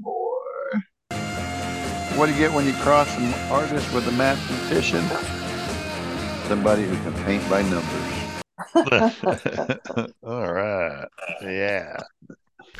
[0.00, 0.38] more.
[2.14, 5.41] What do you get when you cross an artist with a mathematician?
[6.48, 8.32] Somebody who can paint by numbers.
[10.22, 11.06] All right.
[11.42, 11.96] Yeah.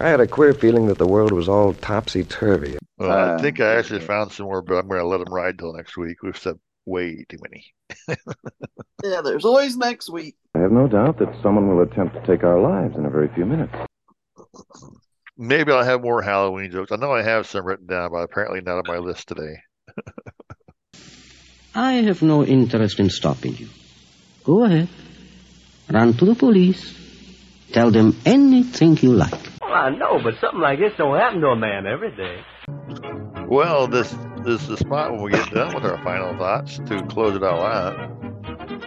[0.01, 2.79] I had a queer feeling that the world was all topsy turvy.
[2.99, 5.33] Well, I uh, think I actually found some more, but I'm going to let them
[5.33, 6.23] ride till next week.
[6.23, 8.19] We've said way too many.
[9.05, 10.37] Yeah, there's always next week.
[10.55, 13.29] I have no doubt that someone will attempt to take our lives in a very
[13.35, 13.75] few minutes.
[15.37, 16.93] Maybe I'll have more Halloween jokes.
[16.93, 19.57] I know I have some written down, but apparently not on my list today.
[21.75, 23.69] I have no interest in stopping you.
[24.45, 24.89] Go ahead.
[25.91, 26.99] Run to the police.
[27.73, 29.33] Tell them anything you like.
[29.61, 32.43] Well, I know, but something like this don't happen to a man every day.
[33.47, 34.11] Well, this,
[34.45, 37.43] this is the spot when we get done with our final thoughts to close it
[37.43, 37.97] all out.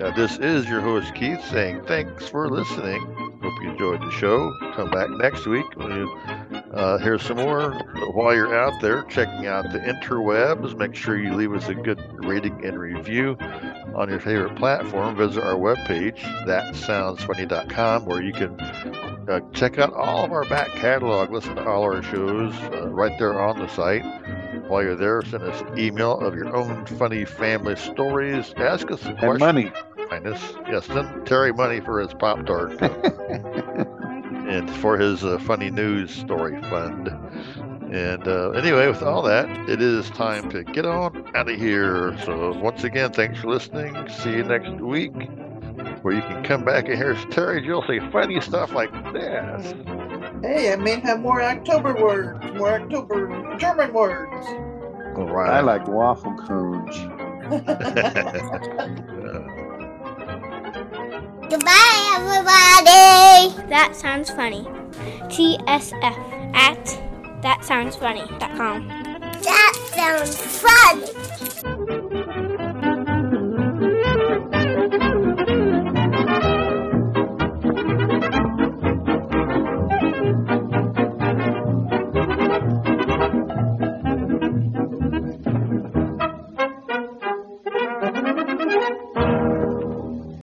[0.02, 3.02] Uh, this is your host, Keith, saying thanks for listening.
[3.42, 4.52] Hope you enjoyed the show.
[4.76, 6.18] Come back next week when you
[6.76, 7.72] uh, hear some more.
[8.14, 12.00] While you're out there checking out the interwebs, make sure you leave us a good
[12.26, 13.38] rating and review
[13.96, 15.16] on your favorite platform.
[15.16, 18.60] Visit our webpage, thatsoundsfunny.com, where you can
[19.28, 21.32] Uh, check out all of our back catalog.
[21.32, 24.04] Listen to all our shows uh, right there on the site.
[24.68, 28.54] While you're there, send us an email of your own funny family stories.
[28.58, 29.30] Ask us a question.
[29.32, 29.72] And money.
[30.70, 32.78] Yes, send Terry money for his Pop Tart.
[34.48, 37.08] and for his uh, funny news story fund.
[37.92, 42.18] And uh, anyway, with all that, it is time to get on out of here.
[42.26, 43.96] So, once again, thanks for listening.
[44.10, 45.14] See you next week,
[46.02, 49.74] where you can come back and hear Terry Jill say funny stuff like this.
[50.42, 54.46] Hey, I may have more October words, more October German words.
[55.18, 55.52] All right.
[55.52, 56.96] I like waffle cones.
[61.50, 63.70] Goodbye, everybody.
[63.70, 64.64] That sounds funny.
[65.30, 66.86] TSF at
[67.44, 68.88] thatsoundsfunny.com.
[68.88, 72.15] That sounds funny.